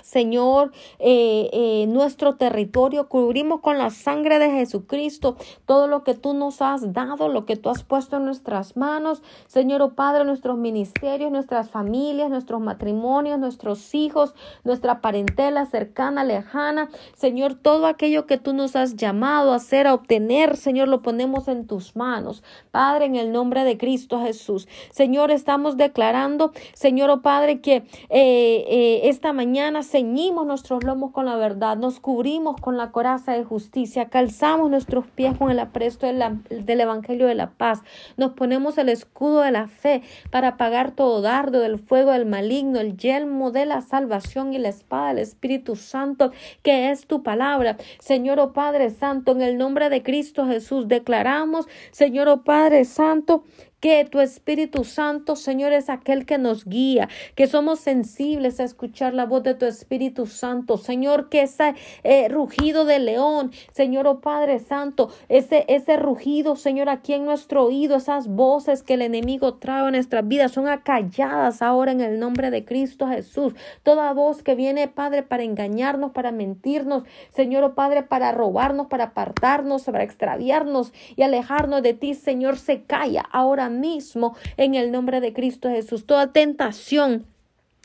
Señor, 0.06 0.70
eh, 1.00 1.50
eh, 1.52 1.86
nuestro 1.88 2.36
territorio, 2.36 3.08
cubrimos 3.08 3.60
con 3.60 3.76
la 3.76 3.90
sangre 3.90 4.38
de 4.38 4.52
Jesucristo 4.52 5.36
todo 5.64 5.88
lo 5.88 6.04
que 6.04 6.14
tú 6.14 6.32
nos 6.32 6.62
has 6.62 6.92
dado, 6.92 7.28
lo 7.28 7.44
que 7.44 7.56
tú 7.56 7.70
has 7.70 7.82
puesto 7.82 8.16
en 8.16 8.24
nuestras 8.24 8.76
manos, 8.76 9.20
Señor, 9.48 9.82
oh 9.82 9.94
Padre, 9.94 10.24
nuestros 10.24 10.58
ministerios, 10.58 11.32
nuestras 11.32 11.70
familias, 11.70 12.30
nuestros 12.30 12.60
matrimonios, 12.60 13.40
nuestros 13.40 13.96
hijos, 13.96 14.36
nuestra 14.62 15.00
parentela 15.00 15.66
cercana, 15.66 16.22
lejana, 16.22 16.88
Señor, 17.16 17.54
todo 17.54 17.86
aquello 17.86 18.26
que 18.26 18.38
tú 18.38 18.52
nos 18.52 18.76
has 18.76 18.94
llamado 18.94 19.52
a 19.52 19.56
hacer, 19.56 19.88
a 19.88 19.94
obtener, 19.94 20.56
Señor, 20.56 20.86
lo 20.86 21.02
ponemos 21.02 21.48
en 21.48 21.66
tus 21.66 21.96
manos, 21.96 22.44
Padre, 22.70 23.06
en 23.06 23.16
el 23.16 23.32
nombre 23.32 23.64
de 23.64 23.76
Cristo 23.76 24.22
Jesús. 24.22 24.68
Señor, 24.92 25.32
estamos 25.32 25.76
declarando, 25.76 26.52
Señor, 26.74 27.10
oh 27.10 27.22
Padre, 27.22 27.60
que 27.60 27.82
eh, 28.08 29.00
esta 29.08 29.32
mañana, 29.32 29.82
ceñimos 29.96 30.46
nuestros 30.46 30.84
lomos 30.84 31.10
con 31.10 31.24
la 31.24 31.36
verdad, 31.36 31.78
nos 31.78 32.00
cubrimos 32.00 32.60
con 32.60 32.76
la 32.76 32.90
coraza 32.92 33.32
de 33.32 33.44
justicia, 33.44 34.10
calzamos 34.10 34.68
nuestros 34.68 35.06
pies 35.06 35.38
con 35.38 35.50
el 35.50 35.58
apresto 35.58 36.06
del 36.06 36.80
Evangelio 36.82 37.26
de 37.26 37.34
la 37.34 37.52
paz, 37.52 37.80
nos 38.18 38.32
ponemos 38.32 38.76
el 38.76 38.90
escudo 38.90 39.40
de 39.40 39.52
la 39.52 39.68
fe 39.68 40.02
para 40.30 40.48
apagar 40.48 40.90
todo 40.90 41.22
dardo 41.22 41.60
del 41.60 41.78
fuego 41.78 42.12
del 42.12 42.26
maligno, 42.26 42.78
el 42.78 42.98
yelmo 42.98 43.52
de 43.52 43.64
la 43.64 43.80
salvación 43.80 44.52
y 44.52 44.58
la 44.58 44.68
espada 44.68 45.08
del 45.08 45.20
Espíritu 45.20 45.76
Santo, 45.76 46.30
que 46.62 46.90
es 46.90 47.06
tu 47.06 47.22
palabra. 47.22 47.78
Señor, 47.98 48.38
oh 48.38 48.52
Padre 48.52 48.90
Santo, 48.90 49.32
en 49.32 49.40
el 49.40 49.56
nombre 49.56 49.88
de 49.88 50.02
Cristo 50.02 50.44
Jesús, 50.44 50.88
declaramos, 50.88 51.68
Señor, 51.90 52.28
oh 52.28 52.44
Padre 52.44 52.84
Santo, 52.84 53.44
que 53.86 54.04
tu 54.04 54.18
Espíritu 54.18 54.82
Santo, 54.82 55.36
Señor, 55.36 55.72
es 55.72 55.88
aquel 55.88 56.26
que 56.26 56.38
nos 56.38 56.64
guía, 56.64 57.08
que 57.36 57.46
somos 57.46 57.78
sensibles 57.78 58.58
a 58.58 58.64
escuchar 58.64 59.14
la 59.14 59.26
voz 59.26 59.44
de 59.44 59.54
tu 59.54 59.64
Espíritu 59.64 60.26
Santo, 60.26 60.76
Señor, 60.76 61.28
que 61.28 61.42
ese 61.42 61.76
eh, 62.02 62.28
rugido 62.28 62.84
de 62.84 62.98
león, 62.98 63.52
Señor, 63.70 64.08
oh 64.08 64.20
Padre 64.20 64.58
Santo, 64.58 65.10
ese, 65.28 65.64
ese 65.68 65.96
rugido, 65.98 66.56
Señor, 66.56 66.88
aquí 66.88 67.12
en 67.12 67.26
nuestro 67.26 67.62
oído, 67.62 67.98
esas 67.98 68.26
voces 68.26 68.82
que 68.82 68.94
el 68.94 69.02
enemigo 69.02 69.54
trae 69.54 69.86
en 69.86 69.92
nuestras 69.92 70.26
vidas 70.26 70.50
son 70.50 70.66
acalladas 70.66 71.62
ahora 71.62 71.92
en 71.92 72.00
el 72.00 72.18
nombre 72.18 72.50
de 72.50 72.64
Cristo 72.64 73.06
Jesús. 73.06 73.54
Toda 73.84 74.12
voz 74.14 74.42
que 74.42 74.56
viene, 74.56 74.88
Padre, 74.88 75.22
para 75.22 75.44
engañarnos, 75.44 76.10
para 76.10 76.32
mentirnos, 76.32 77.04
Señor, 77.32 77.62
oh 77.62 77.74
Padre, 77.76 78.02
para 78.02 78.32
robarnos, 78.32 78.88
para 78.88 79.04
apartarnos, 79.04 79.84
para 79.84 80.02
extraviarnos 80.02 80.92
y 81.14 81.22
alejarnos 81.22 81.84
de 81.84 81.94
ti, 81.94 82.14
Señor, 82.14 82.58
se 82.58 82.82
calla 82.82 83.22
ahora 83.30 83.75
mismo 83.80 84.36
en 84.56 84.74
el 84.74 84.90
nombre 84.90 85.20
de 85.20 85.32
Cristo 85.32 85.68
Jesús. 85.68 86.06
Toda 86.06 86.32
tentación 86.32 87.26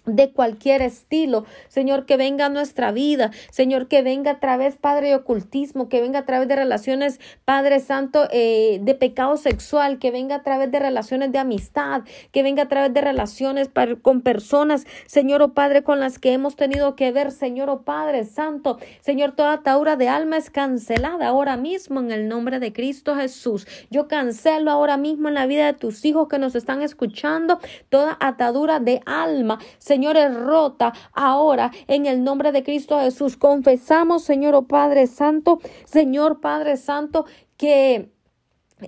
de 0.06 0.32
cualquier 0.32 0.82
estilo, 0.82 1.46
Señor, 1.68 2.06
que 2.06 2.18
venga 2.18 2.48
a 2.48 2.50
nuestra 2.50 2.92
vida, 2.92 3.32
Señor, 3.52 3.88
que 3.88 4.02
venga 4.02 4.32
a 4.32 4.40
través, 4.40 4.76
Padre, 4.78 5.10
de 5.10 5.16
ocultismo, 5.16 5.90
que 5.90 6.02
venga 6.02 6.20
a 6.20 6.26
través 6.26 6.48
de 6.48 6.56
relaciones, 6.56 7.20
Padre 7.46 7.80
Santo, 7.80 8.28
eh, 8.32 8.80
de 8.82 8.96
pecado 8.96 9.38
sexual, 9.38 10.00
que 10.00 10.12
venga 10.12 10.38
a 10.38 10.44
través 10.44 10.72
de 10.72 10.80
relaciones 10.80 11.32
de 11.32 11.38
amistad, 11.38 12.02
que 12.32 12.44
venga 12.44 12.64
a 12.64 12.68
través 12.68 12.94
de 12.94 13.02
relaciones 13.02 13.70
con 14.02 14.22
personas, 14.22 14.86
Señor, 15.06 15.42
o 15.42 15.46
oh 15.46 15.54
Padre, 15.54 15.84
con 15.84 16.00
las 16.00 16.20
que 16.20 16.34
hemos 16.34 16.56
tenido 16.56 16.96
que 16.96 17.12
ver, 17.12 17.32
Señor, 17.32 17.70
o 17.70 17.74
oh 17.74 17.82
Padre 17.84 18.24
Santo, 18.26 18.80
Señor, 19.02 19.34
toda 19.34 19.54
atadura 19.54 19.96
de 19.96 20.10
alma 20.10 20.38
es 20.38 20.50
cancelada 20.50 21.28
ahora 21.28 21.58
mismo 21.58 22.00
en 22.00 22.12
el 22.12 22.28
nombre 22.28 22.60
de 22.60 22.74
Cristo 22.74 23.16
Jesús. 23.16 23.68
Yo 23.90 24.08
cancelo 24.08 24.72
ahora 24.72 24.98
mismo 24.98 25.28
en 25.28 25.36
la 25.36 25.46
vida 25.46 25.66
de 25.66 25.74
tus 25.74 26.04
hijos 26.06 26.28
que 26.28 26.40
nos 26.40 26.56
están 26.56 26.82
escuchando 26.82 27.60
toda 27.90 28.18
atadura 28.20 28.80
de 28.80 29.02
alma, 29.06 29.60
es 29.92 30.34
rota 30.36 30.94
ahora 31.14 31.72
en 31.88 32.06
el 32.06 32.24
nombre 32.24 32.52
de 32.52 32.64
Cristo 32.64 33.00
Jesús. 33.00 33.38
Confesamos, 33.38 34.24
Señor, 34.24 34.56
oh 34.56 34.64
Padre 34.64 35.08
Santo, 35.08 35.60
Señor 35.86 36.40
Padre 36.40 36.78
Santo, 36.78 37.26
que 37.58 38.12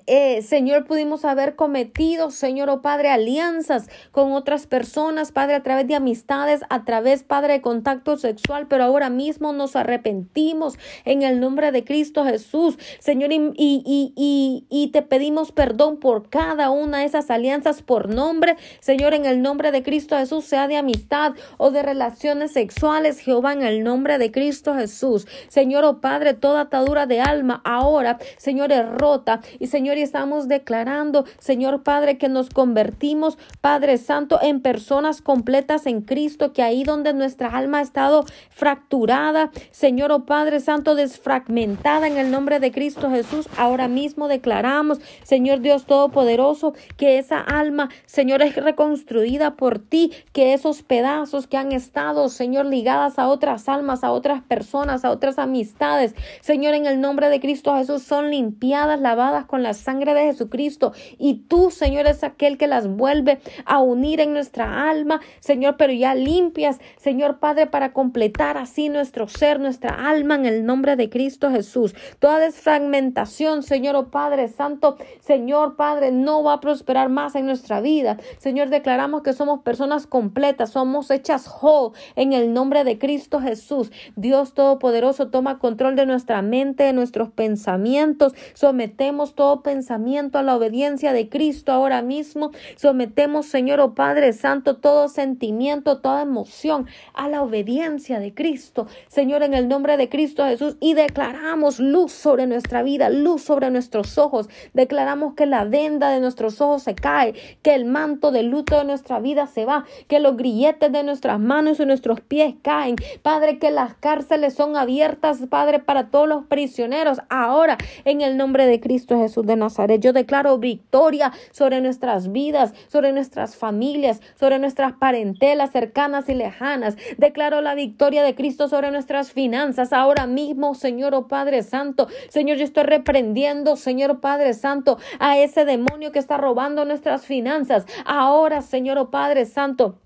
eh, 0.08 0.42
Señor, 0.42 0.86
pudimos 0.86 1.26
haber 1.26 1.56
cometido, 1.56 2.32
Señor, 2.32 2.70
oh 2.70 2.82
Padre, 2.82 3.10
alianzas 3.10 3.90
con 4.12 4.32
otras 4.34 4.68
personas, 4.68 5.32
Padre, 5.32 5.56
a 5.56 5.64
través 5.64 5.88
de 5.88 5.96
amistades, 5.96 6.62
a 6.70 6.84
través, 6.84 7.24
Padre, 7.24 7.54
de 7.54 7.62
contacto 7.62 8.18
sexual, 8.18 8.68
pero 8.68 8.84
ahora 8.84 9.10
mismo 9.10 9.54
nos 9.54 9.76
arrepentimos 9.76 10.78
en 11.06 11.24
el 11.24 11.40
nombre 11.40 11.72
de 11.72 11.84
Cristo 11.84 12.26
Jesús, 12.26 12.78
Señor, 13.00 13.32
y, 13.32 13.54
y, 13.56 14.14
y, 14.16 14.66
y 14.70 14.88
te 14.88 15.02
pedimos 15.02 15.52
perdón 15.52 15.98
por 15.98 16.30
cada 16.30 16.72
una 16.72 17.00
de 17.00 17.06
esas 17.06 17.30
alianzas 17.30 17.82
por 17.82 18.10
nombre, 18.10 18.58
Señor, 18.80 19.14
en 19.14 19.26
el 19.26 19.42
nombre 19.42 19.72
de 19.72 19.84
Cristo 19.84 20.18
Jesús, 20.18 20.46
sea 20.46 20.68
de 20.68 20.78
amistad 20.78 21.34
o 21.58 21.72
de 21.72 21.84
relaciones 21.84 22.52
sexuales, 22.52 23.20
Jehová, 23.20 23.54
en 23.54 23.62
el 23.62 23.84
nombre 23.84 24.18
de 24.18 24.32
Cristo 24.32 24.74
Jesús, 24.74 25.28
Señor, 25.50 25.86
oh 25.86 26.02
Padre, 26.02 26.34
toda 26.34 26.62
atadura 26.62 27.06
de 27.06 27.22
alma 27.22 27.62
ahora, 27.64 28.18
Señor, 28.38 28.72
es 28.72 28.88
rota 28.90 29.42
y 29.60 29.68
Señor, 29.68 29.83
Señor, 29.84 29.98
y 29.98 30.02
estamos 30.04 30.48
declarando, 30.48 31.26
Señor 31.40 31.84
Padre, 31.84 32.18
que 32.18 32.30
nos 32.30 32.50
convertimos, 32.50 33.38
Padre 33.60 33.98
Santo, 33.98 34.40
en 34.42 34.62
personas 34.62 35.22
completas 35.22 35.88
en 35.88 36.00
Cristo, 36.00 36.54
que 36.54 36.64
ahí 36.64 36.86
donde 36.86 37.14
nuestra 37.14 37.50
alma 37.50 37.80
ha 37.80 37.82
estado 37.82 38.24
fracturada, 38.50 39.52
Señor, 39.72 40.14
oh 40.14 40.24
Padre 40.24 40.62
Santo, 40.62 40.96
desfragmentada 40.96 42.08
en 42.08 42.18
el 42.18 42.32
nombre 42.32 42.62
de 42.62 42.72
Cristo 42.72 43.10
Jesús, 43.10 43.50
ahora 43.58 43.90
mismo 43.90 44.30
declaramos, 44.30 45.00
Señor 45.24 45.60
Dios 45.60 45.86
Todopoderoso, 45.86 46.74
que 46.96 47.18
esa 47.18 47.42
alma, 47.42 47.90
Señor, 48.06 48.42
es 48.42 48.56
reconstruida 48.56 49.58
por 49.58 49.80
ti, 49.80 50.14
que 50.32 50.54
esos 50.54 50.82
pedazos 50.82 51.46
que 51.46 51.58
han 51.58 51.74
estado, 51.74 52.30
Señor, 52.30 52.68
ligadas 52.68 53.20
a 53.20 53.28
otras 53.28 53.68
almas, 53.68 54.06
a 54.06 54.14
otras 54.14 54.44
personas, 54.44 55.04
a 55.04 55.12
otras 55.12 55.38
amistades, 55.38 56.16
Señor, 56.40 56.74
en 56.74 56.86
el 56.86 57.02
nombre 57.02 57.28
de 57.28 57.42
Cristo 57.42 57.76
Jesús, 57.76 58.04
son 58.04 58.32
limpiadas, 58.32 59.02
lavadas 59.02 59.44
con 59.46 59.62
la 59.62 59.73
sangre 59.74 60.14
de 60.14 60.26
Jesucristo. 60.26 60.94
Y 61.18 61.46
tú, 61.48 61.72
Señor, 61.72 62.08
es 62.08 62.24
aquel 62.24 62.58
que 62.58 62.68
las 62.68 62.88
vuelve 62.88 63.40
a 63.66 63.80
unir 63.80 64.20
en 64.20 64.34
nuestra 64.34 64.90
alma, 64.90 65.22
Señor, 65.40 65.76
pero 65.78 65.94
ya 65.94 66.16
limpias, 66.16 66.80
Señor 66.98 67.40
Padre, 67.40 67.68
para 67.68 67.94
completar 67.94 68.58
así 68.58 68.90
nuestro 68.90 69.28
ser, 69.28 69.60
nuestra 69.60 70.10
alma, 70.10 70.36
en 70.36 70.46
el 70.46 70.66
nombre 70.66 70.96
de 70.96 71.10
Cristo 71.10 71.50
Jesús. 71.50 71.96
Toda 72.20 72.40
desfragmentación, 72.40 73.64
Señor, 73.64 73.96
oh 73.96 74.10
Padre 74.10 74.48
Santo, 74.48 74.98
Señor 75.20 75.76
Padre, 75.76 76.12
no 76.12 76.44
va 76.44 76.54
a 76.54 76.60
prosperar 76.60 77.10
más 77.10 77.36
en 77.36 77.46
nuestra 77.46 77.82
vida. 77.82 78.18
Señor, 78.38 78.70
declaramos 78.70 79.24
que 79.24 79.34
somos 79.34 79.62
personas 79.62 80.08
completas, 80.08 80.72
somos 80.72 81.10
hechas 81.12 81.50
whole 81.62 81.96
en 82.16 82.34
el 82.34 82.54
nombre 82.54 82.84
de 82.84 83.00
Cristo 83.00 83.40
Jesús. 83.40 83.92
Dios 84.16 84.54
Todopoderoso 84.54 85.30
toma 85.30 85.60
control 85.60 85.96
de 85.96 86.06
nuestra 86.06 86.42
mente, 86.42 86.84
de 86.84 86.94
nuestros 86.94 87.30
pensamientos. 87.30 88.34
Sometemos 88.54 89.36
todo 89.36 89.63
pensamiento 89.64 90.38
a 90.38 90.44
la 90.44 90.56
obediencia 90.56 91.14
de 91.14 91.30
Cristo 91.30 91.72
ahora 91.72 92.02
mismo. 92.02 92.52
Sometemos, 92.76 93.48
Señor, 93.48 93.80
oh 93.80 93.96
Padre 93.96 94.34
Santo, 94.34 94.78
todo 94.78 95.08
sentimiento, 95.08 96.00
toda 96.00 96.22
emoción 96.22 96.88
a 97.14 97.28
la 97.28 97.42
obediencia 97.42 98.20
de 98.20 98.34
Cristo. 98.34 98.88
Señor, 99.08 99.44
en 99.44 99.54
el 99.54 99.68
nombre 99.68 99.98
de 99.98 100.10
Cristo 100.10 100.46
Jesús 100.46 100.78
y 100.80 100.94
declaramos 100.94 101.80
luz 101.80 102.12
sobre 102.12 102.48
nuestra 102.48 102.84
vida, 102.84 103.10
luz 103.10 103.42
sobre 103.42 103.70
nuestros 103.72 104.18
ojos. 104.18 104.50
Declaramos 104.74 105.34
que 105.34 105.46
la 105.46 105.64
venda 105.66 106.10
de 106.12 106.20
nuestros 106.20 106.62
ojos 106.62 106.84
se 106.84 106.96
cae, 106.96 107.34
que 107.62 107.74
el 107.74 107.86
manto 107.86 108.32
de 108.32 108.44
luto 108.44 108.78
de 108.78 108.86
nuestra 108.86 109.20
vida 109.20 109.48
se 109.48 109.66
va, 109.66 109.86
que 110.08 110.20
los 110.20 110.38
grilletes 110.38 110.92
de 110.92 111.04
nuestras 111.04 111.40
manos 111.40 111.80
y 111.80 111.86
nuestros 111.86 112.22
pies 112.22 112.56
caen. 112.62 112.96
Padre, 113.22 113.60
que 113.60 113.72
las 113.72 113.96
cárceles 113.96 114.54
son 114.54 114.76
abiertas, 114.76 115.40
Padre, 115.50 115.80
para 115.80 116.10
todos 116.10 116.28
los 116.28 116.46
prisioneros. 116.46 117.20
Ahora, 117.30 117.78
en 118.06 118.22
el 118.22 118.38
nombre 118.38 118.66
de 118.66 118.80
Cristo 118.80 119.18
Jesús 119.18 119.46
Nazaret. 119.56 120.02
Yo 120.02 120.14
declaro 120.14 120.58
victoria 120.58 121.32
sobre 121.52 121.82
nuestras 121.82 122.32
vidas, 122.32 122.74
sobre 122.88 123.12
nuestras 123.12 123.56
familias, 123.56 124.22
sobre 124.40 124.60
nuestras 124.60 124.94
parentelas 124.94 125.72
cercanas 125.72 126.30
y 126.30 126.36
lejanas. 126.36 126.96
Declaro 127.18 127.62
la 127.62 127.76
victoria 127.76 128.24
de 128.24 128.36
Cristo 128.36 128.68
sobre 128.68 128.92
nuestras 128.92 129.32
finanzas. 129.32 129.94
Ahora 129.94 130.28
mismo, 130.28 130.76
Señor 130.76 131.14
oh 131.16 131.28
Padre 131.28 131.64
Santo, 131.64 132.08
Señor, 132.30 132.58
yo 132.58 132.64
estoy 132.64 132.84
reprendiendo, 132.84 133.76
Señor 133.76 134.20
Padre 134.20 134.54
Santo, 134.54 134.98
a 135.20 135.38
ese 135.38 135.66
demonio 135.66 136.12
que 136.12 136.20
está 136.20 136.38
robando 136.38 136.86
nuestras 136.86 137.26
finanzas. 137.26 137.86
Ahora, 138.06 138.62
Señor 138.62 138.98
oh 138.98 139.10
Padre 139.10 139.46
Santo. 139.46 140.03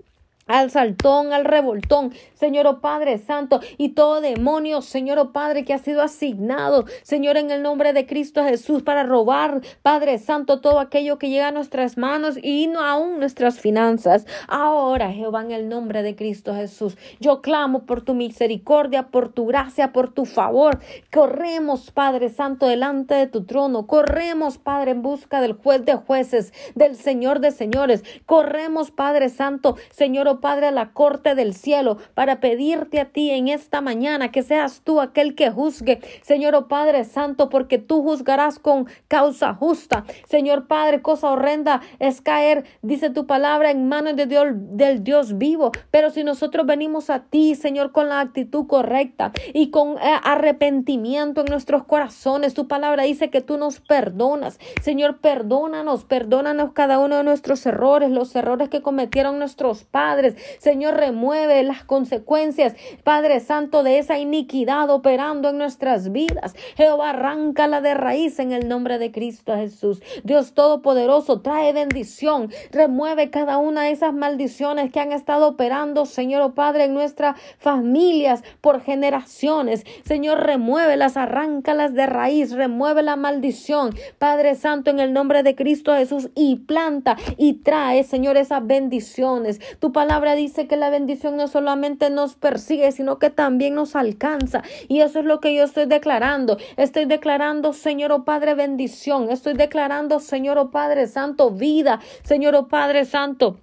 Al 0.47 0.71
saltón, 0.71 1.33
al 1.33 1.45
revoltón, 1.45 2.13
Señor 2.33 2.67
oh 2.67 2.79
Padre 2.79 3.17
Santo, 3.17 3.59
y 3.77 3.89
todo 3.89 4.21
demonio, 4.21 4.81
Señor 4.81 5.19
oh 5.19 5.31
Padre, 5.31 5.65
que 5.65 5.73
ha 5.73 5.79
sido 5.79 6.01
asignado, 6.01 6.85
Señor, 7.03 7.37
en 7.37 7.51
el 7.51 7.61
nombre 7.61 7.93
de 7.93 8.05
Cristo 8.05 8.43
Jesús, 8.43 8.83
para 8.83 9.03
robar, 9.03 9.61
Padre 9.81 10.17
Santo, 10.17 10.61
todo 10.61 10.79
aquello 10.79 11.17
que 11.17 11.29
llega 11.29 11.49
a 11.49 11.51
nuestras 11.51 11.97
manos 11.97 12.37
y 12.41 12.67
no 12.67 12.81
aún 12.81 13.19
nuestras 13.19 13.59
finanzas. 13.59 14.25
Ahora, 14.47 15.11
Jehová, 15.11 15.41
en 15.41 15.51
el 15.51 15.69
nombre 15.69 16.03
de 16.03 16.15
Cristo 16.15 16.53
Jesús, 16.53 16.97
yo 17.19 17.41
clamo 17.41 17.85
por 17.85 18.01
tu 18.01 18.13
misericordia, 18.13 19.07
por 19.07 19.29
tu 19.29 19.45
gracia, 19.45 19.91
por 19.91 20.13
tu 20.13 20.25
favor. 20.25 20.79
Corremos, 21.11 21.91
Padre 21.91 22.29
Santo, 22.29 22.67
delante 22.67 23.15
de 23.15 23.27
tu 23.27 23.45
trono. 23.45 23.87
Corremos, 23.87 24.57
Padre, 24.57 24.91
en 24.91 25.01
busca 25.01 25.41
del 25.41 25.53
juez 25.53 25.85
de 25.85 25.95
jueces, 25.95 26.53
del 26.75 26.95
Señor 26.95 27.39
de 27.39 27.51
señores. 27.51 28.03
Corremos, 28.25 28.91
Padre 28.91 29.29
Santo, 29.29 29.75
Señor, 29.91 30.27
oh 30.27 30.36
Padre, 30.39 30.67
a 30.67 30.71
la 30.71 30.93
corte 30.93 31.35
del 31.35 31.53
cielo 31.53 31.97
para 32.13 32.39
pedirte 32.39 32.99
a 32.99 33.05
ti 33.05 33.31
en 33.31 33.47
esta 33.47 33.81
mañana 33.81 34.31
que 34.31 34.43
seas 34.43 34.81
tú 34.83 35.01
aquel 35.01 35.35
que 35.35 35.49
juzgue, 35.51 35.99
Señor 36.21 36.55
oh 36.55 36.67
Padre 36.67 37.03
Santo, 37.03 37.49
porque 37.49 37.77
tú 37.77 38.03
juzgarás 38.03 38.59
con 38.59 38.87
causa 39.07 39.53
justa. 39.53 40.05
Señor 40.27 40.67
Padre, 40.67 41.01
cosa 41.01 41.31
horrenda 41.31 41.81
es 41.99 42.21
caer, 42.21 42.65
dice 42.81 43.09
tu 43.09 43.27
palabra, 43.27 43.71
en 43.71 43.87
manos 43.87 44.15
de 44.15 44.25
Dios, 44.25 44.47
del 44.53 45.03
Dios 45.03 45.37
vivo. 45.37 45.71
Pero 45.91 46.09
si 46.09 46.23
nosotros 46.23 46.65
venimos 46.65 47.09
a 47.09 47.23
ti, 47.23 47.55
Señor, 47.55 47.91
con 47.91 48.09
la 48.09 48.19
actitud 48.19 48.67
correcta 48.67 49.31
y 49.53 49.71
con 49.71 49.97
eh, 49.97 50.19
arrepentimiento 50.23 51.41
en 51.41 51.47
nuestros 51.47 51.83
corazones, 51.85 52.53
tu 52.53 52.67
palabra 52.67 53.03
dice 53.03 53.29
que 53.29 53.41
tú 53.41 53.57
nos 53.57 53.79
perdonas. 53.79 54.59
Señor, 54.81 55.19
perdónanos, 55.19 56.05
perdónanos 56.05 56.73
cada 56.73 56.99
uno 56.99 57.17
de 57.17 57.23
nuestros 57.23 57.65
errores, 57.65 58.09
los 58.09 58.35
errores 58.35 58.69
que 58.69 58.81
cometieron 58.81 59.39
nuestros 59.39 59.83
padres 59.83 60.26
Señor, 60.59 60.95
remueve 60.95 61.63
las 61.63 61.83
consecuencias, 61.83 62.75
Padre 63.03 63.39
Santo, 63.39 63.83
de 63.83 63.99
esa 63.99 64.17
iniquidad 64.19 64.89
operando 64.89 65.49
en 65.49 65.57
nuestras 65.57 66.11
vidas. 66.11 66.55
Jehová, 66.75 67.11
arráncala 67.11 67.81
de 67.81 67.93
raíz 67.93 68.39
en 68.39 68.51
el 68.51 68.67
nombre 68.67 68.97
de 68.97 69.11
Cristo 69.11 69.55
Jesús. 69.55 70.01
Dios 70.23 70.53
Todopoderoso, 70.53 71.41
trae 71.41 71.73
bendición. 71.73 72.51
Remueve 72.71 73.29
cada 73.29 73.57
una 73.57 73.83
de 73.83 73.91
esas 73.91 74.13
maldiciones 74.13 74.91
que 74.91 74.99
han 74.99 75.11
estado 75.11 75.47
operando, 75.47 76.05
Señor, 76.05 76.41
oh 76.41 76.53
Padre, 76.53 76.85
en 76.85 76.93
nuestras 76.93 77.39
familias 77.59 78.43
por 78.61 78.81
generaciones. 78.81 79.85
Señor, 80.05 80.39
remuévelas, 80.43 81.17
arráncalas 81.17 81.93
de 81.93 82.05
raíz, 82.05 82.51
remueve 82.51 83.03
la 83.03 83.15
maldición. 83.15 83.95
Padre 84.17 84.55
Santo, 84.55 84.89
en 84.89 84.99
el 84.99 85.13
nombre 85.13 85.43
de 85.43 85.55
Cristo 85.55 85.93
Jesús, 85.93 86.29
y 86.35 86.55
planta 86.57 87.17
y 87.37 87.61
trae, 87.63 88.03
Señor, 88.03 88.37
esas 88.37 88.65
bendiciones. 88.65 89.59
Tu 89.79 89.91
palabra 89.91 90.16
palabra 90.17 90.33
dice 90.33 90.65
que 90.65 90.77
la 90.77 90.89
bendición 90.89 91.37
no 91.37 91.47
solamente 91.47 92.09
nos 92.09 92.33
persigue, 92.33 92.91
sino 92.91 93.19
que 93.19 93.29
también 93.29 93.75
nos 93.75 93.95
alcanza. 93.95 94.63
Y 94.87 95.01
eso 95.01 95.19
es 95.19 95.25
lo 95.25 95.39
que 95.39 95.53
yo 95.53 95.63
estoy 95.63 95.85
declarando. 95.85 96.57
Estoy 96.75 97.05
declarando, 97.05 97.71
Señor 97.71 98.11
o 98.11 98.15
oh 98.15 98.23
Padre, 98.23 98.55
bendición. 98.55 99.29
Estoy 99.29 99.53
declarando, 99.53 100.19
Señor 100.19 100.57
o 100.57 100.61
oh 100.63 100.71
Padre 100.71 101.05
Santo, 101.05 101.51
vida. 101.51 101.99
Señor 102.23 102.55
o 102.55 102.61
oh 102.61 102.67
Padre 102.67 103.05
Santo 103.05 103.59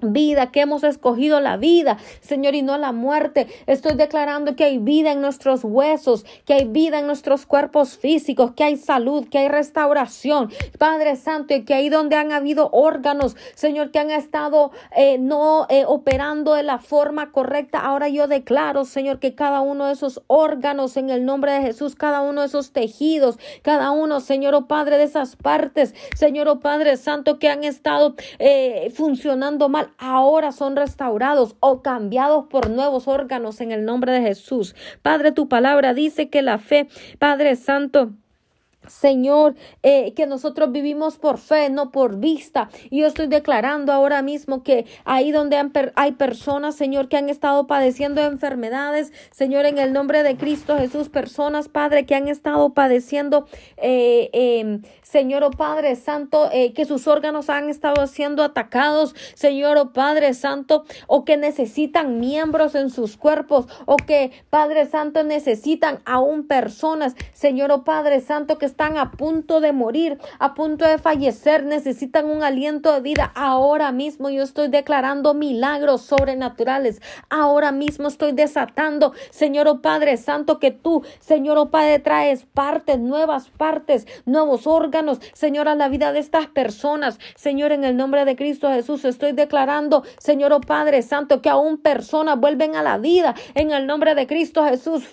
vida, 0.00 0.50
que 0.50 0.60
hemos 0.60 0.84
escogido 0.84 1.40
la 1.40 1.56
vida, 1.56 1.98
Señor, 2.20 2.54
y 2.54 2.62
no 2.62 2.78
la 2.78 2.92
muerte. 2.92 3.48
Estoy 3.66 3.94
declarando 3.94 4.54
que 4.56 4.64
hay 4.64 4.78
vida 4.78 5.12
en 5.12 5.20
nuestros 5.20 5.64
huesos, 5.64 6.24
que 6.44 6.54
hay 6.54 6.64
vida 6.64 6.98
en 7.00 7.06
nuestros 7.06 7.46
cuerpos 7.46 7.96
físicos, 7.96 8.52
que 8.52 8.64
hay 8.64 8.76
salud, 8.76 9.28
que 9.28 9.38
hay 9.38 9.48
restauración, 9.48 10.50
Padre 10.78 11.16
Santo, 11.16 11.54
y 11.54 11.64
que 11.64 11.74
ahí 11.74 11.88
donde 11.88 12.16
han 12.16 12.32
habido 12.32 12.70
órganos, 12.72 13.36
Señor, 13.54 13.90
que 13.90 13.98
han 13.98 14.10
estado 14.10 14.70
eh, 14.96 15.18
no 15.18 15.66
eh, 15.68 15.84
operando 15.86 16.54
de 16.54 16.62
la 16.62 16.78
forma 16.78 17.32
correcta, 17.32 17.78
ahora 17.78 18.08
yo 18.08 18.28
declaro, 18.28 18.84
Señor, 18.84 19.18
que 19.18 19.34
cada 19.34 19.60
uno 19.60 19.86
de 19.86 19.92
esos 19.92 20.22
órganos 20.26 20.96
en 20.96 21.10
el 21.10 21.24
nombre 21.24 21.52
de 21.52 21.62
Jesús, 21.62 21.94
cada 21.94 22.20
uno 22.20 22.42
de 22.42 22.46
esos 22.46 22.72
tejidos, 22.72 23.38
cada 23.62 23.90
uno, 23.90 24.20
Señor, 24.20 24.54
oh 24.54 24.66
Padre, 24.66 24.98
de 24.98 25.04
esas 25.04 25.36
partes, 25.36 25.94
Señor, 26.16 26.48
oh 26.48 26.60
Padre 26.60 26.96
Santo, 26.96 27.38
que 27.38 27.48
han 27.48 27.64
estado 27.64 28.14
eh, 28.38 28.92
funcionando 28.94 29.68
mal, 29.68 29.87
ahora 29.98 30.52
son 30.52 30.76
restaurados 30.76 31.56
o 31.60 31.82
cambiados 31.82 32.46
por 32.46 32.70
nuevos 32.70 33.08
órganos 33.08 33.60
en 33.60 33.72
el 33.72 33.84
nombre 33.84 34.12
de 34.12 34.20
Jesús. 34.20 34.74
Padre, 35.02 35.32
tu 35.32 35.48
palabra 35.48 35.94
dice 35.94 36.28
que 36.28 36.42
la 36.42 36.58
fe, 36.58 36.88
Padre 37.18 37.56
Santo, 37.56 38.12
Señor, 38.88 39.54
eh, 39.82 40.14
que 40.14 40.26
nosotros 40.26 40.72
vivimos 40.72 41.18
por 41.18 41.38
fe, 41.38 41.70
no 41.70 41.90
por 41.90 42.16
vista. 42.16 42.70
Y 42.90 43.00
yo 43.00 43.06
estoy 43.06 43.26
declarando 43.26 43.92
ahora 43.92 44.22
mismo 44.22 44.62
que 44.62 44.86
ahí 45.04 45.30
donde 45.30 45.56
hay 45.94 46.12
personas, 46.12 46.74
Señor, 46.74 47.08
que 47.08 47.16
han 47.16 47.28
estado 47.28 47.66
padeciendo 47.66 48.22
enfermedades, 48.22 49.12
Señor, 49.30 49.66
en 49.66 49.78
el 49.78 49.92
nombre 49.92 50.22
de 50.22 50.36
Cristo 50.36 50.78
Jesús, 50.78 51.08
personas, 51.08 51.68
Padre, 51.68 52.06
que 52.06 52.14
han 52.14 52.28
estado 52.28 52.74
padeciendo, 52.74 53.46
eh, 53.76 54.30
em, 54.32 54.82
Señor, 55.02 55.44
oh 55.44 55.50
Padre 55.50 55.96
Santo, 55.96 56.48
eh, 56.52 56.72
que 56.72 56.84
sus 56.84 57.06
órganos 57.06 57.50
han 57.50 57.68
estado 57.68 58.06
siendo 58.06 58.42
atacados, 58.42 59.14
Señor, 59.34 59.76
oh 59.78 59.92
Padre 59.92 60.34
Santo, 60.34 60.84
o 61.06 61.24
que 61.24 61.36
necesitan 61.36 62.20
miembros 62.20 62.74
en 62.74 62.90
sus 62.90 63.16
cuerpos, 63.16 63.66
o 63.86 63.96
que, 63.96 64.32
Padre 64.50 64.86
Santo, 64.86 65.24
necesitan 65.24 66.00
aún 66.04 66.46
personas, 66.46 67.14
Señor, 67.32 67.72
oh 67.72 67.84
Padre 67.84 68.20
Santo, 68.20 68.58
que 68.58 68.66
están 68.66 68.77
a 68.80 69.10
punto 69.10 69.60
de 69.60 69.72
morir, 69.72 70.18
a 70.38 70.54
punto 70.54 70.86
de 70.86 70.98
fallecer, 70.98 71.64
necesitan 71.64 72.26
un 72.26 72.44
aliento 72.44 72.92
de 72.92 73.00
vida. 73.00 73.32
Ahora 73.34 73.90
mismo 73.90 74.30
yo 74.30 74.44
estoy 74.44 74.68
declarando 74.68 75.34
milagros 75.34 76.02
sobrenaturales. 76.02 77.02
Ahora 77.28 77.72
mismo 77.72 78.06
estoy 78.06 78.30
desatando, 78.32 79.14
Señor 79.30 79.66
o 79.66 79.72
oh 79.72 79.82
Padre 79.82 80.16
Santo, 80.16 80.60
que 80.60 80.70
tú, 80.70 81.02
Señor 81.18 81.58
o 81.58 81.62
oh 81.62 81.70
Padre, 81.70 81.98
traes 81.98 82.46
partes, 82.46 83.00
nuevas 83.00 83.50
partes, 83.50 84.06
nuevos 84.26 84.68
órganos, 84.68 85.18
Señor, 85.32 85.68
a 85.68 85.74
la 85.74 85.88
vida 85.88 86.12
de 86.12 86.20
estas 86.20 86.46
personas. 86.46 87.18
Señor, 87.34 87.72
en 87.72 87.82
el 87.82 87.96
nombre 87.96 88.24
de 88.24 88.36
Cristo 88.36 88.70
Jesús, 88.70 89.04
estoy 89.04 89.32
declarando, 89.32 90.04
Señor 90.18 90.52
o 90.52 90.58
oh 90.58 90.60
Padre 90.60 91.02
Santo, 91.02 91.42
que 91.42 91.48
aún 91.48 91.78
personas 91.78 92.38
vuelven 92.38 92.76
a 92.76 92.84
la 92.84 92.96
vida. 92.98 93.34
En 93.54 93.72
el 93.72 93.88
nombre 93.88 94.14
de 94.14 94.28
Cristo 94.28 94.64
Jesús, 94.64 95.04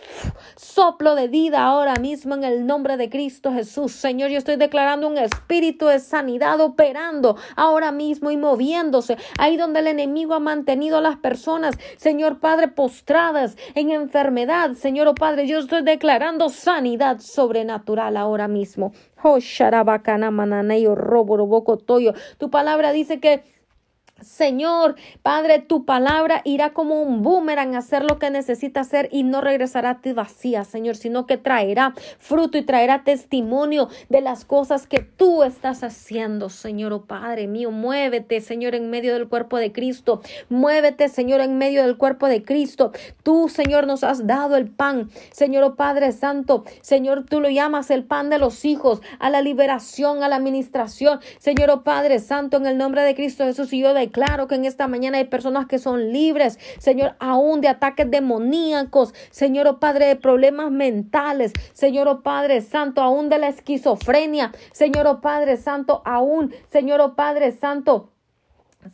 soplo 0.56 1.16
de 1.16 1.28
vida 1.28 1.64
ahora 1.64 1.96
mismo 1.96 2.36
en 2.36 2.44
el 2.44 2.68
nombre 2.68 2.98
de 2.98 3.10
Cristo 3.10 3.45
Jesús. 3.52 3.92
Señor, 3.92 4.30
yo 4.30 4.38
estoy 4.38 4.56
declarando 4.56 5.08
un 5.08 5.18
espíritu 5.18 5.88
de 5.88 6.00
sanidad 6.00 6.60
operando 6.60 7.38
ahora 7.56 7.92
mismo 7.92 8.32
y 8.32 8.38
moviéndose. 8.38 9.18
Ahí 9.38 9.58
donde 9.58 9.80
el 9.80 9.88
enemigo 9.88 10.34
ha 10.34 10.40
mantenido 10.40 10.98
a 10.98 11.02
las 11.02 11.18
personas, 11.18 11.76
Señor 11.98 12.40
Padre, 12.40 12.68
postradas 12.68 13.58
en 13.74 13.90
enfermedad. 13.90 14.74
Señor 14.74 15.08
oh 15.08 15.16
Padre, 15.16 15.48
yo 15.48 15.60
estoy 15.60 15.84
declarando 15.84 16.50
sanidad 16.50 17.20
sobrenatural 17.20 18.18
ahora 18.18 18.48
mismo. 18.48 18.94
Oh, 19.24 19.40
tu 22.38 22.50
palabra 22.50 22.92
dice 22.92 23.20
que 23.20 23.44
Señor, 24.22 24.96
Padre, 25.24 25.60
tu 25.60 25.84
palabra 25.84 26.42
irá 26.46 26.72
como 26.72 27.02
un 27.02 27.22
boomerang 27.22 27.76
a 27.76 27.80
hacer 27.80 28.06
lo 28.06 28.18
que 28.18 28.30
necesita 28.30 28.80
hacer 28.80 29.10
y 29.12 29.24
no 29.24 29.42
regresará 29.42 29.90
a 29.90 30.00
ti 30.00 30.14
vacía, 30.14 30.64
Señor, 30.64 30.96
sino 30.96 31.26
que 31.26 31.36
traerá 31.36 31.94
fruto 32.18 32.58
y 32.58 32.62
traerá 32.62 33.04
testimonio 33.04 33.90
de 34.08 34.22
las 34.22 34.46
cosas 34.46 34.88
que 34.88 35.00
tú 35.00 35.44
estás 35.44 35.84
haciendo, 35.84 36.48
Señor, 36.48 36.94
oh 36.94 37.04
Padre 37.04 37.48
mío. 37.48 37.72
Muévete, 37.72 38.40
Señor, 38.40 38.74
en 38.74 38.90
medio 38.90 39.14
del 39.16 39.28
cuerpo 39.28 39.58
de 39.58 39.74
Cristo. 39.74 40.22
Muévete, 40.48 41.10
Señor, 41.10 41.42
en 41.42 41.58
medio 41.58 41.84
del 41.84 41.98
cuerpo 41.98 42.28
de 42.28 42.42
Cristo. 42.42 42.94
Tú, 43.22 43.50
Señor, 43.50 43.86
nos 43.86 44.06
has 44.06 44.26
dado 44.26 44.56
el 44.56 44.70
pan, 44.70 45.10
Señor, 45.34 45.66
oh 45.66 45.76
Padre 45.76 46.14
Santo. 46.14 46.64
Señor, 46.80 47.26
tú 47.26 47.42
lo 47.42 47.50
llamas 47.50 47.92
el 47.92 48.06
pan 48.06 48.30
de 48.30 48.40
los 48.40 48.64
hijos, 48.64 49.02
a 49.20 49.30
la 49.30 49.42
liberación, 49.42 50.24
a 50.24 50.30
la 50.30 50.38
administración. 50.38 51.20
Señor, 51.38 51.70
oh 51.70 51.84
Padre 51.84 52.20
Santo, 52.20 52.56
en 52.56 52.66
el 52.66 52.78
nombre 52.78 53.02
de 53.02 53.14
Cristo 53.14 53.44
Jesús 53.44 53.74
y 53.74 53.80
yo 53.80 53.94
de 53.94 54.05
Claro 54.10 54.48
que 54.48 54.56
en 54.56 54.66
esta 54.66 54.88
mañana 54.88 55.18
hay 55.18 55.26
personas 55.26 55.68
que 55.68 55.80
son 55.80 56.12
libres, 56.12 56.60
Señor, 56.80 57.16
aún 57.20 57.62
de 57.62 57.68
ataques 57.68 58.10
demoníacos, 58.10 59.14
Señor, 59.32 59.68
oh 59.68 59.80
Padre, 59.80 60.08
de 60.08 60.16
problemas 60.16 60.72
mentales, 60.72 61.54
Señor, 61.74 62.08
oh 62.08 62.24
Padre 62.24 62.62
Santo, 62.62 63.02
aún 63.02 63.30
de 63.30 63.38
la 63.38 63.48
esquizofrenia, 63.48 64.52
Señor, 64.72 65.08
oh 65.08 65.22
Padre 65.22 65.58
Santo, 65.58 66.02
aún, 66.06 66.54
Señor, 66.68 67.02
oh 67.02 67.16
Padre 67.16 67.52
Santo 67.52 68.15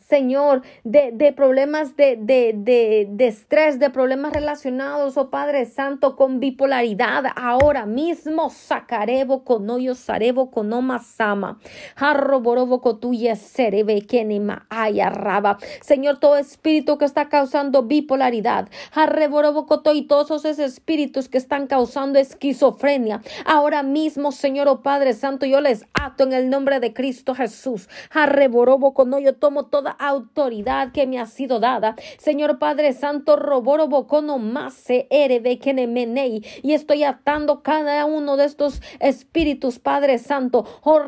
Señor, 0.00 0.62
de, 0.84 1.12
de 1.12 1.32
problemas 1.32 1.96
de, 1.96 2.16
de, 2.16 2.52
de, 2.56 3.06
de, 3.10 3.26
estrés, 3.26 3.78
de 3.78 3.90
problemas 3.90 4.32
relacionados, 4.32 5.16
oh 5.16 5.30
Padre 5.30 5.66
Santo, 5.66 6.16
con 6.16 6.40
bipolaridad, 6.40 7.24
ahora 7.36 7.86
mismo 7.86 8.50
sacarebo 8.50 9.44
con 9.44 9.68
hoyo 9.68 9.94
sarebo 9.94 10.50
con 10.50 10.72
sama, 11.00 11.58
harroborobo 11.96 12.80
cotuye 12.80 13.36
serebe 13.36 14.02
kenima 14.02 14.66
ayarraba. 14.70 15.58
Señor, 15.80 16.18
todo 16.18 16.36
espíritu 16.36 16.98
que 16.98 17.04
está 17.04 17.28
causando 17.28 17.82
bipolaridad, 17.84 18.68
harreborobo 18.92 19.66
y 19.94 20.02
todos 20.02 20.30
esos 20.30 20.58
espíritus 20.58 21.28
que 21.28 21.38
están 21.38 21.66
causando 21.66 22.18
esquizofrenia, 22.18 23.22
ahora 23.44 23.82
mismo, 23.82 24.32
Señor, 24.32 24.68
oh 24.68 24.82
Padre 24.82 25.12
Santo, 25.12 25.46
yo 25.46 25.60
les 25.60 25.86
ato 25.94 26.24
en 26.24 26.32
el 26.32 26.50
nombre 26.50 26.80
de 26.80 26.92
Cristo 26.92 27.34
Jesús, 27.34 27.88
harreborobo 28.10 28.94
con 28.94 29.12
yo 29.20 29.34
tomo 29.34 29.66
todo 29.66 29.81
toda 29.82 29.96
autoridad 29.98 30.92
que 30.92 31.08
me 31.08 31.18
ha 31.18 31.26
sido 31.26 31.58
dada. 31.58 31.96
Señor 32.18 32.60
Padre 32.60 32.92
Santo, 32.92 33.34
roborobo 33.34 34.06
cono 34.06 34.38
más 34.38 34.74
se 34.74 35.08
erebe 35.10 35.58
menei 35.88 36.44
y 36.62 36.74
estoy 36.74 37.02
atando 37.02 37.64
cada 37.64 38.04
uno 38.04 38.36
de 38.36 38.44
estos 38.44 38.80
espíritus, 39.00 39.80
Padre 39.80 40.18
Santo, 40.18 40.64
oh 40.84 41.00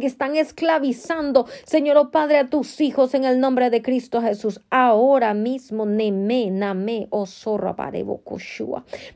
que 0.00 0.06
están 0.06 0.34
esclavizando, 0.34 1.46
Señor 1.64 1.98
oh 1.98 2.10
Padre, 2.10 2.38
a 2.38 2.48
tus 2.48 2.80
hijos 2.80 3.14
en 3.14 3.24
el 3.24 3.38
nombre 3.38 3.70
de 3.70 3.80
Cristo 3.80 4.20
Jesús. 4.20 4.60
Ahora 4.68 5.34
mismo, 5.34 5.86
neme, 5.86 6.50
name, 6.50 7.06
oh 7.10 7.26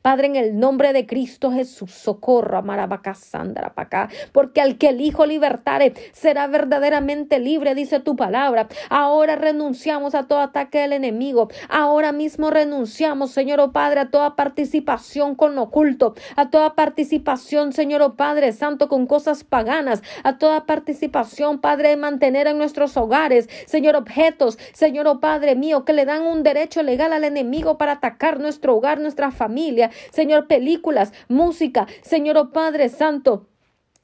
Padre, 0.02 0.26
en 0.28 0.36
el 0.36 0.60
nombre 0.60 0.92
de 0.92 1.06
Cristo 1.06 1.50
Jesús, 1.50 1.90
socorra, 1.90 2.62
marabacasandra, 2.62 3.72
acá, 3.74 4.08
porque 4.30 4.60
al 4.60 4.78
que 4.78 4.90
el 4.90 5.00
Hijo 5.00 5.26
libertare 5.26 5.94
será 6.12 6.46
verdaderamente 6.46 7.40
libre, 7.40 7.71
dice 7.74 8.00
tu 8.00 8.16
palabra. 8.16 8.68
Ahora 8.88 9.36
renunciamos 9.36 10.14
a 10.14 10.24
todo 10.24 10.40
ataque 10.40 10.78
del 10.78 10.92
enemigo. 10.92 11.48
Ahora 11.68 12.12
mismo 12.12 12.50
renunciamos, 12.50 13.30
Señor 13.30 13.60
oh 13.60 13.72
Padre, 13.72 14.00
a 14.00 14.10
toda 14.10 14.36
participación 14.36 15.34
con 15.34 15.54
lo 15.54 15.62
oculto, 15.62 16.14
a 16.36 16.50
toda 16.50 16.74
participación, 16.74 17.72
Señor 17.72 18.02
oh 18.02 18.14
Padre 18.14 18.52
Santo, 18.52 18.88
con 18.88 19.06
cosas 19.06 19.44
paganas, 19.44 20.02
a 20.24 20.38
toda 20.38 20.66
participación, 20.66 21.60
Padre, 21.60 21.90
de 21.90 21.96
mantener 21.96 22.46
en 22.46 22.58
nuestros 22.58 22.96
hogares, 22.96 23.48
Señor, 23.66 23.96
objetos, 23.96 24.58
Señor 24.72 25.06
oh 25.06 25.20
Padre 25.20 25.56
mío, 25.56 25.84
que 25.84 25.92
le 25.92 26.04
dan 26.04 26.22
un 26.22 26.42
derecho 26.42 26.82
legal 26.82 27.12
al 27.12 27.24
enemigo 27.24 27.78
para 27.78 27.92
atacar 27.92 28.40
nuestro 28.40 28.76
hogar, 28.76 29.00
nuestra 29.00 29.30
familia, 29.30 29.90
Señor, 30.10 30.46
películas, 30.46 31.12
música, 31.28 31.86
Señor 32.02 32.36
oh 32.38 32.50
Padre 32.52 32.88
Santo. 32.88 33.51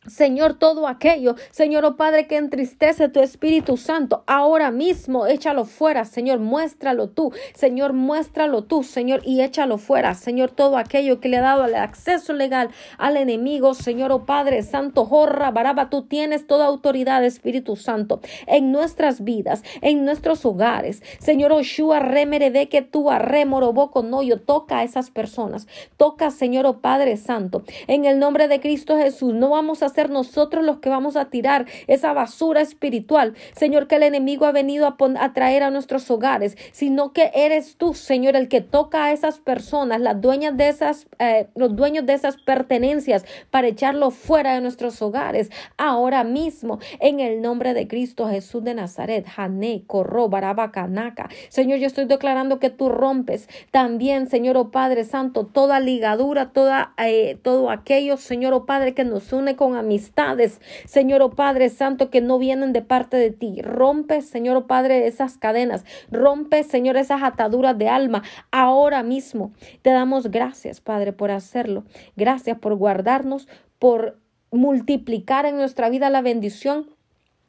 Señor, 0.09 0.55
todo 0.55 0.89
aquello, 0.89 1.37
Señor, 1.51 1.85
oh 1.85 1.97
Padre, 1.97 2.27
que 2.27 2.37
entristece 2.37 3.09
tu 3.09 3.21
Espíritu 3.21 3.77
Santo, 3.77 4.25
ahora 4.27 4.71
mismo 4.71 5.27
échalo 5.27 5.65
fuera, 5.65 6.05
Señor, 6.05 6.39
muéstralo 6.39 7.09
tú, 7.09 7.33
Señor, 7.55 7.93
muéstralo 7.93 8.65
tú, 8.65 8.83
Señor, 8.83 9.21
y 9.25 9.43
échalo 9.43 9.79
fuera, 9.79 10.15
Señor, 10.15 10.51
todo 10.51 10.77
aquello 10.77 11.21
que 11.21 11.29
le 11.29 11.39
ha 11.39 11.43
dado 11.43 11.65
el 11.67 11.75
acceso 11.75 12.33
legal 12.33 12.71
al 12.97 13.17
enemigo, 13.17 13.75
Señor, 13.75 14.13
oh 14.13 14.25
Padre 14.25 14.63
Santo, 14.63 15.05
jorra, 15.05 15.51
baraba, 15.51 15.91
tú 15.91 16.03
tienes 16.03 16.47
toda 16.47 16.67
autoridad, 16.67 17.25
Espíritu 17.25 17.77
Santo, 17.77 18.21
en 18.47 18.73
nuestras 18.73 19.23
vidas, 19.25 19.63
en 19.83 20.05
nuestros 20.05 20.45
hogares, 20.45 21.03
Señor, 21.19 21.53
Oshua, 21.53 22.01
remere 22.01 22.51
de 22.51 22.69
que 22.69 22.83
tú 22.83 23.11
arremoroboco, 23.11 24.03
no, 24.03 24.23
yo 24.23 24.41
toca 24.41 24.79
a 24.79 24.85
esas 24.85 25.11
personas, 25.11 25.67
toca, 25.97 26.31
Señor, 26.31 26.67
oh 26.67 26.81
Padre 26.81 27.17
Santo, 27.17 27.63
en 27.87 28.05
el 28.05 28.19
nombre 28.19 28.49
de 28.49 28.61
Cristo 28.61 28.97
Jesús, 28.97 29.35
no 29.35 29.51
vamos 29.51 29.83
a 29.83 29.87
nosotros 30.07 30.65
los 30.65 30.79
que 30.79 30.89
vamos 30.89 31.17
a 31.17 31.27
tirar 31.27 31.67
esa 31.87 32.13
basura 32.13 32.61
espiritual, 32.61 33.35
Señor, 33.55 33.89
que 33.89 33.97
el 33.97 34.05
enemigo 34.05 34.47
ha 34.47 34.53
venido 34.53 34.87
a, 34.87 35.33
traer 35.33 35.63
a 35.63 35.71
nuestros 35.71 36.11
hogares, 36.11 36.57
sino 36.73 37.13
que 37.13 37.31
eres 37.35 37.77
tú, 37.77 37.95
Señor, 37.95 38.37
el 38.37 38.49
que 38.49 38.61
toca 38.61 39.07
a 39.07 39.13
esas 39.13 39.41
personas, 39.41 40.01
las 40.01 40.21
dueñas 40.21 40.57
de 40.57 40.69
esas, 40.69 41.07
eh, 41.19 41.49
los 41.55 41.75
dueños 41.75 42.07
de 42.07 42.15
esas 42.15 42.37
pertenencias, 42.37 43.25
para 43.51 43.69
echarlo 43.69 44.11
fuera 44.11 44.55
de 44.55 44.61
nuestros 44.61 45.03
hogares, 45.03 45.51
ahora 45.77 46.25
mismo, 46.25 46.79
en 47.01 47.21
el 47.21 47.43
nombre 47.43 47.75
de 47.75 47.89
Cristo 47.89 48.29
Jesús 48.29 48.63
de 48.65 48.75
Nazaret, 48.75 49.27
Hané, 49.37 49.83
Corro, 49.87 50.29
Barabacanaca. 50.29 51.29
Señor, 51.49 51.79
yo 51.79 51.87
estoy 51.87 52.05
declarando 52.05 52.59
que 52.59 52.71
tú 52.71 52.89
rompes 52.89 53.49
también, 53.71 54.29
Señor, 54.29 54.57
oh 54.57 54.71
Padre 54.71 55.05
Santo, 55.05 55.47
toda 55.47 55.81
ligadura, 55.81 56.53
toda, 56.53 56.95
eh, 56.99 57.39
todo 57.43 57.71
aquello, 57.71 58.17
Señor, 58.17 58.53
oh 58.53 58.67
Padre, 58.67 58.95
que 58.95 59.05
nos 59.05 59.33
une 59.33 59.57
con 59.57 59.77
amistades, 59.79 60.61
Señor 60.85 61.23
o 61.23 61.27
oh 61.27 61.31
Padre 61.31 61.69
Santo, 61.71 62.11
que 62.11 62.21
no 62.21 62.39
vienen 62.39 62.73
de 62.73 62.83
parte 62.83 63.17
de 63.17 63.31
ti. 63.31 63.63
Rompe, 63.63 64.21
Señor 64.23 64.57
o 64.57 64.61
oh 64.61 64.67
Padre, 64.67 65.07
esas 65.07 65.39
cadenas. 65.39 65.85
Rompe, 66.11 66.63
Señor, 66.65 66.97
esas 66.97 67.23
ataduras 67.23 67.79
de 67.79 67.89
alma. 67.89 68.23
Ahora 68.51 69.03
mismo 69.03 69.53
te 69.83 69.91
damos 69.91 70.31
gracias, 70.31 70.81
Padre, 70.81 71.13
por 71.13 71.31
hacerlo. 71.31 71.85
Gracias 72.17 72.59
por 72.59 72.75
guardarnos, 72.75 73.49
por 73.79 74.19
multiplicar 74.51 75.47
en 75.47 75.57
nuestra 75.57 75.89
vida 75.89 76.11
la 76.11 76.23
bendición 76.23 76.98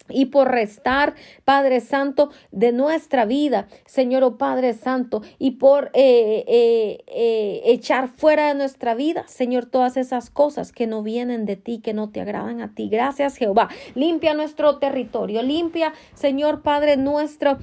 y 0.09 0.25
por 0.25 0.51
restar, 0.51 1.15
Padre 1.45 1.81
Santo, 1.81 2.29
de 2.51 2.71
nuestra 2.71 3.25
vida, 3.25 3.67
Señor 3.85 4.23
oh 4.23 4.37
Padre 4.37 4.73
Santo, 4.73 5.21
y 5.37 5.51
por 5.51 5.91
eh, 5.93 6.45
eh, 6.47 7.03
eh, 7.07 7.61
echar 7.65 8.07
fuera 8.09 8.47
de 8.47 8.55
nuestra 8.55 8.95
vida, 8.95 9.27
Señor, 9.27 9.65
todas 9.65 9.97
esas 9.97 10.29
cosas 10.29 10.71
que 10.71 10.87
no 10.87 11.03
vienen 11.03 11.45
de 11.45 11.55
ti, 11.55 11.79
que 11.79 11.93
no 11.93 12.09
te 12.09 12.21
agradan 12.21 12.61
a 12.61 12.73
ti. 12.73 12.89
Gracias, 12.89 13.37
Jehová. 13.37 13.69
Limpia 13.95 14.33
nuestro 14.33 14.77
territorio, 14.79 15.41
limpia, 15.43 15.93
Señor 16.13 16.61
Padre 16.61 16.97
nuestro, 16.97 17.57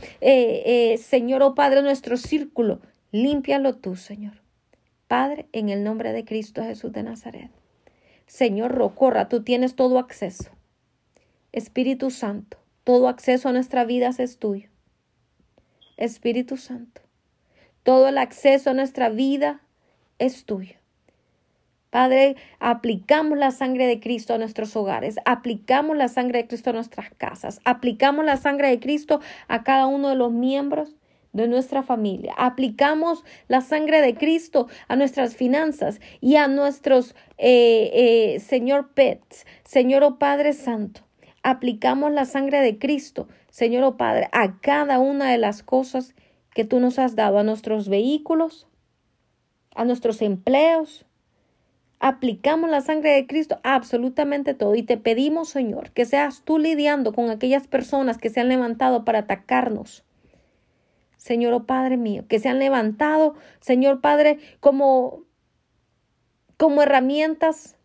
Señor 0.98 1.42
oh 1.42 1.54
Padre, 1.54 1.82
nuestro 1.82 2.16
círculo. 2.16 2.80
Límpialo 3.12 3.76
tú, 3.76 3.96
Señor. 3.96 4.42
Padre, 5.08 5.48
en 5.52 5.68
el 5.68 5.84
nombre 5.84 6.12
de 6.12 6.24
Cristo 6.24 6.62
Jesús 6.62 6.92
de 6.92 7.02
Nazaret. 7.02 7.50
Señor, 8.26 8.72
rocorra, 8.72 9.28
tú 9.28 9.42
tienes 9.44 9.76
todo 9.76 9.98
acceso. 9.98 10.55
Espíritu 11.56 12.10
Santo, 12.10 12.58
todo 12.84 13.08
acceso 13.08 13.48
a 13.48 13.52
nuestra 13.52 13.86
vida 13.86 14.10
es 14.18 14.36
tuyo. 14.36 14.68
Espíritu 15.96 16.58
Santo, 16.58 17.00
todo 17.82 18.08
el 18.08 18.18
acceso 18.18 18.68
a 18.68 18.74
nuestra 18.74 19.08
vida 19.08 19.62
es 20.18 20.44
tuyo. 20.44 20.74
Padre, 21.88 22.36
aplicamos 22.60 23.38
la 23.38 23.52
sangre 23.52 23.86
de 23.86 24.00
Cristo 24.00 24.34
a 24.34 24.38
nuestros 24.38 24.76
hogares, 24.76 25.16
aplicamos 25.24 25.96
la 25.96 26.08
sangre 26.08 26.42
de 26.42 26.46
Cristo 26.46 26.68
a 26.68 26.74
nuestras 26.74 27.08
casas, 27.16 27.58
aplicamos 27.64 28.26
la 28.26 28.36
sangre 28.36 28.68
de 28.68 28.78
Cristo 28.78 29.22
a 29.48 29.64
cada 29.64 29.86
uno 29.86 30.10
de 30.10 30.16
los 30.16 30.32
miembros 30.32 30.94
de 31.32 31.48
nuestra 31.48 31.82
familia, 31.82 32.34
aplicamos 32.36 33.24
la 33.48 33.62
sangre 33.62 34.02
de 34.02 34.14
Cristo 34.14 34.68
a 34.88 34.96
nuestras 34.96 35.36
finanzas 35.36 36.02
y 36.20 36.36
a 36.36 36.48
nuestros, 36.48 37.14
eh, 37.38 38.34
eh, 38.34 38.40
Señor 38.40 38.90
Pets, 38.92 39.46
Señor 39.64 40.02
oh 40.04 40.18
Padre 40.18 40.52
Santo 40.52 41.05
aplicamos 41.46 42.10
la 42.10 42.24
sangre 42.24 42.60
de 42.60 42.76
Cristo, 42.76 43.28
Señor 43.50 43.84
oh 43.84 43.96
Padre, 43.96 44.28
a 44.32 44.58
cada 44.58 44.98
una 44.98 45.30
de 45.30 45.38
las 45.38 45.62
cosas 45.62 46.16
que 46.52 46.64
tú 46.64 46.80
nos 46.80 46.98
has 46.98 47.14
dado, 47.14 47.38
a 47.38 47.44
nuestros 47.44 47.88
vehículos, 47.88 48.66
a 49.76 49.84
nuestros 49.84 50.22
empleos. 50.22 51.06
Aplicamos 52.00 52.68
la 52.68 52.80
sangre 52.80 53.10
de 53.10 53.28
Cristo 53.28 53.60
a 53.62 53.76
absolutamente 53.76 54.54
todo 54.54 54.74
y 54.74 54.82
te 54.82 54.96
pedimos, 54.96 55.48
Señor, 55.48 55.92
que 55.92 56.04
seas 56.04 56.42
tú 56.42 56.58
lidiando 56.58 57.12
con 57.12 57.30
aquellas 57.30 57.68
personas 57.68 58.18
que 58.18 58.28
se 58.28 58.40
han 58.40 58.48
levantado 58.48 59.04
para 59.04 59.20
atacarnos. 59.20 60.04
Señor 61.16 61.52
oh 61.52 61.64
Padre 61.64 61.96
mío, 61.96 62.24
que 62.28 62.40
se 62.40 62.48
han 62.48 62.58
levantado, 62.58 63.34
Señor 63.60 64.00
Padre, 64.00 64.40
como 64.58 65.22
como 66.56 66.82
herramientas, 66.82 67.76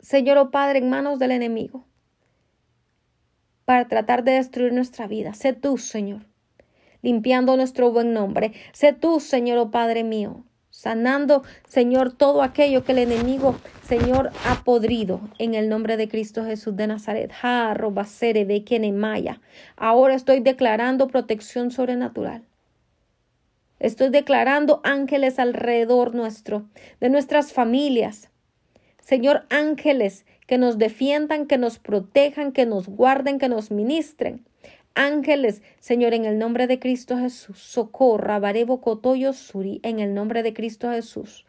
Señor 0.00 0.36
oh 0.36 0.50
Padre, 0.50 0.80
en 0.80 0.90
manos 0.90 1.18
del 1.18 1.30
enemigo 1.30 1.86
para 3.64 3.88
tratar 3.88 4.24
de 4.24 4.32
destruir 4.32 4.72
nuestra 4.72 5.06
vida. 5.06 5.34
Sé 5.34 5.52
tú, 5.52 5.78
Señor, 5.78 6.26
limpiando 7.02 7.56
nuestro 7.56 7.92
buen 7.92 8.12
nombre. 8.12 8.52
Sé 8.72 8.92
tú, 8.92 9.20
Señor, 9.20 9.58
oh 9.58 9.70
Padre 9.70 10.04
mío, 10.04 10.44
sanando, 10.70 11.44
Señor, 11.68 12.12
todo 12.12 12.42
aquello 12.42 12.84
que 12.84 12.92
el 12.92 12.98
enemigo, 12.98 13.56
Señor, 13.86 14.30
ha 14.44 14.64
podrido 14.64 15.20
en 15.38 15.54
el 15.54 15.68
nombre 15.68 15.96
de 15.96 16.08
Cristo 16.08 16.44
Jesús 16.44 16.74
de 16.76 16.88
Nazaret. 16.88 17.30
Ahora 19.76 20.14
estoy 20.14 20.40
declarando 20.40 21.08
protección 21.08 21.70
sobrenatural. 21.70 22.42
Estoy 23.78 24.08
declarando 24.08 24.80
ángeles 24.82 25.38
alrededor 25.38 26.14
nuestro, 26.14 26.68
de 27.00 27.10
nuestras 27.10 27.52
familias. 27.52 28.30
Señor, 29.00 29.44
ángeles 29.50 30.24
que 30.46 30.58
nos 30.58 30.78
defiendan, 30.78 31.46
que 31.46 31.58
nos 31.58 31.78
protejan, 31.78 32.52
que 32.52 32.66
nos 32.66 32.88
guarden, 32.88 33.38
que 33.38 33.48
nos 33.48 33.70
ministren. 33.70 34.44
Ángeles, 34.94 35.62
Señor, 35.80 36.14
en 36.14 36.24
el 36.24 36.38
nombre 36.38 36.66
de 36.66 36.78
Cristo 36.78 37.18
Jesús, 37.18 37.58
socorra, 37.58 38.38
barebo 38.38 38.80
cotoyo 38.80 39.32
suri, 39.32 39.80
en 39.82 39.98
el 39.98 40.14
nombre 40.14 40.42
de 40.42 40.54
Cristo 40.54 40.90
Jesús. 40.90 41.44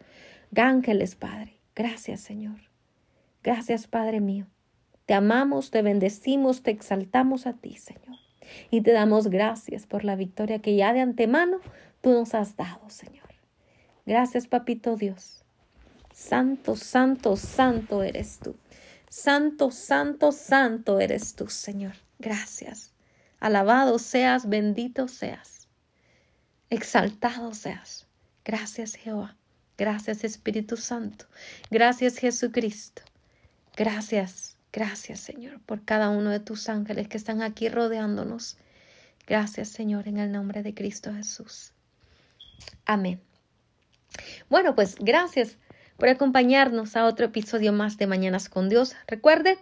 Ángeles, 0.56 1.16
Padre, 1.16 1.60
gracias, 1.76 2.22
Señor. 2.22 2.56
Gracias, 3.44 3.88
Padre 3.88 4.22
mío. 4.22 4.48
Te 5.06 5.14
amamos, 5.14 5.70
te 5.70 5.84
bendecimos, 5.84 6.64
te 6.64 6.72
exaltamos 6.72 7.46
a 7.46 7.54
ti, 7.54 7.76
Señor. 7.76 8.18
Y 8.72 8.82
te 8.82 8.92
damos 8.92 9.28
gracias 9.28 9.86
por 9.86 10.04
la 10.04 10.16
victoria 10.16 10.60
que 10.60 10.76
ya 10.76 10.94
de 10.94 11.02
antemano 11.02 11.60
tú 12.02 12.12
nos 12.12 12.34
has 12.34 12.56
dado, 12.56 12.90
Señor. 12.90 13.26
Gracias, 14.06 14.48
Papito 14.48 14.96
Dios. 14.96 15.44
Santo, 16.14 16.76
santo, 16.76 17.36
santo 17.36 18.02
eres 18.02 18.40
tú. 18.40 18.56
Santo, 19.18 19.72
santo, 19.72 20.34
santo 20.34 21.00
eres 21.00 21.36
tú, 21.36 21.48
Señor. 21.48 21.94
Gracias. 22.20 22.92
Alabado 23.40 23.98
seas, 23.98 24.50
bendito 24.50 25.08
seas. 25.08 25.70
Exaltado 26.70 27.54
seas. 27.54 28.08
Gracias, 28.44 28.96
Jehová. 28.96 29.38
Gracias, 29.78 30.26
Espíritu 30.26 30.76
Santo. 30.76 31.28
Gracias, 31.72 32.18
Jesucristo. 32.18 33.04
Gracias. 33.78 34.58
Gracias, 34.74 35.22
Señor, 35.22 35.62
por 35.62 35.86
cada 35.86 36.10
uno 36.10 36.30
de 36.30 36.42
tus 36.42 36.68
ángeles 36.68 37.08
que 37.08 37.16
están 37.16 37.42
aquí 37.42 37.70
rodeándonos. 37.70 38.58
Gracias, 39.26 39.70
Señor, 39.70 40.10
en 40.10 40.18
el 40.18 40.34
nombre 40.34 40.62
de 40.62 40.74
Cristo 40.74 41.14
Jesús. 41.14 41.72
Amén. 42.86 43.22
Bueno, 44.50 44.76
pues 44.76 44.96
gracias 45.00 45.58
por 45.98 46.10
acompañarnos 46.10 46.96
a 46.96 47.06
otro 47.06 47.28
episodio 47.28 47.72
más 47.74 47.98
de 47.98 48.08
Mañanas 48.08 48.50
con 48.50 48.70
Dios. 48.70 48.96
Recuerde, 49.08 49.60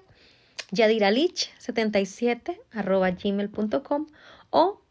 yadiralich77 0.72 2.60
arroba 2.72 3.12
gmail.com 3.12 4.08
o 4.50 4.82